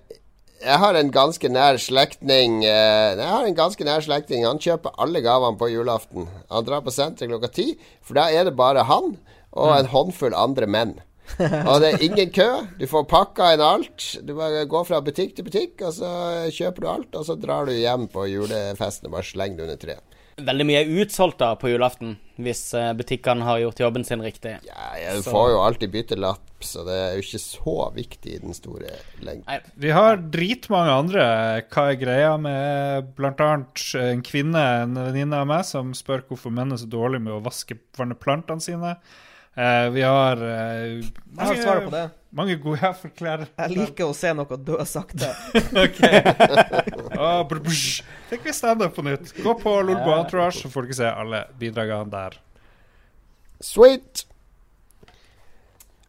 [0.58, 4.46] jeg har en ganske nær slektning eh, Jeg har en ganske nær slektning.
[4.46, 6.26] Han kjøper alle gavene på julaften.
[6.50, 7.72] Han drar på senteret klokka ti,
[8.02, 9.14] for da er det bare han
[9.58, 10.98] og en håndfull andre menn.
[11.38, 12.48] Og det er ingen kø.
[12.80, 14.04] Du får pakka inn alt.
[14.24, 16.10] Du bare går fra butikk til butikk, og så
[16.54, 19.82] kjøper du alt, og så drar du hjem på julefesten og bare slenger det under
[19.82, 20.18] treet.
[20.48, 24.56] Veldig mye er utsolgt da på julaften, hvis eh, butikkene har gjort jobben sin riktig.
[24.66, 28.38] Ja, jeg Så- får jo alltid byttelapp, så det er jo ikke så viktig i
[28.42, 28.90] den store
[29.22, 29.70] lengden.
[29.76, 31.26] Vi har dritmange andre.
[31.70, 33.50] Hva er greia med bl.a.
[34.04, 37.42] en kvinne, en venninne av meg, som spør hvorfor menn er så dårlige med å
[37.42, 38.96] vaske vanne plantene sine.
[39.58, 42.04] Eh, vi har eh, Jeg har svaret på det.
[42.30, 43.42] mange gode ja, forklær.
[43.58, 45.32] Jeg liker å se noe dø sakte.
[47.18, 47.82] oh, Tenk hvis
[48.30, 49.32] Fikk vi standup på nytt.
[49.42, 52.38] Gå på Lolbo Entourage, så får dere se alle bidragene der.
[53.58, 54.28] Sweet!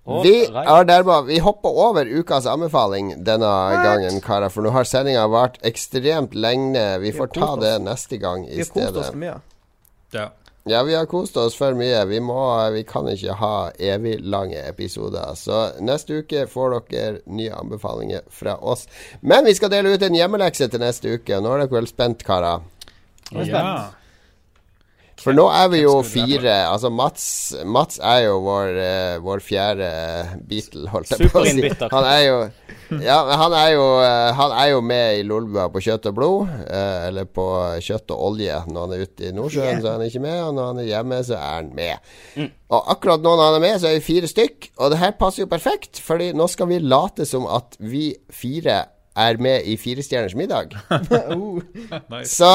[0.10, 3.50] Og Vi, er dermed, vi hopper over ukas anbefaling denne
[3.84, 4.50] gangen, karer.
[4.54, 6.86] For nå har sendinga vart ekstremt lenge.
[7.02, 9.40] Vi Vi får ta det neste gang i Vi har kost oss mye.
[10.14, 10.32] Ja.
[10.64, 12.02] Ja, vi har kost oss for mye.
[12.10, 12.40] Vi, må,
[12.74, 15.32] vi kan ikke ha evig lange episoder.
[15.40, 18.86] Så neste uke får dere nye anbefalinger fra oss.
[19.22, 21.40] Men vi skal dele ut en hjemmelekse til neste uke.
[21.40, 22.66] Nå er dere vel spent, karer?
[23.32, 23.64] Er ja.
[25.20, 26.54] For nå er vi jo fire.
[26.70, 27.26] Altså Mats,
[27.68, 29.90] Mats er jo vår, uh, vår fjerde
[30.48, 31.66] Beatle, holdt jeg på å si.
[31.92, 32.38] Han er jo
[33.04, 36.54] Ja, han er jo, uh, han er jo med i Lolbua på kjøtt og blod.
[36.66, 37.48] Uh, eller på
[37.84, 40.40] kjøtt og olje når han er ute i Nordsjøen, så er han ikke med.
[40.48, 42.14] Og når han er hjemme, så er han med.
[42.70, 44.72] Og akkurat nå når han er med, så er vi fire stykk.
[44.80, 48.84] Og det her passer jo perfekt, Fordi nå skal vi late som at vi fire
[49.18, 50.76] er med i Firestjerners middag.
[52.10, 52.36] Nice.
[52.36, 52.50] Så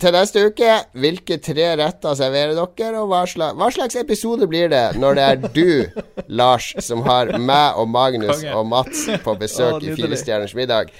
[0.00, 4.70] til neste uke, hvilke tre retter serverer dere, og hva slags, hva slags episode blir
[4.72, 6.02] det når det er du,
[6.40, 9.96] Lars, som har meg og Magnus og Mats på besøk oh, i.
[9.98, 10.92] Firestjerners middag?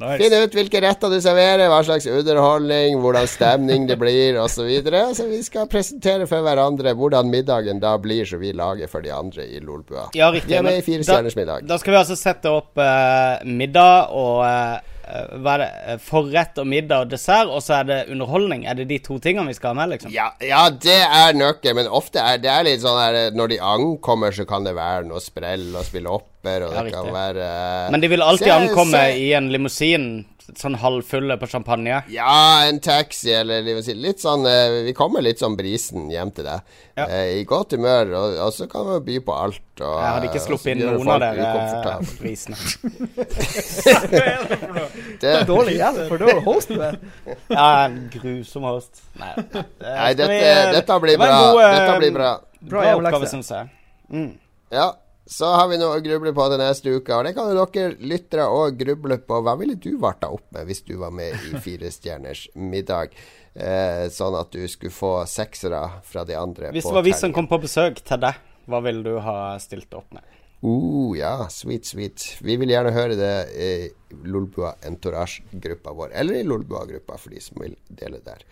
[0.00, 0.18] Nice.
[0.22, 4.58] Finn ut hvilke retter du serverer, hva slags underholdning, hvordan stemning det blir, osv.
[4.58, 5.02] Så, videre.
[5.14, 9.12] så vi skal presentere for hverandre hvordan middagen da blir som vi lager for de
[9.14, 10.08] andre i Lolbua.
[10.18, 10.50] Ja, riktig.
[10.50, 11.66] Vi er med i Fire da- stjerners middag.
[11.68, 15.68] Da skal vi altså sette opp uh, middag og er det?
[15.86, 18.66] Eh, Forrett og middag og dessert, og så er det underholdning.
[18.68, 20.12] Er det de to tingene vi skal ha med, liksom?
[20.14, 23.48] Ja, ja, det er nøkkelen, men ofte er det er litt sånn her eh, Når
[23.54, 27.12] de ankommer, så kan det være noe sprell og spille opper, og Ja, det kan
[27.14, 27.46] være
[27.86, 30.08] uh, Men de vil alltid se- ankomme se- i en limousin,
[30.56, 31.98] sånn halvfulle på champagne.
[32.08, 33.62] Ja, en taxi, eller
[33.94, 36.60] litt sånn eh, Vi kommer litt sånn brisen hjem til deg.
[36.96, 37.04] Ja.
[37.08, 39.60] eh, I godt humør, og, og så kan vi by på alt.
[39.78, 42.56] Og, Jeg hadde ikke sluppet inn noen av dere Brisene prisene.
[45.20, 46.96] Det, Dårlig hjelp, for dårlig host du er.
[47.50, 49.02] Ja, en grusom host.
[49.18, 51.38] Nei, det nei, dette, vi- dette blir det bra.
[51.52, 52.30] god, Dette blir bra.
[52.60, 53.68] Bra Bra oppgave, syns jeg.
[54.10, 54.30] Mm.
[54.74, 54.88] Ja.
[55.28, 57.12] Så har vi noe å gruble på til neste uke.
[57.12, 59.42] Og det kan jo dere lyttere òg gruble på.
[59.44, 63.12] Hva ville du varta opp med hvis du var med i Fire stjerners middag?
[63.52, 66.72] Eh, sånn at du skulle få seksere fra de andre.
[66.72, 69.92] Hvis det var vi som kom på besøk til deg, hva ville du ha stilt
[69.98, 70.24] opp med?
[70.64, 72.24] Uh, ja, sweet, sweet.
[72.42, 73.70] Vi vil gjerne høre det i
[74.26, 78.42] Lolbua Entourage-gruppa vår, eller i Lolbua-gruppa for de som vil dele der.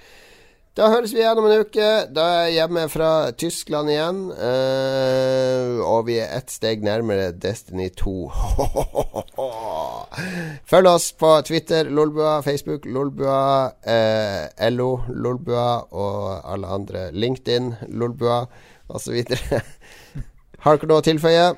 [0.77, 1.85] Da høres vi igjen om en uke.
[2.13, 4.19] Da er jeg hjemme fra Tyskland igjen.
[4.37, 8.13] Uh, og vi er ett steg nærmere Destiny 2.
[10.71, 17.07] Følg oss på Twitter, Lolbua, Facebook, Lolbua, eh, LO, Lolbua og alle andre.
[17.17, 18.43] LinkedIn, Lolbua
[18.93, 19.17] osv.
[20.67, 21.49] Har dere noe å tilføye?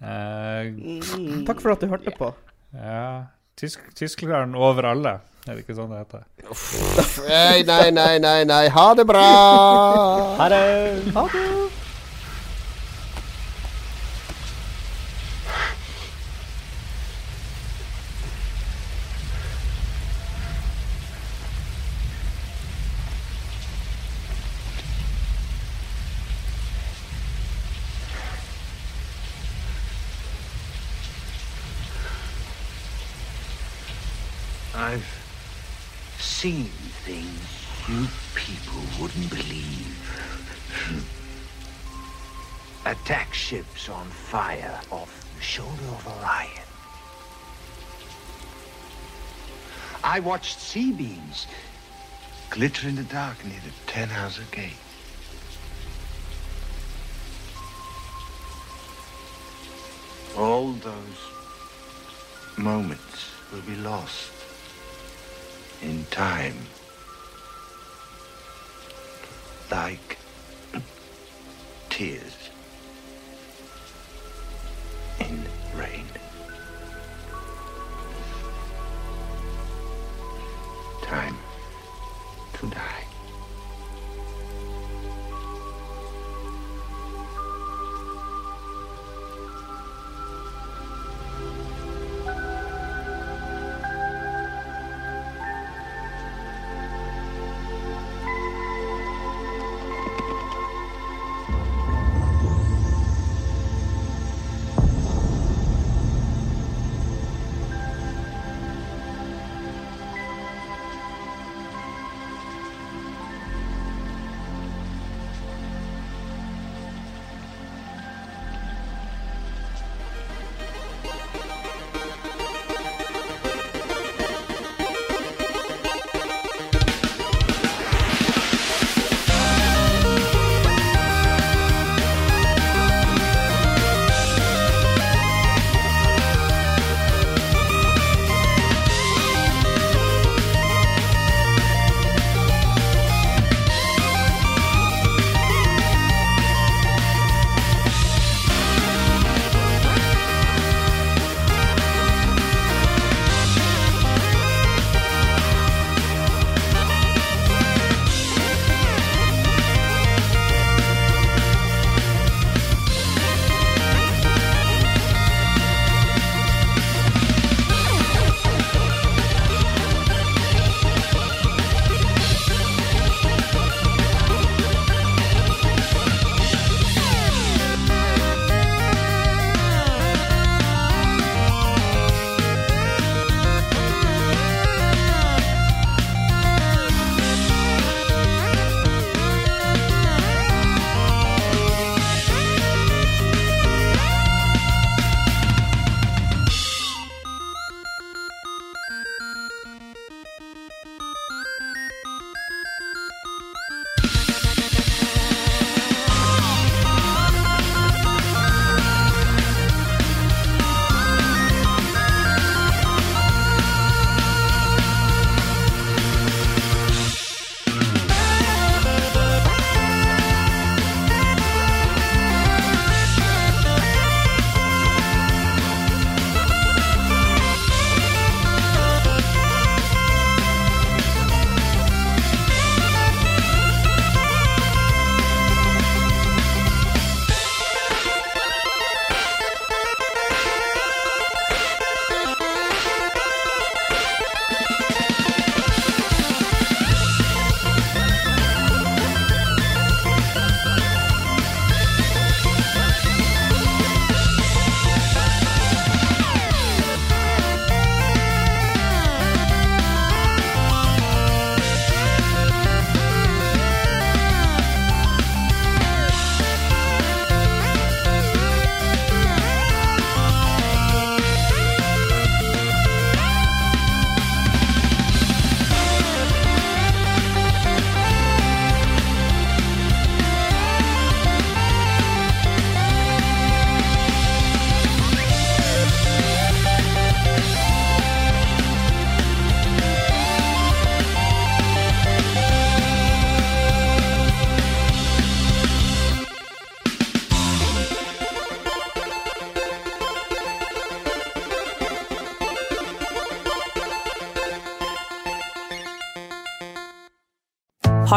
[0.00, 2.32] Uh, Takk for at du hørte på.
[2.72, 3.28] ja
[3.60, 6.22] Tysk, Tyskland over alle, er det ikke sånn det heter?
[7.28, 8.64] Nei, nei, nei, nei, nei.
[8.70, 9.26] Ha det bra!
[10.38, 10.64] Ha det!
[11.16, 11.71] Ha det.
[43.82, 46.66] Ships on fire off the shoulder of Orion.
[50.04, 51.46] I watched sea beams
[52.50, 54.72] glitter in the dark near the Tannhauser Gate.
[60.36, 61.20] All those
[62.56, 64.32] moments will be lost
[65.82, 66.56] in time.
[69.70, 70.18] Like
[71.90, 72.41] tears